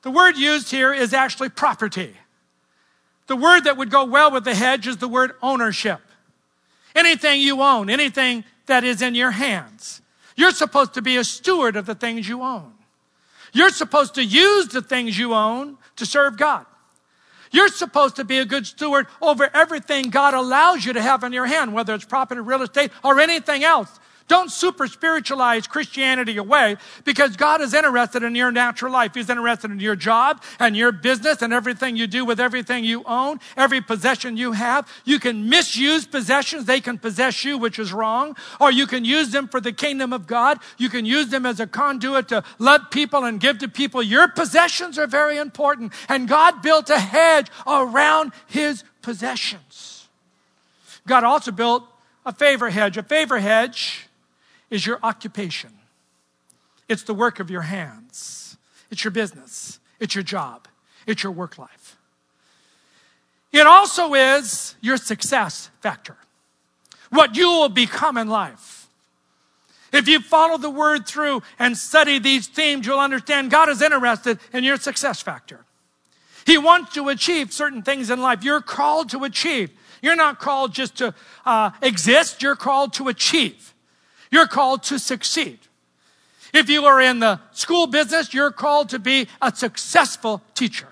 The 0.02 0.10
word 0.10 0.38
used 0.38 0.70
here 0.70 0.94
is 0.94 1.12
actually 1.12 1.50
property. 1.50 2.14
The 3.26 3.36
word 3.36 3.64
that 3.64 3.76
would 3.76 3.90
go 3.90 4.04
well 4.04 4.30
with 4.30 4.44
the 4.44 4.54
hedge 4.54 4.86
is 4.86 4.96
the 4.96 5.08
word 5.08 5.32
ownership. 5.42 6.00
Anything 6.94 7.40
you 7.40 7.60
own, 7.60 7.90
anything 7.90 8.44
that 8.70 8.84
is 8.84 9.02
in 9.02 9.14
your 9.14 9.32
hands. 9.32 10.00
You're 10.36 10.52
supposed 10.52 10.94
to 10.94 11.02
be 11.02 11.16
a 11.16 11.24
steward 11.24 11.76
of 11.76 11.86
the 11.86 11.94
things 11.94 12.28
you 12.28 12.42
own. 12.42 12.72
You're 13.52 13.70
supposed 13.70 14.14
to 14.14 14.24
use 14.24 14.68
the 14.68 14.80
things 14.80 15.18
you 15.18 15.34
own 15.34 15.76
to 15.96 16.06
serve 16.06 16.36
God. 16.36 16.66
You're 17.50 17.68
supposed 17.68 18.16
to 18.16 18.24
be 18.24 18.38
a 18.38 18.44
good 18.44 18.66
steward 18.66 19.08
over 19.20 19.50
everything 19.52 20.10
God 20.10 20.34
allows 20.34 20.84
you 20.84 20.92
to 20.92 21.02
have 21.02 21.24
in 21.24 21.32
your 21.32 21.46
hand, 21.46 21.74
whether 21.74 21.94
it's 21.94 22.04
property, 22.04 22.40
real 22.40 22.62
estate, 22.62 22.92
or 23.02 23.18
anything 23.18 23.64
else. 23.64 23.98
Don't 24.30 24.52
super 24.52 24.86
spiritualize 24.86 25.66
Christianity 25.66 26.36
away 26.36 26.76
because 27.04 27.36
God 27.36 27.60
is 27.60 27.74
interested 27.74 28.22
in 28.22 28.36
your 28.36 28.52
natural 28.52 28.92
life. 28.92 29.12
He's 29.12 29.28
interested 29.28 29.72
in 29.72 29.80
your 29.80 29.96
job 29.96 30.40
and 30.60 30.76
your 30.76 30.92
business 30.92 31.42
and 31.42 31.52
everything 31.52 31.96
you 31.96 32.06
do 32.06 32.24
with 32.24 32.38
everything 32.38 32.84
you 32.84 33.02
own, 33.06 33.40
every 33.56 33.80
possession 33.80 34.36
you 34.36 34.52
have. 34.52 34.88
You 35.04 35.18
can 35.18 35.48
misuse 35.48 36.06
possessions. 36.06 36.66
They 36.66 36.80
can 36.80 36.96
possess 36.96 37.44
you, 37.44 37.58
which 37.58 37.80
is 37.80 37.92
wrong. 37.92 38.36
Or 38.60 38.70
you 38.70 38.86
can 38.86 39.04
use 39.04 39.30
them 39.30 39.48
for 39.48 39.60
the 39.60 39.72
kingdom 39.72 40.12
of 40.12 40.28
God. 40.28 40.60
You 40.78 40.90
can 40.90 41.04
use 41.04 41.30
them 41.30 41.44
as 41.44 41.58
a 41.58 41.66
conduit 41.66 42.28
to 42.28 42.44
love 42.60 42.82
people 42.92 43.24
and 43.24 43.40
give 43.40 43.58
to 43.58 43.68
people. 43.68 44.00
Your 44.00 44.28
possessions 44.28 44.96
are 44.96 45.08
very 45.08 45.38
important. 45.38 45.92
And 46.08 46.28
God 46.28 46.62
built 46.62 46.88
a 46.88 47.00
hedge 47.00 47.48
around 47.66 48.30
his 48.46 48.84
possessions. 49.02 50.08
God 51.04 51.24
also 51.24 51.50
built 51.50 51.82
a 52.24 52.32
favor 52.32 52.70
hedge. 52.70 52.96
A 52.96 53.02
favor 53.02 53.40
hedge 53.40 54.06
is 54.70 54.86
your 54.86 54.98
occupation. 55.02 55.70
It's 56.88 57.02
the 57.02 57.14
work 57.14 57.40
of 57.40 57.50
your 57.50 57.62
hands. 57.62 58.56
It's 58.90 59.04
your 59.04 59.10
business. 59.10 59.78
It's 59.98 60.14
your 60.14 60.24
job. 60.24 60.66
It's 61.06 61.22
your 61.22 61.32
work 61.32 61.58
life. 61.58 61.96
It 63.52 63.66
also 63.66 64.14
is 64.14 64.76
your 64.80 64.96
success 64.96 65.70
factor. 65.80 66.16
What 67.10 67.36
you 67.36 67.48
will 67.48 67.68
become 67.68 68.16
in 68.16 68.28
life. 68.28 68.86
If 69.92 70.06
you 70.06 70.20
follow 70.20 70.56
the 70.56 70.70
word 70.70 71.06
through 71.06 71.42
and 71.58 71.76
study 71.76 72.20
these 72.20 72.46
themes, 72.46 72.86
you'll 72.86 73.00
understand 73.00 73.50
God 73.50 73.68
is 73.68 73.82
interested 73.82 74.38
in 74.52 74.62
your 74.62 74.76
success 74.76 75.20
factor. 75.20 75.64
He 76.46 76.58
wants 76.58 76.94
to 76.94 77.08
achieve 77.08 77.52
certain 77.52 77.82
things 77.82 78.08
in 78.08 78.20
life. 78.20 78.44
You're 78.44 78.60
called 78.60 79.10
to 79.10 79.24
achieve. 79.24 79.70
You're 80.00 80.16
not 80.16 80.38
called 80.38 80.72
just 80.72 80.98
to 80.98 81.14
uh, 81.44 81.70
exist, 81.82 82.42
you're 82.42 82.56
called 82.56 82.94
to 82.94 83.08
achieve. 83.08 83.74
You're 84.30 84.46
called 84.46 84.82
to 84.84 84.98
succeed. 84.98 85.58
If 86.52 86.68
you 86.68 86.84
are 86.86 87.00
in 87.00 87.20
the 87.20 87.40
school 87.52 87.86
business, 87.86 88.34
you're 88.34 88.50
called 88.50 88.88
to 88.90 88.98
be 88.98 89.28
a 89.40 89.54
successful 89.54 90.42
teacher. 90.54 90.88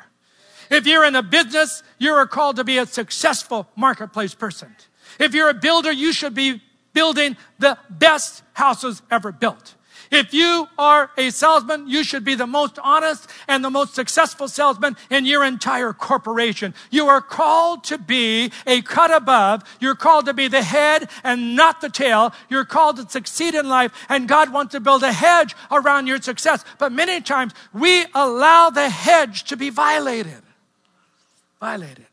If 0.70 0.86
you're 0.86 1.04
in 1.04 1.16
a 1.16 1.22
business, 1.22 1.82
you 1.98 2.12
are 2.12 2.26
called 2.26 2.56
to 2.56 2.64
be 2.64 2.78
a 2.78 2.86
successful 2.86 3.68
marketplace 3.74 4.34
person. 4.34 4.74
If 5.18 5.34
you're 5.34 5.48
a 5.48 5.54
builder, 5.54 5.90
you 5.90 6.12
should 6.12 6.34
be 6.34 6.62
building 6.92 7.36
the 7.58 7.78
best 7.88 8.42
houses 8.52 9.02
ever 9.10 9.32
built. 9.32 9.74
If 10.10 10.32
you 10.32 10.68
are 10.78 11.10
a 11.16 11.30
salesman, 11.30 11.88
you 11.88 12.02
should 12.02 12.24
be 12.24 12.34
the 12.34 12.46
most 12.46 12.78
honest 12.78 13.28
and 13.46 13.64
the 13.64 13.70
most 13.70 13.94
successful 13.94 14.48
salesman 14.48 14.96
in 15.10 15.26
your 15.26 15.44
entire 15.44 15.92
corporation. 15.92 16.74
You 16.90 17.08
are 17.08 17.20
called 17.20 17.84
to 17.84 17.98
be 17.98 18.52
a 18.66 18.82
cut 18.82 19.10
above. 19.10 19.62
You're 19.80 19.94
called 19.94 20.26
to 20.26 20.34
be 20.34 20.48
the 20.48 20.62
head 20.62 21.10
and 21.24 21.54
not 21.54 21.80
the 21.80 21.90
tail. 21.90 22.32
You're 22.48 22.64
called 22.64 22.96
to 22.96 23.08
succeed 23.08 23.54
in 23.54 23.68
life, 23.68 23.92
and 24.08 24.28
God 24.28 24.52
wants 24.52 24.72
to 24.72 24.80
build 24.80 25.02
a 25.02 25.12
hedge 25.12 25.54
around 25.70 26.06
your 26.06 26.20
success. 26.20 26.64
But 26.78 26.92
many 26.92 27.20
times 27.20 27.52
we 27.72 28.06
allow 28.14 28.70
the 28.70 28.88
hedge 28.88 29.44
to 29.44 29.56
be 29.56 29.70
violated. 29.70 30.42
Violated. 31.60 32.06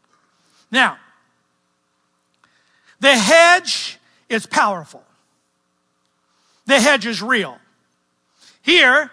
Now, 0.72 0.98
the 3.00 3.16
hedge 3.16 4.00
is 4.28 4.46
powerful. 4.46 5.04
The 6.66 6.80
hedge 6.80 7.06
is 7.06 7.22
real. 7.22 7.60
Here, 8.66 9.12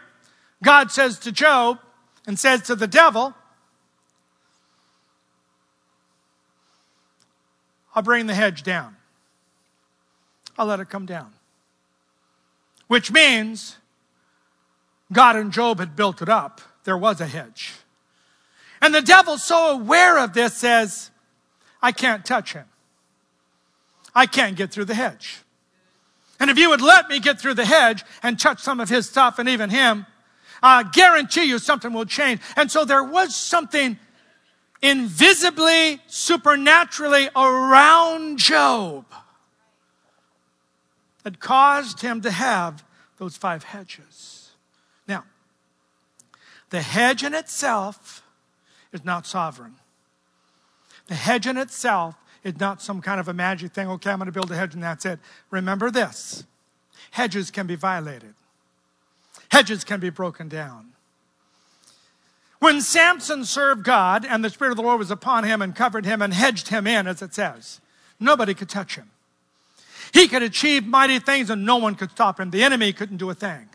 God 0.64 0.90
says 0.90 1.18
to 1.20 1.30
Job 1.30 1.78
and 2.26 2.38
says 2.38 2.62
to 2.62 2.74
the 2.74 2.86
devil, 2.86 3.34
I'll 7.94 8.02
bring 8.02 8.24
the 8.26 8.34
hedge 8.34 8.62
down. 8.62 8.96
I'll 10.56 10.64
let 10.64 10.80
it 10.80 10.88
come 10.88 11.04
down. 11.04 11.34
Which 12.86 13.12
means 13.12 13.76
God 15.12 15.36
and 15.36 15.52
Job 15.52 15.80
had 15.80 15.94
built 15.94 16.22
it 16.22 16.30
up. 16.30 16.62
There 16.84 16.96
was 16.96 17.20
a 17.20 17.26
hedge. 17.26 17.74
And 18.80 18.94
the 18.94 19.02
devil, 19.02 19.36
so 19.36 19.72
aware 19.72 20.18
of 20.18 20.32
this, 20.32 20.54
says, 20.54 21.10
I 21.82 21.92
can't 21.92 22.24
touch 22.24 22.54
him. 22.54 22.64
I 24.14 24.24
can't 24.24 24.56
get 24.56 24.70
through 24.70 24.86
the 24.86 24.94
hedge. 24.94 25.40
And 26.42 26.50
if 26.50 26.58
you 26.58 26.70
would 26.70 26.80
let 26.80 27.08
me 27.08 27.20
get 27.20 27.40
through 27.40 27.54
the 27.54 27.64
hedge 27.64 28.02
and 28.20 28.36
touch 28.36 28.58
some 28.58 28.80
of 28.80 28.88
his 28.88 29.08
stuff 29.08 29.38
and 29.38 29.48
even 29.48 29.70
him, 29.70 30.06
I 30.60 30.82
guarantee 30.82 31.44
you 31.44 31.60
something 31.60 31.92
will 31.92 32.04
change. 32.04 32.40
And 32.56 32.68
so 32.68 32.84
there 32.84 33.04
was 33.04 33.36
something 33.36 33.96
invisibly, 34.82 36.00
supernaturally 36.08 37.28
around 37.36 38.40
Job 38.40 39.04
that 41.22 41.38
caused 41.38 42.00
him 42.00 42.20
to 42.22 42.32
have 42.32 42.82
those 43.18 43.36
five 43.36 43.62
hedges. 43.62 44.50
Now, 45.06 45.22
the 46.70 46.82
hedge 46.82 47.22
in 47.22 47.34
itself 47.34 48.24
is 48.92 49.04
not 49.04 49.28
sovereign. 49.28 49.76
The 51.06 51.14
hedge 51.14 51.46
in 51.46 51.56
itself 51.56 52.16
it's 52.44 52.58
not 52.58 52.82
some 52.82 53.00
kind 53.00 53.20
of 53.20 53.28
a 53.28 53.32
magic 53.32 53.72
thing. 53.72 53.88
Okay, 53.88 54.10
I'm 54.10 54.18
going 54.18 54.26
to 54.26 54.32
build 54.32 54.50
a 54.50 54.56
hedge 54.56 54.74
and 54.74 54.82
that's 54.82 55.04
it. 55.04 55.18
Remember 55.50 55.90
this 55.90 56.44
hedges 57.12 57.50
can 57.50 57.66
be 57.66 57.76
violated, 57.76 58.34
hedges 59.50 59.84
can 59.84 60.00
be 60.00 60.10
broken 60.10 60.48
down. 60.48 60.88
When 62.58 62.80
Samson 62.80 63.44
served 63.44 63.82
God 63.82 64.24
and 64.24 64.44
the 64.44 64.50
Spirit 64.50 64.70
of 64.70 64.76
the 64.76 64.84
Lord 64.84 65.00
was 65.00 65.10
upon 65.10 65.42
him 65.42 65.60
and 65.60 65.74
covered 65.74 66.04
him 66.04 66.22
and 66.22 66.32
hedged 66.32 66.68
him 66.68 66.86
in, 66.86 67.08
as 67.08 67.20
it 67.20 67.34
says, 67.34 67.80
nobody 68.20 68.54
could 68.54 68.68
touch 68.68 68.94
him. 68.94 69.10
He 70.12 70.28
could 70.28 70.44
achieve 70.44 70.86
mighty 70.86 71.18
things 71.18 71.50
and 71.50 71.66
no 71.66 71.76
one 71.76 71.96
could 71.96 72.12
stop 72.12 72.38
him. 72.38 72.50
The 72.50 72.62
enemy 72.62 72.92
couldn't 72.92 73.16
do 73.16 73.30
a 73.30 73.34
thing. 73.34 73.68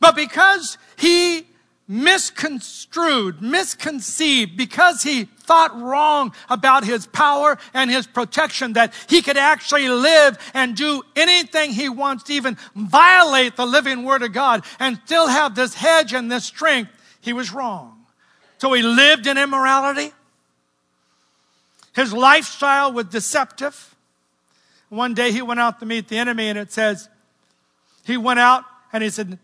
But 0.00 0.16
because 0.16 0.78
he 0.98 1.46
misconstrued, 1.86 3.40
misconceived, 3.40 4.56
because 4.56 5.02
he 5.02 5.28
thought 5.46 5.80
wrong 5.80 6.32
about 6.50 6.84
his 6.84 7.06
power 7.06 7.58
and 7.72 7.90
his 7.90 8.06
protection, 8.06 8.74
that 8.74 8.92
he 9.08 9.22
could 9.22 9.36
actually 9.36 9.88
live 9.88 10.38
and 10.52 10.76
do 10.76 11.02
anything 11.14 11.70
he 11.70 11.88
wants 11.88 12.24
to 12.24 12.34
even 12.34 12.56
violate 12.74 13.56
the 13.56 13.66
living 13.66 14.04
word 14.04 14.22
of 14.22 14.32
God 14.32 14.64
and 14.78 15.00
still 15.04 15.28
have 15.28 15.54
this 15.54 15.74
hedge 15.74 16.12
and 16.12 16.30
this 16.30 16.44
strength, 16.44 16.90
he 17.20 17.32
was 17.32 17.52
wrong. 17.52 18.06
So 18.58 18.72
he 18.72 18.82
lived 18.82 19.26
in 19.26 19.38
immorality. 19.38 20.12
His 21.94 22.12
lifestyle 22.12 22.92
was 22.92 23.06
deceptive. 23.06 23.94
One 24.88 25.14
day 25.14 25.32
he 25.32 25.42
went 25.42 25.60
out 25.60 25.80
to 25.80 25.86
meet 25.86 26.08
the 26.08 26.18
enemy, 26.18 26.48
and 26.48 26.58
it 26.58 26.70
says, 26.70 27.08
he 28.04 28.16
went 28.16 28.38
out 28.38 28.64
and 28.92 29.02
he 29.02 29.10
said, 29.10 29.38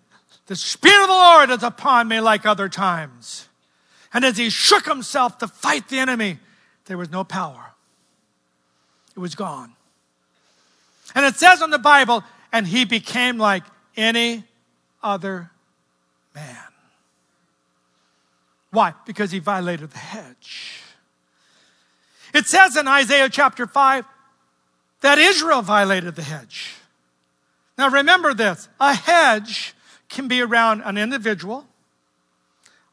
the 0.46 0.56
Spirit 0.56 1.02
of 1.02 1.08
the 1.08 1.14
Lord 1.14 1.50
is 1.50 1.62
upon 1.62 2.08
me 2.08 2.20
like 2.20 2.46
other 2.46 2.68
times. 2.68 3.48
And 4.14 4.24
as 4.24 4.36
he 4.36 4.50
shook 4.50 4.86
himself 4.86 5.38
to 5.38 5.48
fight 5.48 5.88
the 5.88 5.98
enemy, 5.98 6.38
there 6.86 6.98
was 6.98 7.10
no 7.10 7.24
power. 7.24 7.72
It 9.16 9.20
was 9.20 9.34
gone. 9.34 9.72
And 11.14 11.24
it 11.24 11.36
says 11.36 11.62
in 11.62 11.70
the 11.70 11.78
Bible, 11.78 12.24
and 12.52 12.66
he 12.66 12.84
became 12.84 13.38
like 13.38 13.64
any 13.96 14.44
other 15.02 15.50
man. 16.34 16.56
Why? 18.70 18.94
Because 19.06 19.30
he 19.30 19.38
violated 19.38 19.90
the 19.90 19.98
hedge. 19.98 20.80
It 22.32 22.46
says 22.46 22.76
in 22.76 22.88
Isaiah 22.88 23.28
chapter 23.28 23.66
5 23.66 24.04
that 25.02 25.18
Israel 25.18 25.60
violated 25.60 26.16
the 26.16 26.22
hedge. 26.22 26.74
Now 27.76 27.88
remember 27.88 28.32
this 28.32 28.68
a 28.80 28.94
hedge 28.94 29.74
can 30.08 30.28
be 30.28 30.40
around 30.40 30.82
an 30.82 30.96
individual, 30.96 31.66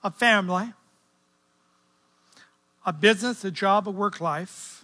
a 0.03 0.11
family, 0.11 0.73
a 2.89 2.93
business, 2.93 3.45
a 3.45 3.51
job, 3.51 3.87
a 3.87 3.91
work 3.91 4.19
life, 4.19 4.83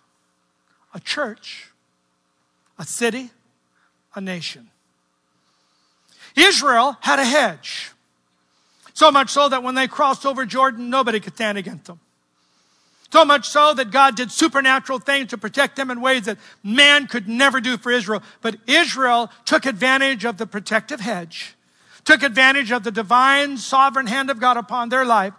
a 0.94 1.00
church, 1.00 1.72
a 2.78 2.86
city, 2.86 3.32
a 4.14 4.22
nation. 4.22 4.70
Israel 6.36 6.98
had 7.02 7.18
a 7.18 7.26
hedge. 7.26 7.92
So 8.94 9.12
much 9.12 9.32
so 9.32 9.50
that 9.50 9.64
when 9.64 9.74
they 9.74 9.88
crossed 9.88 10.24
over 10.24 10.46
Jordan, 10.46 10.92
nobody 10.92 11.20
could 11.20 11.34
stand 11.34 11.58
against 11.58 11.86
them. 11.86 12.00
So 13.12 13.26
much 13.26 13.50
so 13.50 13.74
that 13.74 13.90
God 13.90 14.16
did 14.16 14.32
supernatural 14.32 15.00
things 15.00 15.32
to 15.32 15.38
protect 15.38 15.76
them 15.76 15.90
in 15.90 16.00
ways 16.00 16.26
that 16.26 16.38
man 16.64 17.08
could 17.08 17.28
never 17.28 17.60
do 17.60 17.76
for 17.76 17.92
Israel. 17.92 18.22
But 18.42 18.58
Israel 18.68 19.32
took 19.46 19.66
advantage 19.66 20.26
of 20.26 20.38
the 20.38 20.46
protective 20.46 21.00
hedge 21.00 21.56
took 22.06 22.22
advantage 22.22 22.72
of 22.72 22.84
the 22.84 22.92
divine 22.92 23.58
sovereign 23.58 24.06
hand 24.06 24.30
of 24.30 24.40
God 24.40 24.58
upon 24.58 24.90
their 24.90 25.04
life, 25.04 25.34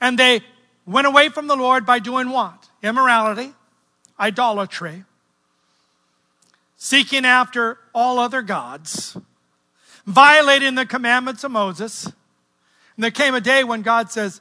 and 0.00 0.18
they 0.18 0.40
went 0.86 1.06
away 1.06 1.28
from 1.28 1.46
the 1.46 1.56
Lord 1.56 1.84
by 1.84 1.98
doing 1.98 2.30
what? 2.30 2.68
Immorality, 2.82 3.52
idolatry, 4.18 5.04
seeking 6.76 7.24
after 7.24 7.78
all 7.94 8.18
other 8.18 8.42
gods, 8.42 9.16
violating 10.06 10.74
the 10.74 10.86
commandments 10.86 11.44
of 11.44 11.50
Moses. 11.50 12.06
And 12.06 12.14
there 12.98 13.10
came 13.10 13.34
a 13.34 13.40
day 13.40 13.64
when 13.64 13.82
God 13.82 14.10
says, 14.10 14.40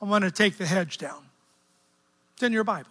I 0.00 0.04
want 0.04 0.24
to 0.24 0.30
take 0.30 0.58
the 0.58 0.66
hedge 0.66 0.98
down. 0.98 1.22
It's 2.34 2.42
in 2.42 2.52
your 2.52 2.64
Bible. 2.64 2.90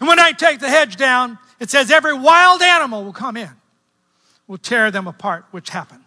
And 0.00 0.08
when 0.08 0.18
I 0.18 0.32
take 0.32 0.58
the 0.58 0.68
hedge 0.68 0.96
down, 0.96 1.38
it 1.60 1.70
says 1.70 1.90
every 1.90 2.14
wild 2.14 2.62
animal 2.62 3.04
will 3.04 3.12
come 3.12 3.36
in 3.36 3.50
will 4.50 4.58
tear 4.58 4.90
them 4.90 5.06
apart, 5.06 5.44
which 5.52 5.70
happened. 5.70 5.99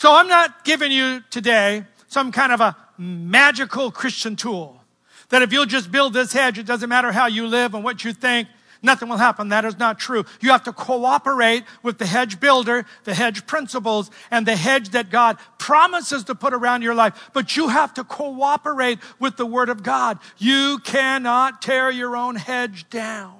So 0.00 0.14
I'm 0.14 0.28
not 0.28 0.64
giving 0.64 0.90
you 0.90 1.22
today 1.28 1.84
some 2.08 2.32
kind 2.32 2.52
of 2.52 2.62
a 2.62 2.74
magical 2.96 3.90
Christian 3.90 4.34
tool 4.34 4.82
that 5.28 5.42
if 5.42 5.52
you'll 5.52 5.66
just 5.66 5.92
build 5.92 6.14
this 6.14 6.32
hedge, 6.32 6.58
it 6.58 6.64
doesn't 6.64 6.88
matter 6.88 7.12
how 7.12 7.26
you 7.26 7.46
live 7.46 7.74
and 7.74 7.84
what 7.84 8.02
you 8.02 8.14
think, 8.14 8.48
nothing 8.82 9.10
will 9.10 9.18
happen. 9.18 9.50
That 9.50 9.66
is 9.66 9.78
not 9.78 9.98
true. 9.98 10.24
You 10.40 10.52
have 10.52 10.62
to 10.64 10.72
cooperate 10.72 11.64
with 11.82 11.98
the 11.98 12.06
hedge 12.06 12.40
builder, 12.40 12.86
the 13.04 13.12
hedge 13.12 13.46
principles, 13.46 14.10
and 14.30 14.46
the 14.46 14.56
hedge 14.56 14.88
that 14.88 15.10
God 15.10 15.36
promises 15.58 16.24
to 16.24 16.34
put 16.34 16.54
around 16.54 16.80
your 16.80 16.94
life. 16.94 17.28
But 17.34 17.54
you 17.58 17.68
have 17.68 17.92
to 17.92 18.02
cooperate 18.02 19.00
with 19.18 19.36
the 19.36 19.44
Word 19.44 19.68
of 19.68 19.82
God. 19.82 20.18
You 20.38 20.78
cannot 20.82 21.60
tear 21.60 21.90
your 21.90 22.16
own 22.16 22.36
hedge 22.36 22.88
down. 22.88 23.36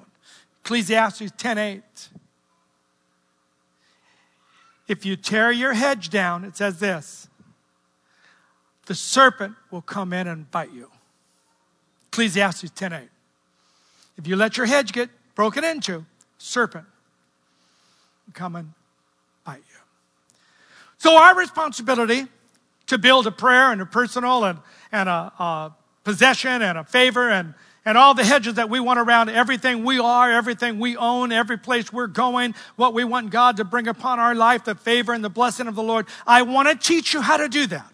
Ecclesiastes 0.63 1.33
10 1.39 1.57
8. 1.57 2.10
If 4.91 5.07
you 5.07 5.15
tear 5.15 5.53
your 5.53 5.73
hedge 5.73 6.11
down, 6.11 6.45
it 6.45 6.57
says 6.57 6.81
this 6.81 7.29
the 8.87 8.95
serpent 8.97 9.55
will 9.71 9.83
come 9.83 10.13
in 10.13 10.27
and 10.27 10.51
bite 10.51 10.73
you. 10.73 10.91
Ecclesiastes 12.09 12.73
10 12.73 12.93
8. 12.95 13.03
If 14.19 14.27
you 14.27 14.35
let 14.35 14.57
your 14.57 14.67
hedge 14.67 14.93
get 14.93 15.09
broken 15.37 15.63
into, 15.63 16.05
serpent 16.39 16.87
will 18.27 18.33
come 18.33 18.57
and 18.57 18.73
bite 19.45 19.59
you. 19.59 19.79
So, 20.99 21.17
our 21.17 21.37
responsibility 21.37 22.27
to 22.89 22.99
build 22.99 23.29
a 23.29 23.31
prayer 23.31 23.71
and 23.71 23.81
a 23.81 23.87
personal 23.87 24.43
and, 24.43 24.59
and 24.91 25.09
a, 25.09 25.33
a 25.39 25.73
possession 26.03 26.63
and 26.63 26.77
a 26.77 26.83
favor 26.83 27.31
and 27.31 27.55
and 27.85 27.97
all 27.97 28.15
the 28.15 28.25
hedges 28.25 28.55
that 28.55 28.69
we 28.69 28.81
want 28.81 28.99
around 28.99 29.31
everything 29.31 29.85
we 29.85 29.99
are, 29.99 30.31
everything 30.31 30.79
we 30.79 30.97
own, 30.97 31.33
every 31.33 31.57
place 31.57 31.93
we're 31.93 32.07
going, 32.07 32.55
what 32.77 32.95
we 32.95 33.05
want 33.05 33.31
God 33.31 33.57
to 33.57 33.65
bring 33.65 33.89
upon 33.89 34.21
our 34.21 34.35
life, 34.35 34.65
the 34.65 34.75
favor 34.75 35.13
and 35.13 35.25
the 35.25 35.31
blessing 35.31 35.67
of 35.67 35.75
the 35.75 35.83
Lord. 35.83 36.07
I 36.27 36.43
want 36.43 36.69
to 36.69 36.75
teach 36.75 37.15
you 37.15 37.21
how 37.21 37.37
to 37.37 37.49
do 37.49 37.67
that. 37.69 37.91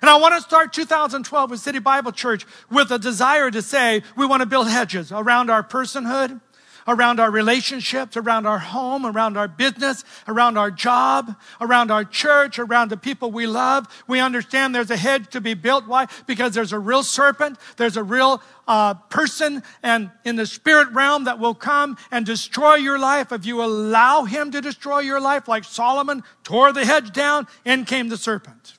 And 0.00 0.10
I 0.10 0.16
want 0.16 0.34
to 0.34 0.40
start 0.40 0.72
2012 0.72 1.50
with 1.50 1.60
City 1.60 1.78
Bible 1.78 2.10
Church 2.10 2.44
with 2.70 2.90
a 2.90 2.98
desire 2.98 3.50
to 3.50 3.62
say 3.62 4.02
we 4.16 4.26
want 4.26 4.40
to 4.40 4.46
build 4.46 4.68
hedges 4.68 5.12
around 5.12 5.48
our 5.48 5.62
personhood, 5.62 6.40
around 6.86 7.20
our 7.20 7.30
relationships, 7.30 8.16
around 8.16 8.46
our 8.46 8.58
home, 8.58 9.06
around 9.06 9.36
our 9.36 9.48
business, 9.48 10.04
around 10.26 10.56
our 10.56 10.70
job, 10.70 11.36
around 11.60 11.90
our 11.90 12.04
church, 12.04 12.58
around 12.58 12.90
the 12.90 12.96
people 12.96 13.30
we 13.30 13.46
love. 13.46 13.86
We 14.06 14.20
understand 14.20 14.74
there's 14.74 14.90
a 14.90 14.96
hedge 14.96 15.28
to 15.30 15.40
be 15.40 15.54
built. 15.54 15.86
Why? 15.86 16.06
Because 16.26 16.54
there's 16.54 16.72
a 16.72 16.78
real 16.78 17.02
serpent, 17.02 17.58
there's 17.76 17.96
a 17.96 18.02
real 18.02 18.42
uh, 18.66 18.94
person 18.94 19.62
and 19.82 20.10
in 20.24 20.36
the 20.36 20.46
spirit 20.46 20.88
realm 20.92 21.24
that 21.24 21.38
will 21.38 21.54
come 21.54 21.96
and 22.10 22.24
destroy 22.24 22.74
your 22.74 22.98
life 22.98 23.32
if 23.32 23.44
you 23.46 23.62
allow 23.62 24.24
him 24.24 24.50
to 24.52 24.60
destroy 24.60 25.00
your 25.00 25.20
life, 25.20 25.48
like 25.48 25.64
Solomon 25.64 26.22
tore 26.44 26.72
the 26.72 26.84
hedge 26.84 27.12
down, 27.12 27.46
in 27.64 27.84
came 27.84 28.08
the 28.08 28.16
serpent. 28.16 28.78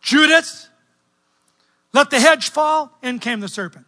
Judas 0.00 0.68
let 1.96 2.10
the 2.10 2.20
hedge 2.20 2.50
fall, 2.50 2.92
in 3.02 3.18
came 3.18 3.40
the 3.40 3.48
serpent. 3.48 3.86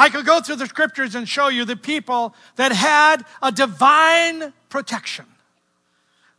I 0.00 0.08
could 0.08 0.24
go 0.24 0.40
through 0.40 0.56
the 0.56 0.66
scriptures 0.66 1.14
and 1.14 1.28
show 1.28 1.48
you 1.48 1.66
the 1.66 1.76
people 1.76 2.34
that 2.56 2.72
had 2.72 3.26
a 3.42 3.52
divine 3.52 4.54
protection. 4.70 5.26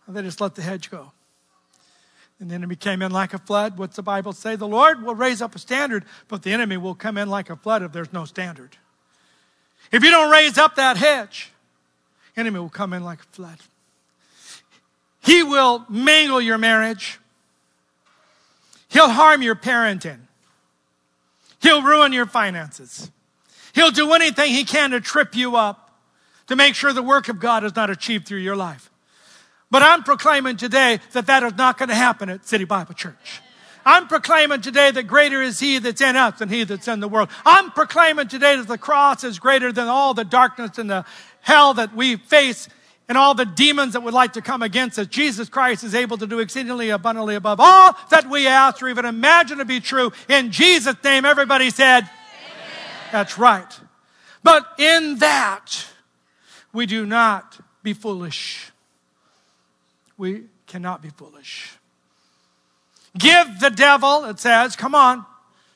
And 0.08 0.16
they 0.16 0.24
just 0.24 0.42
let 0.42 0.56
the 0.56 0.64
hedge 0.64 0.90
go. 0.90 1.12
And 2.40 2.50
the 2.50 2.56
enemy 2.56 2.76
came 2.76 3.04
in 3.04 3.12
like 3.12 3.36
a 3.36 3.38
flood. 3.38 3.78
What's 3.78 3.98
the 3.98 4.02
Bible 4.02 4.34
say? 4.34 4.56
The 4.56 4.68
Lord 4.68 5.04
will 5.04 5.14
raise 5.14 5.44
up 5.44 5.54
a 5.54 5.60
standard, 5.60 6.06
but 6.28 6.42
the 6.42 6.52
enemy 6.52 6.76
will 6.78 6.96
come 6.96 7.20
in 7.20 7.30
like 7.30 7.52
a 7.52 7.56
flood 7.56 7.84
if 7.84 7.92
there's 7.92 8.12
no 8.12 8.26
standard. 8.26 8.78
If 9.92 10.04
you 10.04 10.10
don't 10.10 10.32
raise 10.32 10.58
up 10.58 10.74
that 10.78 10.98
hedge, 10.98 11.52
enemy 12.36 12.60
will 12.60 12.68
come 12.68 12.94
in 12.94 13.04
like 13.04 13.20
a 13.20 13.28
flood. 13.32 13.60
He 15.22 15.44
will 15.44 15.86
mangle 15.88 16.42
your 16.42 16.58
marriage. 16.58 17.20
He'll 18.90 19.10
harm 19.10 19.44
your 19.44 19.56
parenting. 19.56 20.22
He'll 21.62 21.84
ruin 21.84 22.12
your 22.12 22.26
finances. 22.26 23.12
He'll 23.74 23.92
do 23.92 24.14
anything 24.14 24.52
he 24.52 24.64
can 24.64 24.92
to 24.92 25.02
trip 25.02 25.36
you 25.36 25.56
up 25.56 25.92
to 26.48 26.56
make 26.56 26.76
sure 26.76 26.92
the 26.94 27.02
work 27.02 27.30
of 27.30 27.40
God 27.40 27.64
is 27.64 27.76
not 27.76 27.90
achieved 27.90 28.28
through 28.28 28.40
your 28.40 28.56
life. 28.56 28.90
But 29.70 29.84
I'm 29.84 30.04
proclaiming 30.04 30.58
today 30.58 31.00
that 31.14 31.28
that 31.28 31.44
is 31.44 31.56
not 31.56 31.78
going 31.78 31.90
to 31.90 31.96
happen 31.96 32.30
at 32.30 32.46
City 32.46 32.66
Bible 32.66 32.94
Church. 32.94 33.42
I'm 33.86 34.08
proclaiming 34.08 34.62
today 34.62 34.92
that 34.92 35.04
greater 35.04 35.42
is 35.42 35.60
He 35.60 35.80
that's 35.80 36.02
in 36.02 36.16
us 36.16 36.40
than 36.40 36.50
He 36.50 36.64
that's 36.66 36.88
in 36.88 37.00
the 37.00 37.08
world. 37.08 37.30
I'm 37.46 37.72
proclaiming 37.72 38.28
today 38.28 38.56
that 38.58 38.68
the 38.68 38.78
cross 38.78 39.24
is 39.24 39.40
greater 39.40 39.72
than 39.72 39.88
all 39.88 40.14
the 40.14 40.26
darkness 40.26 40.78
and 40.78 40.90
the 40.90 41.06
hell 41.40 41.74
that 41.76 41.96
we 41.96 42.18
face 42.18 42.68
and 43.08 43.18
all 43.18 43.34
the 43.34 43.46
demons 43.46 43.94
that 43.94 44.04
would 44.04 44.14
like 44.14 44.34
to 44.34 44.42
come 44.42 44.62
against 44.62 44.98
us, 44.98 45.08
Jesus 45.08 45.50
Christ 45.50 45.84
is 45.84 45.96
able 45.96 46.18
to 46.18 46.28
do 46.28 46.40
exceedingly 46.40 46.92
abundantly 46.92 47.36
above 47.36 47.60
all 47.60 47.98
that 48.10 48.30
we 48.30 48.48
ask 48.48 48.82
or 48.82 48.88
even 48.88 49.06
imagine 49.06 49.58
to 49.58 49.66
be 49.66 49.80
true. 49.80 50.14
In 50.30 50.52
Jesus' 50.52 50.96
name, 51.04 51.26
everybody 51.26 51.70
said. 51.72 52.10
That's 53.12 53.38
right. 53.38 53.80
But 54.44 54.66
in 54.78 55.20
that, 55.20 55.88
we 56.74 56.86
do 56.86 57.06
not 57.06 57.60
be 57.84 57.94
foolish. 57.94 58.72
We 60.18 60.44
cannot 60.68 61.02
be 61.02 61.10
foolish. 61.10 61.74
Give 63.18 63.60
the 63.60 63.70
devil, 63.70 64.26
it 64.26 64.40
says, 64.40 64.76
come 64.76 64.96
on, 64.96 65.26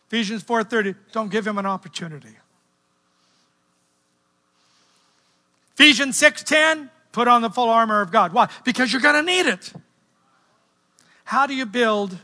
Ephesians 0.08 0.44
4:30, 0.44 0.96
don't 1.12 1.30
give 1.30 1.46
him 1.46 1.58
an 1.58 1.66
opportunity. 1.66 2.38
Ephesians 5.74 6.20
6:10, 6.20 6.90
Put 7.16 7.30
on 7.30 7.42
the 7.42 7.50
full 7.50 7.70
armor 7.70 8.02
of 8.02 8.12
God. 8.12 8.34
Why? 8.34 8.50
Because 8.66 8.92
you're 8.92 9.02
going 9.02 9.16
to 9.16 9.22
need 9.22 9.46
it. 9.46 9.72
How 11.24 11.48
do 11.48 11.56
you 11.56 11.66
build 11.66 12.18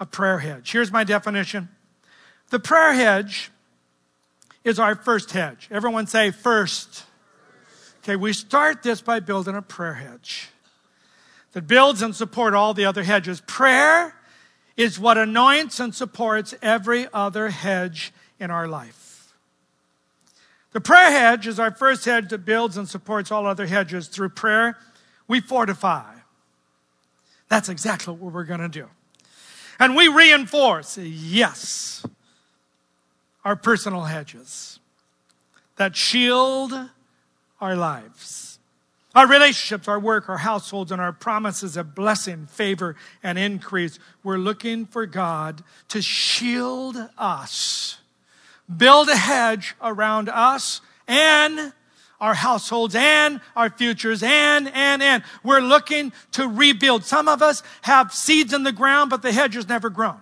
a 0.00 0.06
prayer 0.06 0.38
hedge? 0.38 0.72
Here's 0.72 0.90
my 0.90 1.04
definition 1.04 1.68
the 2.48 2.58
prayer 2.58 2.94
hedge 2.94 3.50
is 4.64 4.78
our 4.78 4.94
first 4.94 5.32
hedge. 5.32 5.68
Everyone 5.70 6.06
say 6.06 6.30
first. 6.30 7.04
Okay, 7.98 8.16
we 8.16 8.32
start 8.32 8.82
this 8.82 9.00
by 9.00 9.20
building 9.20 9.54
a 9.54 9.62
prayer 9.62 9.94
hedge 9.94 10.48
that 11.52 11.66
builds 11.66 12.02
and 12.02 12.14
supports 12.14 12.56
all 12.56 12.74
the 12.74 12.84
other 12.84 13.02
hedges. 13.02 13.42
Prayer 13.46 14.14
is 14.76 14.98
what 14.98 15.18
anoints 15.18 15.78
and 15.80 15.94
supports 15.94 16.54
every 16.62 17.06
other 17.12 17.50
hedge 17.50 18.12
in 18.40 18.50
our 18.50 18.66
life. 18.66 19.34
The 20.72 20.80
prayer 20.80 21.10
hedge 21.10 21.46
is 21.46 21.60
our 21.60 21.70
first 21.70 22.04
hedge 22.04 22.30
that 22.30 22.44
builds 22.44 22.76
and 22.76 22.88
supports 22.88 23.30
all 23.30 23.46
other 23.46 23.66
hedges. 23.66 24.08
Through 24.08 24.30
prayer, 24.30 24.78
we 25.28 25.40
fortify. 25.40 26.14
That's 27.48 27.68
exactly 27.68 28.14
what 28.14 28.32
we're 28.32 28.44
going 28.44 28.60
to 28.60 28.68
do. 28.68 28.88
And 29.78 29.94
we 29.94 30.08
reinforce, 30.08 30.96
yes, 30.96 32.06
our 33.44 33.56
personal 33.56 34.02
hedges 34.02 34.78
that 35.76 35.96
shield 35.96 36.72
our 37.60 37.76
lives, 37.76 38.58
our 39.14 39.26
relationships, 39.26 39.88
our 39.88 40.00
work, 40.00 40.28
our 40.28 40.38
households, 40.38 40.92
and 40.92 41.00
our 41.00 41.12
promises 41.12 41.76
of 41.76 41.94
blessing, 41.94 42.46
favor, 42.46 42.96
and 43.22 43.38
increase. 43.38 43.98
We're 44.22 44.38
looking 44.38 44.86
for 44.86 45.06
God 45.06 45.62
to 45.88 46.00
shield 46.02 46.96
us 47.18 47.98
build 48.76 49.08
a 49.08 49.16
hedge 49.16 49.74
around 49.82 50.28
us 50.28 50.80
and 51.06 51.72
our 52.20 52.34
households 52.34 52.94
and 52.94 53.40
our 53.56 53.68
futures 53.68 54.22
and, 54.22 54.68
and, 54.72 55.02
and. 55.02 55.24
We're 55.42 55.60
looking 55.60 56.12
to 56.32 56.46
rebuild. 56.46 57.04
Some 57.04 57.28
of 57.28 57.42
us 57.42 57.62
have 57.82 58.14
seeds 58.14 58.52
in 58.52 58.62
the 58.62 58.72
ground, 58.72 59.10
but 59.10 59.22
the 59.22 59.32
hedge 59.32 59.54
has 59.54 59.68
never 59.68 59.90
grown. 59.90 60.20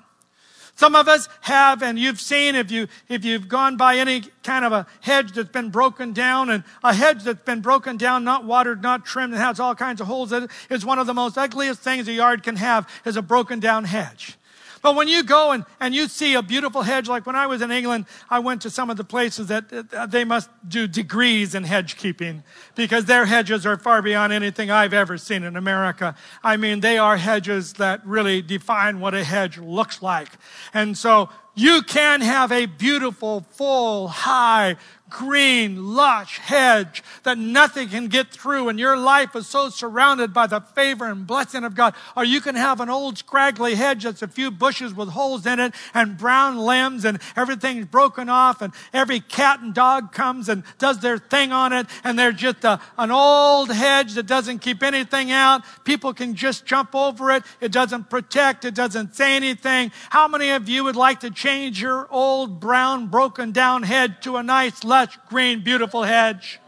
Some 0.81 0.97
of 0.97 1.09
us 1.09 1.29
have, 1.43 1.83
and 1.83 1.99
you've 1.99 2.19
seen 2.19 2.55
if 2.55 2.71
you 2.71 2.89
if 3.07 3.23
you've 3.23 3.49
gone 3.49 3.77
by 3.77 3.99
any 3.99 4.23
kind 4.43 4.65
of 4.65 4.73
a 4.73 4.87
hedge 5.03 5.33
that's 5.33 5.51
been 5.51 5.69
broken 5.69 6.15
down, 6.15 6.49
and 6.49 6.65
a 6.83 6.95
hedge 6.95 7.23
that's 7.23 7.45
been 7.45 7.61
broken 7.61 7.99
down, 7.99 8.25
not 8.25 8.47
watered, 8.47 8.83
not 8.83 9.05
trimmed, 9.05 9.35
and 9.35 9.43
has 9.43 9.61
all 9.61 9.75
kinds 9.75 10.01
of 10.01 10.07
holes 10.07 10.33
in 10.33 10.45
it, 10.45 10.51
is 10.71 10.83
one 10.83 10.99
of 10.99 11.07
the 11.07 11.13
most 11.13 11.37
ugliest 11.37 11.81
things 11.81 12.09
a 12.09 12.13
yard 12.13 12.43
can 12.43 12.57
have 12.57 12.89
is 13.05 13.19
a 13.19 13.21
broken 13.21 13.61
down 13.61 13.85
hedge. 13.85 14.39
But 14.83 14.95
when 14.95 15.09
you 15.09 15.23
go 15.23 15.53
and, 15.53 15.65
and 15.79 15.95
you 15.95 16.09
see 16.09 16.35
a 16.35 16.43
beautiful 16.43 16.83
hedge, 16.83 17.09
like 17.09 17.27
when 17.27 17.37
I 17.37 17.47
was 17.47 17.61
in 17.61 17.71
England, 17.71 18.07
I 18.31 18.39
went 18.39 18.63
to 18.63 18.71
some 18.71 18.89
of 18.89 18.97
the 18.97 19.05
places 19.05 19.49
that 19.49 20.11
they 20.11 20.25
must 20.25 20.49
do 20.67 20.87
degrees 20.87 21.55
in 21.55 21.65
hedge 21.65 21.97
keeping 21.97 22.43
because 22.75 23.05
their 23.05 23.27
hedges 23.27 23.67
are 23.67 23.77
far 23.77 24.01
beyond 24.01 24.33
anything 24.33 24.71
I've 24.71 24.95
ever 24.95 25.19
seen 25.19 25.43
in 25.43 25.57
America. 25.57 26.15
I 26.43 26.57
mean, 26.57 26.81
they 26.81 26.99
are 26.99 27.17
hedges 27.17 27.75
that 27.75 28.05
really 28.07 28.41
define 28.41 29.01
what 29.01 29.15
a 29.15 29.23
hedge 29.23 29.59
looks 29.59 30.01
like. 30.01 30.31
And 30.73 30.97
so 30.97 31.29
you 31.55 31.83
can 31.83 32.21
have 32.23 32.53
a 32.53 32.67
beautiful, 32.67 33.43
full, 33.51 34.09
high, 34.09 34.77
green, 35.11 35.95
lush 35.95 36.39
hedge 36.39 37.03
that 37.25 37.37
nothing 37.37 37.89
can 37.89 38.09
get 38.09 38.29
through, 38.29 38.69
and 38.69 38.79
your 38.79 38.97
life 38.97 39.37
is 39.37 39.47
so 39.47 39.69
surrounded 39.69 40.33
by 40.33 40.47
the 40.47 40.61
favor 40.61 41.07
and 41.07 41.27
blessing 41.27 41.65
of 41.65 41.75
God. 41.75 41.95
Or 42.17 42.25
you 42.25 42.41
can 42.41 42.55
have 42.55 42.81
an 42.81 42.89
old, 42.89 43.19
scraggly 43.19 43.75
hedge 43.75 44.05
that's 44.05 44.23
a 44.23 44.29
few 44.29 44.51
bushes 44.51 44.95
with 44.95 45.11
holes 45.11 45.45
in 45.47 45.61
it 45.61 45.75
and 45.93 46.17
brown 46.17 46.59
limbs, 46.59 47.05
and 47.05 47.19
everything's 47.37 47.87
broken 47.87 48.29
off, 48.29 48.63
and 48.63 48.73
every 48.93 49.21
cat 49.21 49.61
and 49.61 49.75
dog 49.75 50.13
comes 50.13 50.49
and 50.49 50.63
does 50.79 51.01
their 51.01 51.19
thing 51.19 51.53
on 51.53 51.73
it, 51.73 51.87
and 52.05 52.19
they're 52.19 52.33
just 52.33 52.65
a, 52.65 52.81
an 52.97 53.11
old 53.11 53.71
hedge 53.71 54.15
that 54.15 54.27
doesn't 54.27 54.61
keep 54.61 54.83
anything 54.83 55.33
out. 55.33 55.63
People 55.85 56.15
can 56.15 56.35
just 56.35 56.65
jump 56.65 56.95
over 56.95 57.31
it. 57.31 57.43
It 57.61 57.73
doesn't 57.73 58.09
protect, 58.11 58.65
it 58.65 58.75
doesn't 58.75 59.15
say 59.15 59.35
anything. 59.35 59.91
How 60.11 60.29
many 60.29 60.51
of 60.51 60.69
you 60.69 60.85
would 60.85 60.97
like 60.97 61.21
to 61.21 61.31
change 61.31 61.83
your 61.83 62.07
old, 62.11 62.61
brown, 62.61 63.09
broken 63.09 63.53
down 63.53 63.83
hedge 63.83 64.13
to 64.23 64.37
a 64.37 64.43
nice, 64.43 64.85
lush, 64.85 65.00
green, 65.29 65.63
beautiful 65.63 66.03
hedge. 66.03 66.61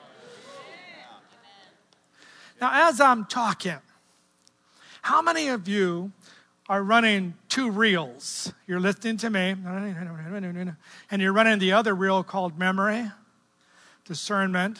Now, 2.61 2.89
as 2.89 3.01
I'm 3.01 3.25
talking, 3.25 3.79
how 5.03 5.21
many 5.21 5.49
of 5.49 5.67
you 5.67 6.13
are 6.69 6.83
running 6.83 7.35
two 7.49 7.71
reels? 7.71 8.53
You're 8.69 8.79
listening 8.81 9.17
to 9.19 9.31
me, 9.31 9.57
and 11.11 11.21
you're 11.21 11.33
running 11.33 11.59
the 11.59 11.73
other 11.73 11.95
reel 11.95 12.23
called 12.23 12.57
memory, 12.59 13.11
discernment. 14.05 14.79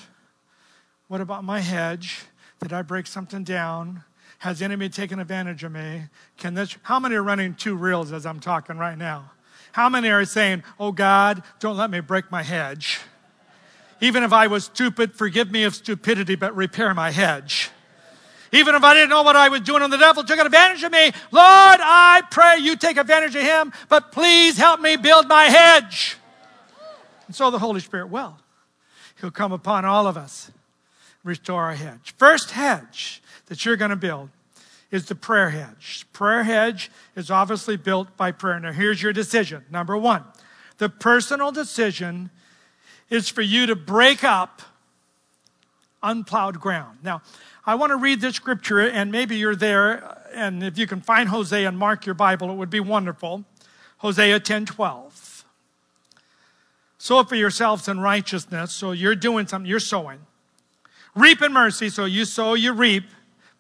What 1.09 1.21
about 1.21 1.43
my 1.45 1.61
hedge? 1.61 2.25
Did 2.61 2.73
I 2.73 2.83
break 2.83 3.07
something 3.09 3.43
down? 3.43 4.05
Has 4.39 4.61
the 4.61 4.65
enemy 4.65 4.89
taken 4.89 5.19
advantage 5.19 5.65
of 5.65 5.73
me? 5.73 6.05
Can 6.37 6.55
this? 6.55 6.77
How 6.83 6.99
many 7.01 7.17
are 7.17 7.23
running 7.23 7.55
two 7.55 7.75
reels 7.75 8.13
as 8.13 8.25
I'm 8.25 8.41
talking 8.41 8.79
right 8.79 8.97
now? 8.97 9.33
How 9.73 9.89
many 9.89 10.09
are 10.09 10.25
saying, 10.25 10.63
"Oh 10.79 10.93
God, 10.93 11.43
don't 11.59 11.77
let 11.77 11.91
me 11.91 12.01
break 12.01 12.31
my 12.31 12.43
hedge"? 12.43 13.01
Even 14.03 14.25
if 14.25 14.33
I 14.33 14.49
was 14.49 14.65
stupid, 14.65 15.15
forgive 15.15 15.53
me 15.53 15.63
of 15.63 15.77
stupidity, 15.77 16.35
but 16.35 16.55
repair 16.57 16.93
my 16.93 17.13
hedge. 17.13 17.71
Even 18.51 18.75
if 18.75 18.83
I 18.83 18.95
didn't 18.95 19.11
know 19.11 19.23
what 19.23 19.37
I 19.37 19.49
was 19.49 19.61
doing 19.61 19.81
and 19.81 19.93
the 19.93 19.97
devil 19.97 20.25
took 20.25 20.41
advantage 20.41 20.83
of 20.83 20.91
me, 20.91 21.05
Lord, 21.31 21.79
I 21.81 22.23
pray 22.29 22.59
you 22.59 22.77
take 22.77 22.97
advantage 22.97 23.37
of 23.37 23.43
him, 23.43 23.73
but 23.89 24.11
please 24.11 24.59
help 24.59 24.81
me 24.81 24.97
build 24.97 25.29
my 25.29 25.45
hedge. 25.45 26.17
And 27.29 27.37
so 27.37 27.53
the 27.53 27.61
Holy 27.61 27.79
Spirit 27.79 28.09
will. 28.09 28.37
He'll 29.21 29.31
come 29.31 29.53
upon 29.53 29.85
all 29.85 30.09
of 30.09 30.17
us, 30.17 30.51
restore 31.23 31.63
our 31.63 31.75
hedge. 31.75 32.13
First 32.19 32.51
hedge 32.51 33.23
that 33.47 33.65
you're 33.65 33.77
going 33.77 33.91
to 33.91 33.97
build 33.97 34.31
is 34.91 35.07
the 35.07 35.15
prayer 35.15 35.51
hedge. 35.51 36.07
Prayer 36.13 36.43
hedge 36.43 36.91
is 37.15 37.31
obviously 37.31 37.77
built 37.77 38.17
by 38.17 38.33
prayer. 38.33 38.59
Now, 38.59 38.73
here's 38.73 39.01
your 39.01 39.13
decision. 39.13 39.65
Number 39.71 39.97
one, 39.97 40.25
the 40.79 40.89
personal 40.89 41.53
decision 41.53 42.31
is 43.13 43.29
for 43.29 43.43
you 43.43 43.67
to 43.67 43.77
break 43.77 44.25
up 44.25 44.63
unplowed 46.03 46.59
ground. 46.59 46.99
Now, 47.05 47.21
I 47.67 47.75
want 47.75 47.91
to 47.91 47.97
read 47.97 48.23
this 48.23 48.37
scripture, 48.37 48.81
and 48.81 49.13
maybe 49.13 49.37
you're 49.37 49.55
there, 49.55 50.19
and 50.35 50.63
if 50.63 50.79
you 50.79 50.87
can 50.87 51.03
find 51.03 51.29
Hosea 51.29 51.69
and 51.69 51.79
mark 51.79 52.07
your 52.07 52.15
Bible, 52.15 52.51
it 52.51 52.55
would 52.55 52.71
be 52.71 52.81
wonderful. 52.81 53.45
Hosea 53.99 54.41
10 54.41 54.65
12. 54.65 55.45
Sow 56.97 57.23
for 57.25 57.37
yourselves 57.37 57.87
in 57.87 58.01
righteousness, 58.01 58.73
so 58.73 58.93
you're 58.93 59.15
doing 59.15 59.47
something, 59.47 59.69
you're 59.69 59.79
sowing. 59.79 60.21
Reap 61.15 61.43
in 61.43 61.53
mercy, 61.53 61.91
so 61.91 62.07
you 62.07 62.25
sow, 62.25 62.55
you 62.55 62.73
reap. 62.73 63.05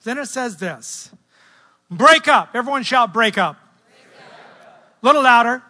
Then 0.03 0.17
it 0.17 0.27
says 0.27 0.57
this 0.57 1.11
Break 1.91 2.27
up. 2.27 2.51
Everyone 2.55 2.85
shout, 2.85 3.13
break 3.13 3.37
up. 3.37 3.57
A 5.03 5.07
little 5.07 5.23
louder. 5.23 5.63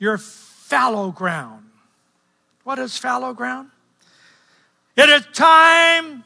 Your 0.00 0.18
fallow 0.18 1.10
ground. 1.10 1.59
What 2.64 2.78
is 2.78 2.96
fallow 2.96 3.32
ground? 3.32 3.70
It 4.96 5.08
is 5.08 5.26
time 5.32 6.24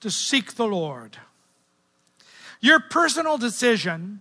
to 0.00 0.10
seek 0.10 0.54
the 0.54 0.66
Lord. 0.66 1.16
Your 2.60 2.80
personal 2.80 3.38
decision, 3.38 4.20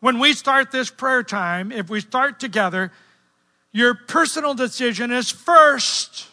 when 0.00 0.18
we 0.18 0.32
start 0.32 0.70
this 0.70 0.90
prayer 0.90 1.22
time, 1.22 1.72
if 1.72 1.90
we 1.90 2.00
start 2.00 2.40
together, 2.40 2.92
your 3.72 3.94
personal 3.94 4.54
decision 4.54 5.10
is 5.10 5.30
first 5.30 6.28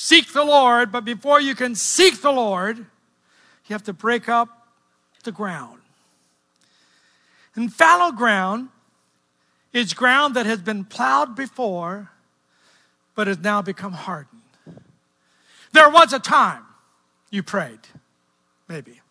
seek 0.00 0.32
the 0.32 0.44
Lord, 0.44 0.92
but 0.92 1.04
before 1.04 1.40
you 1.40 1.54
can 1.54 1.74
seek 1.74 2.22
the 2.22 2.30
Lord, 2.30 2.78
you 2.78 3.74
have 3.74 3.82
to 3.84 3.92
break 3.92 4.28
up 4.28 4.68
the 5.24 5.32
ground. 5.32 5.80
And 7.54 7.72
fallow 7.72 8.12
ground 8.12 8.68
is 9.72 9.92
ground 9.92 10.34
that 10.36 10.46
has 10.46 10.62
been 10.62 10.84
plowed 10.84 11.36
before, 11.36 12.10
but 13.20 13.26
has 13.26 13.40
now 13.40 13.60
become 13.60 13.92
hardened. 13.92 14.40
There 15.72 15.90
was 15.90 16.14
a 16.14 16.18
time 16.18 16.62
you 17.30 17.42
prayed, 17.42 17.80
maybe. 18.66 19.02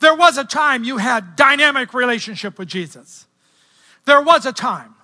There 0.00 0.14
was 0.14 0.38
a 0.38 0.44
time 0.44 0.84
you 0.84 0.96
had 0.96 1.36
dynamic 1.36 1.92
relationship 1.92 2.58
with 2.58 2.68
Jesus. 2.68 3.26
There 4.06 4.22
was 4.22 4.46
a 4.46 4.54
time 4.54 4.94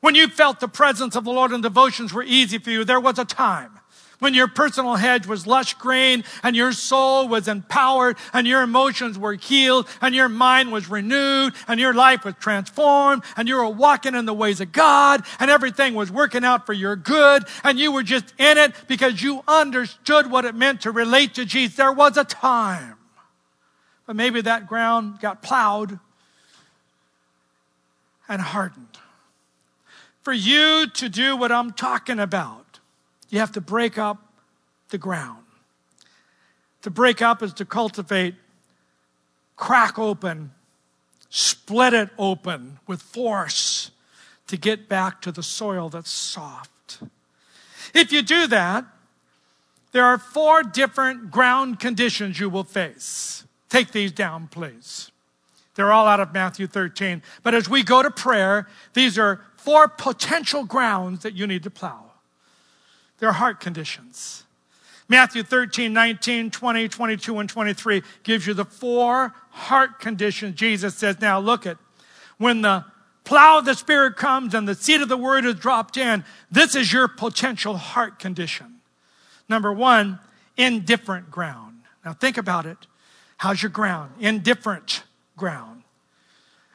when 0.00 0.16
you 0.16 0.26
felt 0.26 0.58
the 0.58 0.66
presence 0.66 1.14
of 1.14 1.22
the 1.22 1.30
Lord 1.30 1.52
and 1.52 1.62
devotions 1.62 2.12
were 2.12 2.24
easy 2.24 2.58
for 2.58 2.70
you. 2.70 2.84
There 2.84 2.98
was 2.98 3.20
a 3.20 3.24
time 3.24 3.77
when 4.18 4.34
your 4.34 4.48
personal 4.48 4.96
hedge 4.96 5.26
was 5.26 5.46
lush 5.46 5.74
green 5.74 6.24
and 6.42 6.56
your 6.56 6.72
soul 6.72 7.28
was 7.28 7.48
empowered 7.48 8.16
and 8.32 8.46
your 8.46 8.62
emotions 8.62 9.18
were 9.18 9.34
healed 9.34 9.88
and 10.00 10.14
your 10.14 10.28
mind 10.28 10.72
was 10.72 10.90
renewed 10.90 11.54
and 11.66 11.78
your 11.78 11.94
life 11.94 12.24
was 12.24 12.34
transformed 12.40 13.22
and 13.36 13.48
you 13.48 13.56
were 13.56 13.68
walking 13.68 14.14
in 14.14 14.26
the 14.26 14.34
ways 14.34 14.60
of 14.60 14.72
God 14.72 15.24
and 15.38 15.50
everything 15.50 15.94
was 15.94 16.10
working 16.10 16.44
out 16.44 16.66
for 16.66 16.72
your 16.72 16.96
good 16.96 17.44
and 17.64 17.78
you 17.78 17.92
were 17.92 18.02
just 18.02 18.34
in 18.38 18.58
it 18.58 18.72
because 18.88 19.22
you 19.22 19.42
understood 19.46 20.30
what 20.30 20.44
it 20.44 20.54
meant 20.54 20.82
to 20.82 20.90
relate 20.90 21.34
to 21.34 21.44
Jesus. 21.44 21.76
There 21.76 21.92
was 21.92 22.16
a 22.16 22.24
time. 22.24 22.94
But 24.06 24.16
maybe 24.16 24.40
that 24.40 24.66
ground 24.66 25.20
got 25.20 25.42
plowed 25.42 25.98
and 28.28 28.40
hardened. 28.40 28.98
For 30.22 30.32
you 30.32 30.88
to 30.88 31.08
do 31.08 31.36
what 31.36 31.52
I'm 31.52 31.72
talking 31.72 32.18
about, 32.18 32.67
you 33.30 33.38
have 33.38 33.52
to 33.52 33.60
break 33.60 33.98
up 33.98 34.32
the 34.90 34.98
ground. 34.98 35.44
To 36.82 36.90
break 36.90 37.20
up 37.20 37.42
is 37.42 37.52
to 37.54 37.64
cultivate, 37.64 38.34
crack 39.56 39.98
open, 39.98 40.52
split 41.28 41.92
it 41.92 42.10
open 42.18 42.78
with 42.86 43.02
force 43.02 43.90
to 44.46 44.56
get 44.56 44.88
back 44.88 45.20
to 45.22 45.32
the 45.32 45.42
soil 45.42 45.88
that's 45.88 46.10
soft. 46.10 47.00
If 47.94 48.12
you 48.12 48.22
do 48.22 48.46
that, 48.46 48.84
there 49.92 50.04
are 50.04 50.18
four 50.18 50.62
different 50.62 51.30
ground 51.30 51.80
conditions 51.80 52.38
you 52.38 52.48
will 52.48 52.64
face. 52.64 53.44
Take 53.68 53.92
these 53.92 54.12
down, 54.12 54.48
please. 54.48 55.10
They're 55.74 55.92
all 55.92 56.06
out 56.06 56.20
of 56.20 56.32
Matthew 56.32 56.66
13. 56.66 57.22
But 57.42 57.54
as 57.54 57.68
we 57.68 57.82
go 57.82 58.02
to 58.02 58.10
prayer, 58.10 58.66
these 58.94 59.18
are 59.18 59.40
four 59.56 59.88
potential 59.88 60.64
grounds 60.64 61.22
that 61.22 61.34
you 61.34 61.46
need 61.46 61.62
to 61.62 61.70
plow. 61.70 62.07
Their 63.18 63.32
heart 63.32 63.60
conditions. 63.60 64.44
Matthew 65.08 65.42
13, 65.42 65.92
19, 65.92 66.50
20, 66.50 66.88
22, 66.88 67.38
and 67.38 67.48
23 67.48 68.02
gives 68.22 68.46
you 68.46 68.54
the 68.54 68.64
four 68.64 69.34
heart 69.50 70.00
conditions. 70.00 70.54
Jesus 70.54 70.94
says, 70.94 71.20
now 71.20 71.40
look 71.40 71.66
at 71.66 71.78
when 72.36 72.60
the 72.60 72.84
plow 73.24 73.58
of 73.58 73.64
the 73.64 73.74
Spirit 73.74 74.16
comes 74.16 74.54
and 74.54 74.68
the 74.68 74.74
seed 74.74 75.00
of 75.00 75.08
the 75.08 75.16
word 75.16 75.46
is 75.46 75.54
dropped 75.54 75.96
in, 75.96 76.24
this 76.50 76.76
is 76.76 76.92
your 76.92 77.08
potential 77.08 77.76
heart 77.76 78.18
condition. 78.18 78.80
Number 79.48 79.72
one, 79.72 80.18
indifferent 80.56 81.30
ground. 81.30 81.80
Now 82.04 82.12
think 82.12 82.36
about 82.36 82.66
it. 82.66 82.78
How's 83.38 83.62
your 83.62 83.70
ground? 83.70 84.12
Indifferent 84.20 85.04
ground. 85.36 85.82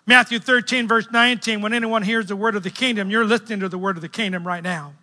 Matthew 0.05 0.39
13, 0.39 0.87
verse 0.87 1.07
19, 1.11 1.61
when 1.61 1.73
anyone 1.73 2.01
hears 2.01 2.25
the 2.25 2.35
word 2.35 2.55
of 2.55 2.63
the 2.63 2.69
kingdom, 2.69 3.09
you're 3.09 3.25
listening 3.25 3.59
to 3.59 3.69
the 3.69 3.77
word 3.77 3.95
of 3.95 4.01
the 4.01 4.09
kingdom 4.09 4.45
right 4.45 4.63
now 4.63 4.93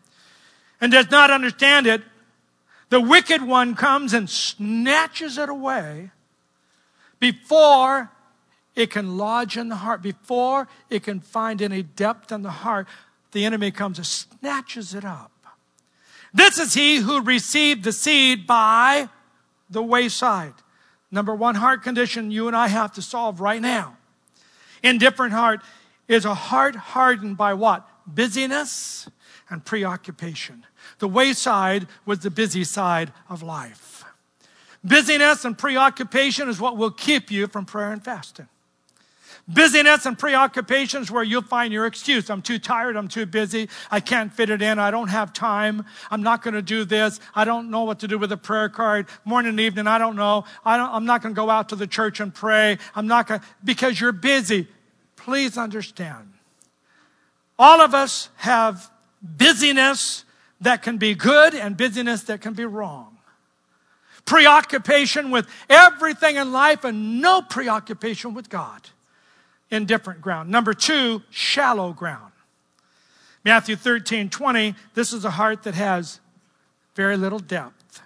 and 0.81 0.91
does 0.91 1.11
not 1.11 1.31
understand 1.31 1.87
it, 1.87 2.03
the 2.89 3.01
wicked 3.01 3.43
one 3.43 3.75
comes 3.75 4.13
and 4.13 4.29
snatches 4.29 5.39
it 5.39 5.49
away 5.49 6.11
before 7.21 8.11
it 8.75 8.91
can 8.91 9.17
lodge 9.17 9.57
in 9.57 9.69
the 9.69 9.77
heart, 9.77 10.03
before 10.03 10.69
it 10.89 11.03
can 11.03 11.21
find 11.21 11.63
any 11.63 11.83
depth 11.83 12.33
in 12.33 12.43
the 12.43 12.51
heart. 12.51 12.89
The 13.33 13.45
enemy 13.45 13.71
comes 13.71 13.99
and 13.99 14.07
snatches 14.07 14.95
it 14.95 15.05
up. 15.05 15.31
This 16.33 16.59
is 16.59 16.75
he 16.75 16.97
who 16.97 17.21
received 17.21 17.85
the 17.85 17.93
seed 17.93 18.47
by 18.47 19.09
the 19.69 19.83
wayside. 19.83 20.55
Number 21.11 21.35
one 21.35 21.57
heart 21.57 21.83
condition 21.83 22.31
you 22.31 22.47
and 22.47 22.57
I 22.57 22.69
have 22.69 22.93
to 22.95 23.03
solve 23.03 23.41
right 23.41 23.61
now. 23.61 23.97
Indifferent 24.83 25.33
heart 25.33 25.61
is 26.09 26.25
a 26.25 26.35
heart 26.35 26.75
hardened 26.75 27.37
by 27.37 27.55
what? 27.55 27.89
Busyness 28.07 29.09
and 29.49 29.65
preoccupation. 29.65 30.65
The 31.01 31.09
wayside 31.09 31.89
was 32.07 32.21
the 32.21 32.31
busy 32.31 32.63
side 32.63 33.13
of 33.29 33.43
life. 33.43 34.05
Busyness 34.85 35.45
and 35.45 35.59
preoccupation 35.59 36.49
is 36.49 36.61
what 36.61 36.77
will 36.77 36.91
keep 36.91 37.31
you 37.31 37.47
from 37.47 37.67
prayer 37.67 37.93
and 37.93 38.03
fasting. 38.03 38.49
Busyness 39.49 40.07
and 40.07 40.19
preoccupation 40.19 41.03
is 41.03 41.11
where 41.11 41.25
you'll 41.25 41.43
find 41.43 41.73
your 41.73 41.87
excuse. 41.87 42.31
I'm 42.31 42.43
too 42.43 42.59
tired. 42.59 42.97
I'm 42.97 43.09
too 43.09 43.27
busy. 43.27 43.69
I 43.91 44.01
can't 44.01 44.33
fit 44.33 44.49
it 44.49 44.63
in. 44.63 44.79
I 44.79 44.91
don't 44.91 45.09
have 45.09 45.33
time. 45.33 45.85
I'm 46.11 46.23
not 46.23 46.43
going 46.43 46.55
to 46.55 46.63
do 46.63 46.85
this. 46.85 47.19
I 47.35 47.45
don't 47.45 47.71
know 47.71 47.83
what 47.85 47.99
to 48.01 48.09
do 48.09 48.17
with 48.17 48.31
a 48.31 48.37
prayer 48.37 48.69
card. 48.69 49.07
Morning 49.25 49.51
and 49.51 49.61
evening, 49.61 49.87
I 49.87 49.99
don't 49.99 50.17
know. 50.17 50.45
I 50.65 50.79
I'm 50.79 51.05
not 51.05 51.23
going 51.23 51.35
to 51.35 51.37
go 51.39 51.51
out 51.51 51.71
to 51.71 51.77
the 51.77 51.87
church 51.87 52.21
and 52.21 52.33
pray. 52.33 52.79
I'm 52.95 53.07
not 53.07 53.27
going 53.27 53.41
because 53.65 54.01
you're 54.01 54.13
busy. 54.13 54.69
Please 55.17 55.59
understand. 55.59 56.33
All 57.59 57.81
of 57.81 57.95
us 57.95 58.29
have 58.37 58.91
busyness 59.23 60.25
that 60.61 60.83
can 60.83 60.99
be 60.99 61.15
good 61.15 61.55
and 61.55 61.77
busyness 61.77 62.23
that 62.25 62.41
can 62.41 62.55
be 62.55 62.65
wrong. 62.65 63.17
Preoccupation 64.27 65.31
with 65.31 65.49
everything 65.69 66.37
in 66.37 66.53
life 66.53 66.85
and 66.85 67.21
no 67.21 67.43
preoccupation 67.43 68.35
with 68.35 68.49
God. 68.49 68.89
Indifferent 69.71 70.21
ground. 70.21 70.51
Number 70.51 70.75
two, 70.75 71.23
shallow 71.31 71.93
ground. 71.93 72.33
Matthew 73.45 73.77
13, 73.77 74.29
20, 74.29 74.75
this 74.95 75.13
is 75.13 75.25
a 75.25 75.31
heart 75.31 75.63
that 75.63 75.75
has 75.75 76.21
very 76.95 77.17
little 77.17 77.39
depth. 77.39 78.03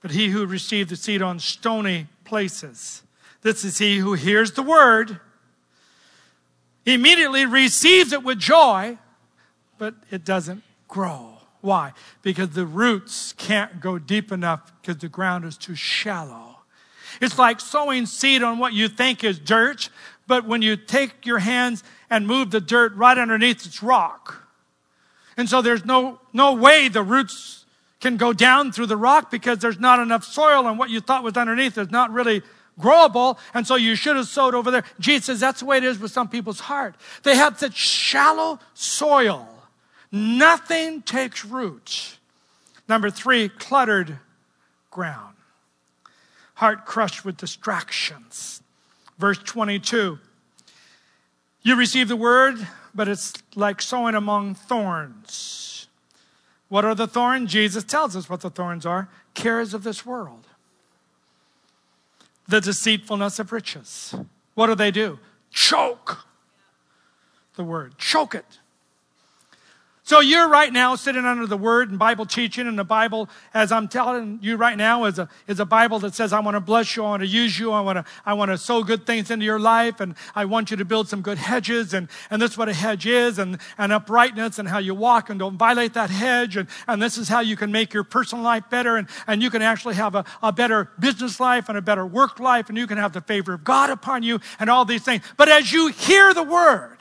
But 0.00 0.10
he 0.10 0.28
who 0.28 0.46
received 0.46 0.90
the 0.90 0.96
seed 0.96 1.22
on 1.22 1.38
stony 1.38 2.08
places, 2.24 3.02
this 3.42 3.64
is 3.64 3.78
he 3.78 3.98
who 3.98 4.14
hears 4.14 4.52
the 4.52 4.62
word, 4.62 5.20
immediately 6.84 7.46
receives 7.46 8.12
it 8.12 8.24
with 8.24 8.38
joy, 8.38 8.98
but 9.78 9.94
it 10.10 10.24
doesn't 10.24 10.62
grow. 10.88 11.34
Why? 11.60 11.92
Because 12.22 12.50
the 12.50 12.66
roots 12.66 13.34
can't 13.36 13.80
go 13.80 13.98
deep 13.98 14.32
enough 14.32 14.72
because 14.80 15.00
the 15.00 15.08
ground 15.08 15.44
is 15.44 15.56
too 15.56 15.74
shallow. 15.74 16.56
It's 17.20 17.38
like 17.38 17.60
sowing 17.60 18.06
seed 18.06 18.42
on 18.42 18.58
what 18.58 18.72
you 18.72 18.88
think 18.88 19.24
is 19.24 19.38
dirt, 19.38 19.90
but 20.26 20.46
when 20.46 20.62
you 20.62 20.76
take 20.76 21.26
your 21.26 21.38
hands 21.38 21.82
and 22.10 22.26
move 22.26 22.50
the 22.50 22.60
dirt 22.60 22.94
right 22.94 23.16
underneath, 23.16 23.66
it's 23.66 23.82
rock. 23.82 24.48
And 25.36 25.48
so 25.48 25.62
there's 25.62 25.84
no, 25.84 26.20
no 26.32 26.54
way 26.54 26.88
the 26.88 27.02
roots 27.02 27.64
can 28.00 28.16
go 28.16 28.32
down 28.32 28.70
through 28.70 28.86
the 28.86 28.96
rock 28.96 29.30
because 29.30 29.58
there's 29.58 29.80
not 29.80 29.98
enough 29.98 30.24
soil 30.24 30.68
and 30.68 30.78
what 30.78 30.90
you 30.90 31.00
thought 31.00 31.24
was 31.24 31.36
underneath 31.36 31.76
is 31.76 31.90
not 31.90 32.12
really 32.12 32.42
growable. 32.78 33.38
And 33.54 33.66
so 33.66 33.74
you 33.74 33.96
should 33.96 34.14
have 34.14 34.28
sowed 34.28 34.54
over 34.54 34.70
there. 34.70 34.84
Jesus 35.00 35.26
says 35.26 35.40
that's 35.40 35.60
the 35.60 35.66
way 35.66 35.78
it 35.78 35.84
is 35.84 35.98
with 35.98 36.12
some 36.12 36.28
people's 36.28 36.60
heart. 36.60 36.94
They 37.24 37.34
have 37.34 37.58
such 37.58 37.76
shallow 37.76 38.60
soil 38.74 39.57
Nothing 40.10 41.02
takes 41.02 41.44
root. 41.44 42.18
Number 42.88 43.10
three, 43.10 43.48
cluttered 43.48 44.18
ground. 44.90 45.34
heart 46.54 46.86
crushed 46.86 47.24
with 47.24 47.36
distractions. 47.36 48.62
Verse 49.18 49.38
22 49.38 50.18
You 51.62 51.76
receive 51.76 52.08
the 52.08 52.16
word, 52.16 52.66
but 52.94 53.08
it's 53.08 53.34
like 53.54 53.82
sowing 53.82 54.14
among 54.14 54.54
thorns. 54.54 55.88
What 56.68 56.84
are 56.84 56.94
the 56.94 57.06
thorns? 57.06 57.50
Jesus 57.50 57.84
tells 57.84 58.16
us 58.16 58.28
what 58.28 58.40
the 58.40 58.50
thorns 58.50 58.84
are 58.84 59.08
cares 59.34 59.72
of 59.72 59.84
this 59.84 60.04
world, 60.04 60.46
the 62.48 62.60
deceitfulness 62.60 63.38
of 63.38 63.52
riches. 63.52 64.14
What 64.54 64.66
do 64.66 64.74
they 64.74 64.90
do? 64.90 65.18
Choke 65.50 66.26
the 67.54 67.64
word, 67.64 67.98
choke 67.98 68.34
it. 68.34 68.58
So 70.08 70.20
you're 70.20 70.48
right 70.48 70.72
now 70.72 70.94
sitting 70.94 71.26
under 71.26 71.46
the 71.46 71.58
word 71.58 71.90
and 71.90 71.98
Bible 71.98 72.24
teaching, 72.24 72.66
and 72.66 72.78
the 72.78 72.82
Bible, 72.82 73.28
as 73.52 73.70
I'm 73.70 73.88
telling 73.88 74.38
you 74.40 74.56
right 74.56 74.78
now, 74.78 75.04
is 75.04 75.18
a, 75.18 75.28
is 75.46 75.60
a 75.60 75.66
Bible 75.66 75.98
that 75.98 76.14
says, 76.14 76.32
I 76.32 76.40
want 76.40 76.54
to 76.54 76.62
bless 76.62 76.96
you, 76.96 77.04
I 77.04 77.10
want 77.10 77.20
to 77.20 77.26
use 77.26 77.58
you, 77.58 77.72
I 77.72 77.82
want 77.82 77.98
to, 77.98 78.10
I 78.24 78.32
want 78.32 78.50
to 78.50 78.56
sow 78.56 78.82
good 78.82 79.04
things 79.04 79.30
into 79.30 79.44
your 79.44 79.60
life, 79.60 80.00
and 80.00 80.14
I 80.34 80.46
want 80.46 80.70
you 80.70 80.78
to 80.78 80.84
build 80.86 81.10
some 81.10 81.20
good 81.20 81.36
hedges, 81.36 81.92
and, 81.92 82.08
and 82.30 82.40
this 82.40 82.52
is 82.52 82.56
what 82.56 82.70
a 82.70 82.72
hedge 82.72 83.04
is, 83.04 83.38
and, 83.38 83.58
and 83.76 83.92
uprightness, 83.92 84.58
and 84.58 84.66
how 84.66 84.78
you 84.78 84.94
walk, 84.94 85.28
and 85.28 85.38
don't 85.38 85.58
violate 85.58 85.92
that 85.92 86.08
hedge, 86.08 86.56
and, 86.56 86.70
and 86.86 87.02
this 87.02 87.18
is 87.18 87.28
how 87.28 87.40
you 87.40 87.54
can 87.54 87.70
make 87.70 87.92
your 87.92 88.02
personal 88.02 88.42
life 88.42 88.64
better, 88.70 88.96
and, 88.96 89.08
and 89.26 89.42
you 89.42 89.50
can 89.50 89.60
actually 89.60 89.96
have 89.96 90.14
a, 90.14 90.24
a 90.42 90.50
better 90.50 90.90
business 90.98 91.38
life 91.38 91.68
and 91.68 91.76
a 91.76 91.82
better 91.82 92.06
work 92.06 92.40
life, 92.40 92.70
and 92.70 92.78
you 92.78 92.86
can 92.86 92.96
have 92.96 93.12
the 93.12 93.20
favor 93.20 93.52
of 93.52 93.62
God 93.62 93.90
upon 93.90 94.22
you, 94.22 94.40
and 94.58 94.70
all 94.70 94.86
these 94.86 95.02
things. 95.02 95.22
But 95.36 95.50
as 95.50 95.70
you 95.70 95.88
hear 95.88 96.32
the 96.32 96.44
word, 96.44 96.96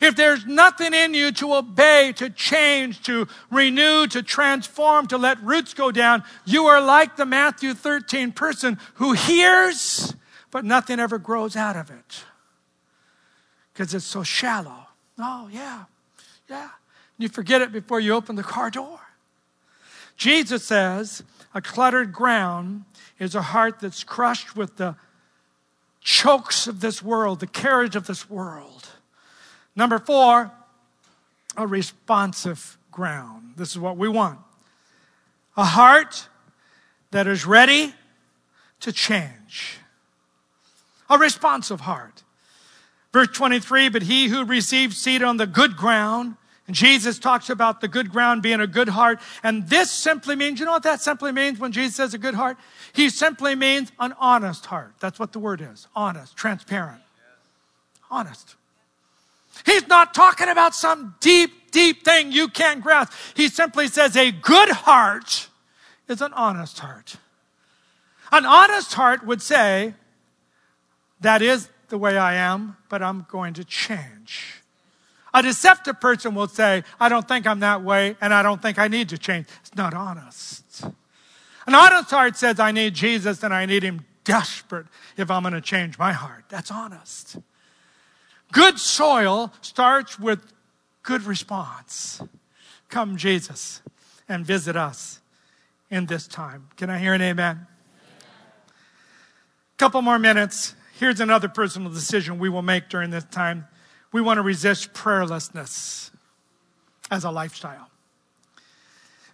if 0.00 0.16
there's 0.16 0.46
nothing 0.46 0.94
in 0.94 1.14
you 1.14 1.32
to 1.32 1.54
obey, 1.54 2.12
to 2.16 2.30
change, 2.30 3.02
to 3.02 3.28
renew, 3.50 4.06
to 4.08 4.22
transform, 4.22 5.06
to 5.08 5.18
let 5.18 5.42
roots 5.42 5.74
go 5.74 5.90
down, 5.90 6.24
you 6.44 6.66
are 6.66 6.80
like 6.80 7.16
the 7.16 7.26
Matthew 7.26 7.74
13 7.74 8.32
person 8.32 8.78
who 8.94 9.12
hears, 9.12 10.14
but 10.50 10.64
nothing 10.64 11.00
ever 11.00 11.18
grows 11.18 11.56
out 11.56 11.76
of 11.76 11.90
it 11.90 12.24
because 13.72 13.92
it's 13.92 14.04
so 14.04 14.22
shallow. 14.22 14.86
Oh, 15.18 15.48
yeah, 15.52 15.84
yeah. 16.48 16.70
You 17.18 17.28
forget 17.28 17.62
it 17.62 17.72
before 17.72 18.00
you 18.00 18.14
open 18.14 18.36
the 18.36 18.42
car 18.42 18.70
door. 18.70 19.00
Jesus 20.16 20.64
says 20.64 21.22
a 21.54 21.60
cluttered 21.60 22.12
ground 22.12 22.84
is 23.18 23.34
a 23.34 23.42
heart 23.42 23.80
that's 23.80 24.04
crushed 24.04 24.56
with 24.56 24.76
the 24.76 24.96
chokes 26.00 26.66
of 26.66 26.80
this 26.80 27.02
world, 27.02 27.40
the 27.40 27.46
carriage 27.46 27.96
of 27.96 28.06
this 28.06 28.28
world. 28.28 28.88
Number 29.76 29.98
four, 29.98 30.52
a 31.56 31.66
responsive 31.66 32.78
ground. 32.90 33.54
This 33.56 33.70
is 33.70 33.78
what 33.78 33.96
we 33.96 34.08
want 34.08 34.38
a 35.56 35.64
heart 35.64 36.28
that 37.12 37.26
is 37.26 37.46
ready 37.46 37.94
to 38.80 38.92
change. 38.92 39.78
A 41.08 41.16
responsive 41.16 41.80
heart. 41.80 42.22
Verse 43.12 43.28
23 43.28 43.88
But 43.88 44.02
he 44.02 44.28
who 44.28 44.44
receives 44.44 44.96
seed 44.96 45.22
on 45.22 45.36
the 45.36 45.46
good 45.46 45.76
ground, 45.76 46.36
and 46.66 46.74
Jesus 46.74 47.18
talks 47.18 47.50
about 47.50 47.80
the 47.80 47.88
good 47.88 48.10
ground 48.10 48.42
being 48.42 48.60
a 48.60 48.66
good 48.66 48.88
heart. 48.88 49.20
And 49.42 49.68
this 49.68 49.90
simply 49.90 50.34
means, 50.34 50.58
you 50.58 50.66
know 50.66 50.72
what 50.72 50.82
that 50.84 51.00
simply 51.00 51.30
means 51.30 51.58
when 51.60 51.72
Jesus 51.72 51.94
says 51.94 52.14
a 52.14 52.18
good 52.18 52.34
heart? 52.34 52.56
He 52.92 53.10
simply 53.10 53.54
means 53.54 53.92
an 54.00 54.14
honest 54.18 54.66
heart. 54.66 54.94
That's 54.98 55.18
what 55.18 55.32
the 55.32 55.38
word 55.38 55.60
is 55.60 55.86
honest, 55.94 56.36
transparent. 56.36 57.02
Honest. 58.10 58.56
He's 59.64 59.86
not 59.88 60.14
talking 60.14 60.48
about 60.48 60.74
some 60.74 61.14
deep, 61.20 61.70
deep 61.70 62.04
thing 62.04 62.32
you 62.32 62.48
can't 62.48 62.82
grasp. 62.82 63.12
He 63.34 63.48
simply 63.48 63.88
says 63.88 64.16
a 64.16 64.30
good 64.30 64.70
heart 64.70 65.48
is 66.08 66.20
an 66.20 66.32
honest 66.34 66.78
heart. 66.78 67.16
An 68.32 68.44
honest 68.44 68.94
heart 68.94 69.24
would 69.24 69.40
say, 69.40 69.94
that 71.20 71.40
is 71.40 71.68
the 71.88 71.98
way 71.98 72.18
I 72.18 72.34
am, 72.34 72.76
but 72.88 73.02
I'm 73.02 73.26
going 73.30 73.54
to 73.54 73.64
change. 73.64 74.62
A 75.32 75.42
deceptive 75.42 76.00
person 76.00 76.34
will 76.34 76.48
say, 76.48 76.84
I 77.00 77.08
don't 77.08 77.26
think 77.26 77.46
I'm 77.46 77.60
that 77.60 77.82
way 77.82 78.16
and 78.20 78.32
I 78.32 78.42
don't 78.42 78.60
think 78.62 78.78
I 78.78 78.88
need 78.88 79.08
to 79.08 79.18
change. 79.18 79.46
It's 79.62 79.74
not 79.74 79.94
honest. 79.94 80.84
An 81.66 81.74
honest 81.74 82.10
heart 82.10 82.36
says, 82.36 82.60
I 82.60 82.72
need 82.72 82.94
Jesus 82.94 83.42
and 83.42 83.52
I 83.52 83.66
need 83.66 83.82
him 83.82 84.04
desperate 84.24 84.86
if 85.16 85.30
I'm 85.30 85.42
going 85.42 85.54
to 85.54 85.60
change 85.60 85.98
my 85.98 86.12
heart. 86.12 86.44
That's 86.48 86.70
honest. 86.70 87.36
Good 88.54 88.78
soil 88.78 89.52
starts 89.62 90.16
with 90.16 90.38
good 91.02 91.24
response. 91.24 92.22
Come, 92.88 93.16
Jesus, 93.16 93.82
and 94.28 94.46
visit 94.46 94.76
us 94.76 95.20
in 95.90 96.06
this 96.06 96.28
time. 96.28 96.68
Can 96.76 96.88
I 96.88 96.98
hear 96.98 97.14
an 97.14 97.20
amen? 97.20 97.66
Couple 99.76 100.00
more 100.02 100.20
minutes. 100.20 100.76
Here's 101.00 101.18
another 101.18 101.48
personal 101.48 101.90
decision 101.90 102.38
we 102.38 102.48
will 102.48 102.62
make 102.62 102.88
during 102.88 103.10
this 103.10 103.24
time. 103.24 103.66
We 104.12 104.20
want 104.20 104.38
to 104.38 104.42
resist 104.42 104.92
prayerlessness 104.92 106.12
as 107.10 107.24
a 107.24 107.32
lifestyle. 107.32 107.90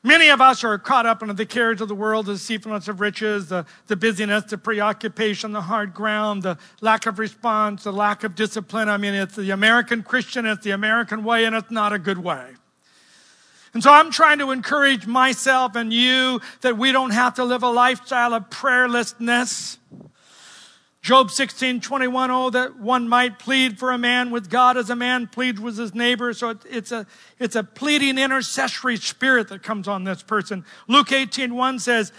Many 0.02 0.28
of 0.28 0.40
us 0.40 0.64
are 0.64 0.78
caught 0.78 1.04
up 1.04 1.22
in 1.22 1.34
the 1.36 1.44
cares 1.44 1.82
of 1.82 1.88
the 1.88 1.94
world, 1.94 2.26
the 2.26 2.32
deceitfulness 2.32 2.88
of 2.88 3.00
riches, 3.00 3.48
the, 3.48 3.66
the 3.86 3.96
busyness, 3.96 4.44
the 4.44 4.56
preoccupation, 4.56 5.52
the 5.52 5.60
hard 5.60 5.92
ground, 5.92 6.42
the 6.42 6.56
lack 6.80 7.04
of 7.04 7.18
response, 7.18 7.84
the 7.84 7.92
lack 7.92 8.24
of 8.24 8.34
discipline. 8.34 8.88
I 8.88 8.96
mean, 8.96 9.12
it's 9.12 9.36
the 9.36 9.50
American 9.50 10.02
Christian, 10.02 10.46
it's 10.46 10.64
the 10.64 10.70
American 10.70 11.22
way, 11.22 11.44
and 11.44 11.54
it's 11.54 11.70
not 11.70 11.92
a 11.92 11.98
good 11.98 12.16
way. 12.16 12.46
And 13.74 13.82
so 13.82 13.92
I'm 13.92 14.10
trying 14.10 14.38
to 14.38 14.50
encourage 14.52 15.06
myself 15.06 15.76
and 15.76 15.92
you 15.92 16.40
that 16.62 16.78
we 16.78 16.92
don't 16.92 17.10
have 17.10 17.34
to 17.34 17.44
live 17.44 17.62
a 17.62 17.70
lifestyle 17.70 18.32
of 18.32 18.48
prayerlessness. 18.48 19.76
Job 21.02 21.30
16, 21.30 21.80
21, 21.80 22.30
oh, 22.30 22.50
that 22.50 22.78
one 22.78 23.08
might 23.08 23.38
plead 23.38 23.78
for 23.78 23.90
a 23.90 23.98
man 23.98 24.30
with 24.30 24.50
God 24.50 24.76
as 24.76 24.90
a 24.90 24.96
man 24.96 25.26
pleads 25.26 25.58
with 25.58 25.78
his 25.78 25.94
neighbor. 25.94 26.34
So 26.34 26.58
it's 26.68 26.92
a, 26.92 27.06
it's 27.38 27.56
a 27.56 27.64
pleading 27.64 28.18
intercessory 28.18 28.96
spirit 28.96 29.48
that 29.48 29.62
comes 29.62 29.88
on 29.88 30.04
this 30.04 30.22
person. 30.22 30.64
Luke 30.88 31.10
18, 31.10 31.54
1 31.54 31.78
says, 31.78 32.12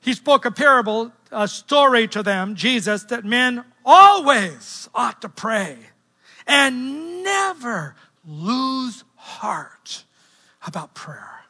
he 0.00 0.14
spoke 0.14 0.46
a 0.46 0.50
parable, 0.50 1.12
a 1.30 1.46
story 1.46 2.08
to 2.08 2.22
them, 2.22 2.56
Jesus, 2.56 3.04
that 3.04 3.24
men 3.24 3.64
always 3.84 4.88
ought 4.94 5.20
to 5.22 5.28
pray 5.28 5.76
and 6.46 7.22
never 7.22 7.94
lose 8.26 9.04
heart 9.14 10.04
about 10.66 10.94
prayer. 10.94 11.44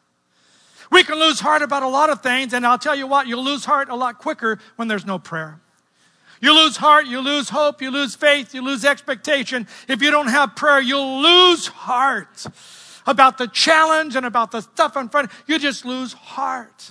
We 0.91 1.05
can 1.05 1.19
lose 1.19 1.41
heart 1.41 1.63
about 1.63 1.83
a 1.83 1.89
lot 1.89 2.11
of 2.11 2.23
things, 2.23 2.53
and 2.53 2.67
I'll 2.67 2.77
tell 2.77 2.95
you 2.95 3.07
what, 3.07 3.27
you'll 3.27 3.45
lose 3.45 3.65
heart 3.65 3.89
a 3.89 3.95
lot 3.95 4.19
quicker 4.19 4.59
when 4.77 4.89
there's 4.89 5.07
no 5.07 5.19
prayer. 5.19 5.61
You 6.43 6.53
lose 6.53 6.77
heart, 6.77 7.07
you 7.07 7.21
lose 7.21 7.49
hope, 7.49 7.81
you 7.81 7.93
lose 7.93 8.17
faith, 8.17 8.53
you 8.53 8.63
lose 8.63 8.85
expectation. 8.85 9.69
If 9.87 10.03
you 10.03 10.11
don't 10.11 10.27
have 10.27 10.57
prayer, 10.57 10.81
you'll 10.81 11.23
lose 11.23 11.69
heart 11.69 12.45
about 13.07 13.39
the 13.39 13.47
challenge 13.47 14.17
and 14.17 14.27
about 14.27 14.51
the 14.51 14.61
stuff 14.61 14.97
in 14.97 15.09
front. 15.09 15.31
You 15.47 15.61
just 15.61 15.85
lose 15.85 16.13
heart. 16.13 16.91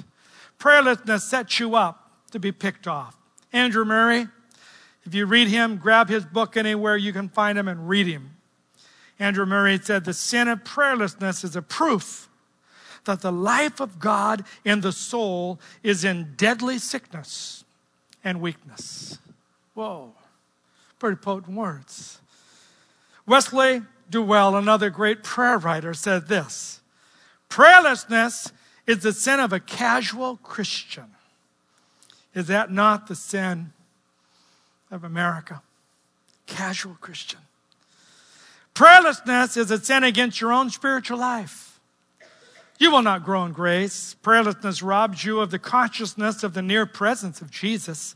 Prayerlessness 0.57 1.21
sets 1.21 1.59
you 1.59 1.75
up 1.75 2.11
to 2.31 2.39
be 2.39 2.53
picked 2.53 2.87
off. 2.87 3.17
Andrew 3.51 3.83
Murray, 3.83 4.27
if 5.03 5.13
you 5.13 5.25
read 5.25 5.49
him, 5.49 5.75
grab 5.75 6.07
his 6.07 6.23
book 6.23 6.55
anywhere 6.55 6.95
you 6.95 7.11
can 7.11 7.27
find 7.27 7.59
him 7.59 7.67
and 7.67 7.89
read 7.89 8.07
him. 8.07 8.37
Andrew 9.19 9.45
Murray 9.45 9.79
said, 9.83 10.05
The 10.05 10.13
sin 10.13 10.47
of 10.47 10.63
prayerlessness 10.63 11.43
is 11.43 11.57
a 11.57 11.61
proof 11.61 12.29
that 13.03 13.19
the 13.19 13.33
life 13.33 13.81
of 13.81 13.99
God 13.99 14.45
in 14.63 14.79
the 14.79 14.93
soul 14.93 15.59
is 15.83 16.05
in 16.05 16.35
deadly 16.37 16.77
sickness 16.77 17.65
and 18.23 18.39
weakness. 18.39 19.17
Whoa, 19.73 20.13
pretty 20.99 21.17
potent 21.17 21.55
words. 21.55 22.19
Wesley 23.25 23.81
Duewel, 24.09 24.57
another 24.57 24.89
great 24.89 25.23
prayer 25.23 25.57
writer, 25.57 25.93
said 25.93 26.27
this 26.27 26.81
Prayerlessness 27.49 28.51
is 28.87 28.99
the 28.99 29.13
sin 29.13 29.39
of 29.39 29.53
a 29.53 29.59
casual 29.59 30.37
Christian. 30.37 31.15
Is 32.33 32.47
that 32.47 32.71
not 32.71 33.07
the 33.07 33.15
sin 33.15 33.73
of 34.89 35.03
America? 35.03 35.61
Casual 36.45 36.97
Christian. 36.99 37.39
Prayerlessness 38.73 39.57
is 39.57 39.69
a 39.69 39.77
sin 39.77 40.03
against 40.03 40.39
your 40.39 40.51
own 40.51 40.69
spiritual 40.69 41.17
life. 41.17 41.79
You 42.79 42.91
will 42.91 43.01
not 43.01 43.23
grow 43.23 43.45
in 43.45 43.51
grace. 43.51 44.15
Prayerlessness 44.23 44.81
robs 44.81 45.23
you 45.23 45.39
of 45.39 45.51
the 45.51 45.59
consciousness 45.59 46.43
of 46.43 46.53
the 46.53 46.61
near 46.61 46.85
presence 46.85 47.41
of 47.41 47.51
Jesus. 47.51 48.15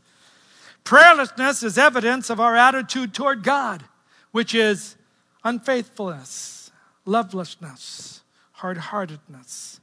Prayerlessness 0.86 1.64
is 1.64 1.78
evidence 1.78 2.30
of 2.30 2.38
our 2.38 2.54
attitude 2.54 3.12
toward 3.12 3.42
God, 3.42 3.82
which 4.30 4.54
is 4.54 4.94
unfaithfulness, 5.42 6.70
lovelessness, 7.04 8.22
hard 8.52 8.78
heartedness, 8.78 9.80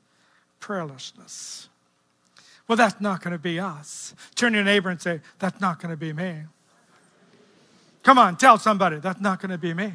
prayerlessness. 0.61 1.67
Well, 2.69 2.77
that's 2.77 3.01
not 3.01 3.21
going 3.21 3.33
to 3.33 3.37
be 3.37 3.59
us. 3.59 4.15
Turn 4.35 4.53
to 4.53 4.59
your 4.59 4.65
neighbor 4.65 4.89
and 4.89 5.01
say, 5.01 5.19
That's 5.39 5.59
not 5.59 5.81
going 5.81 5.91
to 5.91 5.97
be 5.97 6.13
me. 6.13 6.43
Come 8.03 8.17
on, 8.17 8.37
tell 8.37 8.57
somebody, 8.57 8.99
That's 8.99 9.19
not 9.19 9.41
going 9.41 9.51
to 9.51 9.57
be 9.57 9.73
me. 9.73 9.91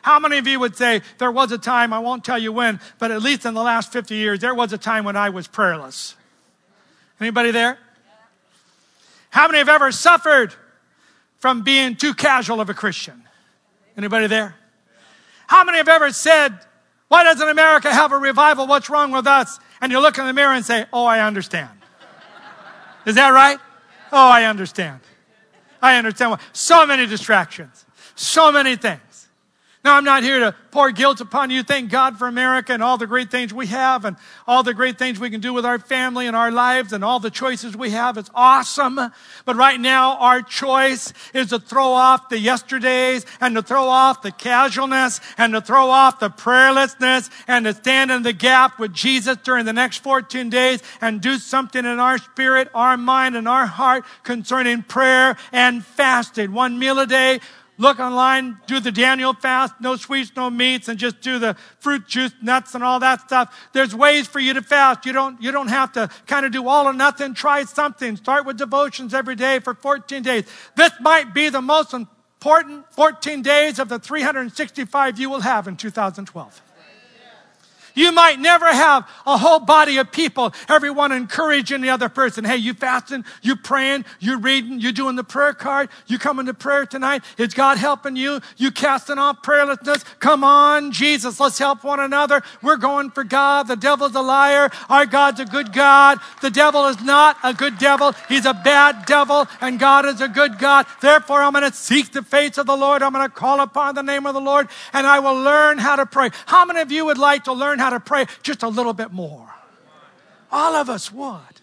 How 0.00 0.18
many 0.18 0.38
of 0.38 0.46
you 0.46 0.58
would 0.58 0.74
say, 0.74 1.02
There 1.18 1.30
was 1.30 1.52
a 1.52 1.58
time, 1.58 1.92
I 1.92 1.98
won't 1.98 2.24
tell 2.24 2.38
you 2.38 2.50
when, 2.50 2.80
but 2.98 3.10
at 3.10 3.20
least 3.20 3.44
in 3.44 3.52
the 3.52 3.62
last 3.62 3.92
50 3.92 4.14
years, 4.14 4.38
there 4.40 4.54
was 4.54 4.72
a 4.72 4.78
time 4.78 5.04
when 5.04 5.16
I 5.16 5.28
was 5.28 5.46
prayerless? 5.46 6.16
Anybody 7.20 7.50
there? 7.50 7.78
How 9.30 9.46
many 9.46 9.58
have 9.58 9.68
ever 9.68 9.92
suffered 9.92 10.54
from 11.38 11.62
being 11.62 11.96
too 11.96 12.14
casual 12.14 12.60
of 12.60 12.70
a 12.70 12.74
Christian? 12.74 13.22
Anybody 13.96 14.26
there? 14.26 14.54
How 15.46 15.64
many 15.64 15.78
have 15.78 15.88
ever 15.88 16.12
said, 16.12 16.58
Why 17.08 17.24
doesn't 17.24 17.48
America 17.48 17.92
have 17.92 18.12
a 18.12 18.18
revival? 18.18 18.66
What's 18.66 18.90
wrong 18.90 19.12
with 19.12 19.26
us? 19.26 19.58
And 19.80 19.92
you 19.92 20.00
look 20.00 20.18
in 20.18 20.26
the 20.26 20.32
mirror 20.32 20.52
and 20.52 20.64
say, 20.64 20.86
Oh, 20.92 21.04
I 21.04 21.26
understand. 21.26 21.70
Is 23.06 23.14
that 23.14 23.30
right? 23.30 23.58
Oh, 24.12 24.28
I 24.28 24.44
understand. 24.44 25.00
I 25.80 25.96
understand. 25.96 26.38
So 26.52 26.86
many 26.86 27.06
distractions, 27.06 27.86
so 28.14 28.52
many 28.52 28.76
things. 28.76 29.00
Now, 29.84 29.96
I'm 29.96 30.04
not 30.04 30.24
here 30.24 30.40
to 30.40 30.56
pour 30.72 30.90
guilt 30.90 31.20
upon 31.20 31.50
you. 31.50 31.62
Thank 31.62 31.90
God 31.90 32.18
for 32.18 32.26
America 32.26 32.72
and 32.72 32.82
all 32.82 32.98
the 32.98 33.06
great 33.06 33.30
things 33.30 33.54
we 33.54 33.68
have 33.68 34.04
and 34.04 34.16
all 34.46 34.64
the 34.64 34.74
great 34.74 34.98
things 34.98 35.20
we 35.20 35.30
can 35.30 35.40
do 35.40 35.52
with 35.52 35.64
our 35.64 35.78
family 35.78 36.26
and 36.26 36.34
our 36.34 36.50
lives 36.50 36.92
and 36.92 37.04
all 37.04 37.20
the 37.20 37.30
choices 37.30 37.76
we 37.76 37.90
have. 37.90 38.18
It's 38.18 38.30
awesome. 38.34 38.98
But 39.44 39.56
right 39.56 39.78
now, 39.78 40.16
our 40.18 40.42
choice 40.42 41.12
is 41.32 41.50
to 41.50 41.60
throw 41.60 41.92
off 41.92 42.28
the 42.28 42.40
yesterdays 42.40 43.24
and 43.40 43.54
to 43.54 43.62
throw 43.62 43.84
off 43.84 44.20
the 44.22 44.32
casualness 44.32 45.20
and 45.38 45.52
to 45.52 45.60
throw 45.60 45.90
off 45.90 46.18
the 46.18 46.30
prayerlessness 46.30 47.30
and 47.46 47.64
to 47.64 47.72
stand 47.72 48.10
in 48.10 48.24
the 48.24 48.32
gap 48.32 48.80
with 48.80 48.92
Jesus 48.92 49.36
during 49.44 49.64
the 49.64 49.72
next 49.72 49.98
14 49.98 50.50
days 50.50 50.82
and 51.00 51.20
do 51.20 51.38
something 51.38 51.84
in 51.84 52.00
our 52.00 52.18
spirit, 52.18 52.68
our 52.74 52.96
mind, 52.96 53.36
and 53.36 53.46
our 53.46 53.66
heart 53.66 54.04
concerning 54.24 54.82
prayer 54.82 55.36
and 55.52 55.84
fasting. 55.84 56.52
One 56.52 56.80
meal 56.80 56.98
a 56.98 57.06
day 57.06 57.38
look 57.78 58.00
online, 58.00 58.58
do 58.66 58.80
the 58.80 58.92
Daniel 58.92 59.32
fast, 59.32 59.74
no 59.80 59.96
sweets, 59.96 60.32
no 60.36 60.50
meats, 60.50 60.88
and 60.88 60.98
just 60.98 61.20
do 61.20 61.38
the 61.38 61.56
fruit 61.78 62.06
juice, 62.06 62.32
nuts, 62.42 62.74
and 62.74 62.84
all 62.84 63.00
that 63.00 63.20
stuff. 63.22 63.56
There's 63.72 63.94
ways 63.94 64.26
for 64.26 64.40
you 64.40 64.54
to 64.54 64.62
fast. 64.62 65.06
You 65.06 65.12
don't, 65.12 65.40
you 65.40 65.52
don't 65.52 65.68
have 65.68 65.92
to 65.92 66.10
kind 66.26 66.44
of 66.44 66.52
do 66.52 66.68
all 66.68 66.86
or 66.86 66.92
nothing. 66.92 67.34
Try 67.34 67.64
something. 67.64 68.16
Start 68.16 68.44
with 68.44 68.58
devotions 68.58 69.14
every 69.14 69.36
day 69.36 69.60
for 69.60 69.74
14 69.74 70.22
days. 70.22 70.44
This 70.76 70.92
might 71.00 71.32
be 71.32 71.48
the 71.48 71.62
most 71.62 71.94
important 71.94 72.92
14 72.92 73.42
days 73.42 73.78
of 73.78 73.88
the 73.88 73.98
365 73.98 75.18
you 75.18 75.30
will 75.30 75.40
have 75.40 75.68
in 75.68 75.76
2012. 75.76 76.62
You 77.98 78.12
might 78.12 78.38
never 78.38 78.66
have 78.66 79.08
a 79.26 79.36
whole 79.36 79.58
body 79.58 79.98
of 79.98 80.12
people, 80.12 80.54
everyone 80.68 81.10
encouraging 81.10 81.80
the 81.80 81.90
other 81.90 82.08
person. 82.08 82.44
Hey, 82.44 82.58
you 82.58 82.72
fasting, 82.72 83.24
you 83.42 83.56
praying, 83.56 84.04
you 84.20 84.38
reading, 84.38 84.78
you 84.78 84.92
doing 84.92 85.16
the 85.16 85.24
prayer 85.24 85.52
card, 85.52 85.88
you 86.06 86.16
coming 86.16 86.46
to 86.46 86.54
prayer 86.54 86.86
tonight. 86.86 87.24
Is 87.38 87.54
God 87.54 87.76
helping 87.76 88.14
you? 88.14 88.40
You 88.56 88.70
casting 88.70 89.18
off 89.18 89.42
prayerlessness? 89.42 90.04
Come 90.20 90.44
on, 90.44 90.92
Jesus, 90.92 91.40
let's 91.40 91.58
help 91.58 91.82
one 91.82 91.98
another. 91.98 92.40
We're 92.62 92.76
going 92.76 93.10
for 93.10 93.24
God. 93.24 93.66
The 93.66 93.74
devil's 93.74 94.14
a 94.14 94.22
liar. 94.22 94.70
Our 94.88 95.04
God's 95.04 95.40
a 95.40 95.44
good 95.44 95.72
God. 95.72 96.18
The 96.40 96.50
devil 96.50 96.86
is 96.86 97.02
not 97.02 97.36
a 97.42 97.52
good 97.52 97.78
devil. 97.78 98.12
He's 98.28 98.46
a 98.46 98.54
bad 98.54 99.06
devil, 99.06 99.48
and 99.60 99.76
God 99.76 100.06
is 100.06 100.20
a 100.20 100.28
good 100.28 100.60
God. 100.60 100.86
Therefore, 101.00 101.42
I'm 101.42 101.52
going 101.52 101.68
to 101.68 101.76
seek 101.76 102.12
the 102.12 102.22
face 102.22 102.58
of 102.58 102.66
the 102.66 102.76
Lord. 102.76 103.02
I'm 103.02 103.12
going 103.12 103.26
to 103.26 103.34
call 103.34 103.58
upon 103.58 103.96
the 103.96 104.02
name 104.04 104.24
of 104.24 104.34
the 104.34 104.40
Lord, 104.40 104.68
and 104.92 105.04
I 105.04 105.18
will 105.18 105.42
learn 105.42 105.78
how 105.78 105.96
to 105.96 106.06
pray. 106.06 106.30
How 106.46 106.64
many 106.64 106.78
of 106.78 106.92
you 106.92 107.04
would 107.04 107.18
like 107.18 107.42
to 107.44 107.52
learn 107.52 107.80
how 107.80 107.87
how 107.88 107.96
to 107.96 108.00
pray 108.00 108.26
just 108.42 108.62
a 108.62 108.68
little 108.68 108.92
bit 108.92 109.12
more. 109.12 109.48
All 110.52 110.74
of 110.74 110.90
us 110.90 111.10
would. 111.10 111.60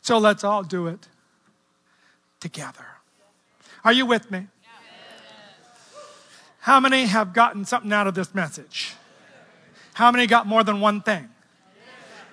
So 0.00 0.18
let's 0.18 0.44
all 0.44 0.62
do 0.62 0.86
it 0.86 1.08
together. 2.40 2.86
Are 3.84 3.92
you 3.92 4.06
with 4.06 4.30
me? 4.30 4.46
How 6.60 6.80
many 6.80 7.04
have 7.04 7.32
gotten 7.32 7.64
something 7.64 7.92
out 7.92 8.06
of 8.06 8.14
this 8.14 8.34
message? 8.34 8.94
How 9.94 10.10
many 10.10 10.26
got 10.26 10.46
more 10.46 10.64
than 10.64 10.80
one 10.80 11.02
thing? 11.02 11.28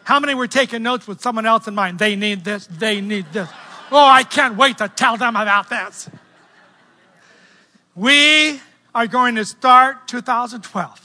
How 0.05 0.19
many 0.19 0.33
were 0.33 0.47
taking 0.47 0.81
notes 0.83 1.07
with 1.07 1.21
someone 1.21 1.45
else 1.45 1.67
in 1.67 1.75
mind? 1.75 1.99
They 1.99 2.15
need 2.15 2.43
this, 2.43 2.67
they 2.67 3.01
need 3.01 3.25
this. 3.33 3.49
Oh, 3.91 4.05
I 4.05 4.23
can't 4.23 4.57
wait 4.57 4.77
to 4.79 4.87
tell 4.87 5.17
them 5.17 5.35
about 5.35 5.69
this. 5.69 6.09
We 7.95 8.59
are 8.95 9.07
going 9.07 9.35
to 9.35 9.45
start 9.45 10.07
2012 10.07 11.02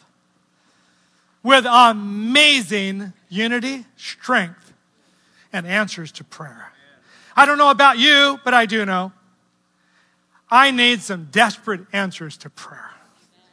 with 1.49 1.65
amazing 1.65 3.11
unity, 3.31 3.87
strength, 3.97 4.75
and 5.51 5.67
answers 5.67 6.13
to 6.13 6.23
prayer. 6.23 6.71
I 7.35 7.47
don't 7.47 7.57
know 7.57 7.71
about 7.71 7.97
you, 7.97 8.39
but 8.45 8.53
I 8.53 8.67
do 8.67 8.85
know. 8.85 9.13
I 10.51 10.73
need 10.73 11.01
some 11.01 11.29
desperate 11.31 11.81
answers 11.91 12.37
to 12.39 12.51
prayer. 12.51 12.91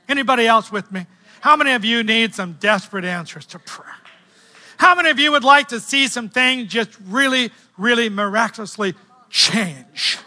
Anybody 0.10 0.46
else 0.46 0.74
with 0.74 0.92
me? 0.92 1.06
How 1.40 1.56
many 1.56 1.72
of 1.72 1.86
you 1.86 2.04
need 2.04 2.36
some 2.36 2.58
desperate 2.60 3.06
answers 3.06 3.46
to 3.46 3.60
prayer? 3.60 3.96
How 4.76 4.94
many 4.94 5.10
of 5.10 5.18
you 5.18 5.32
would 5.32 5.46
like 5.46 5.70
to 5.70 5.80
see 5.80 6.10
some 6.10 6.28
things 6.28 6.70
just 6.70 6.90
really, 7.06 7.50
really 7.78 8.10
miraculously 8.10 8.94
change? 9.30 10.18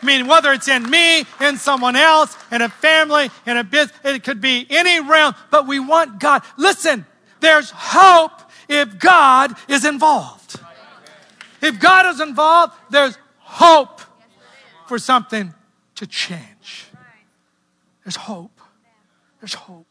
I 0.00 0.06
mean, 0.06 0.26
whether 0.26 0.52
it's 0.52 0.68
in 0.68 0.88
me, 0.88 1.24
in 1.40 1.56
someone 1.56 1.96
else, 1.96 2.36
in 2.52 2.62
a 2.62 2.68
family, 2.68 3.30
in 3.46 3.56
a 3.56 3.64
business, 3.64 3.98
it 4.04 4.24
could 4.24 4.40
be 4.40 4.66
any 4.70 5.00
realm, 5.00 5.34
but 5.50 5.66
we 5.66 5.78
want 5.78 6.20
God. 6.20 6.42
Listen, 6.56 7.06
there's 7.40 7.70
hope 7.70 8.42
if 8.68 8.98
God 8.98 9.54
is 9.68 9.84
involved. 9.84 10.60
If 11.62 11.80
God 11.80 12.06
is 12.06 12.20
involved, 12.20 12.74
there's 12.90 13.16
hope 13.38 14.00
for 14.86 14.98
something 14.98 15.52
to 15.96 16.06
change. 16.06 16.86
There's 18.04 18.16
hope. 18.16 18.60
There's 19.40 19.54
hope. 19.54 19.85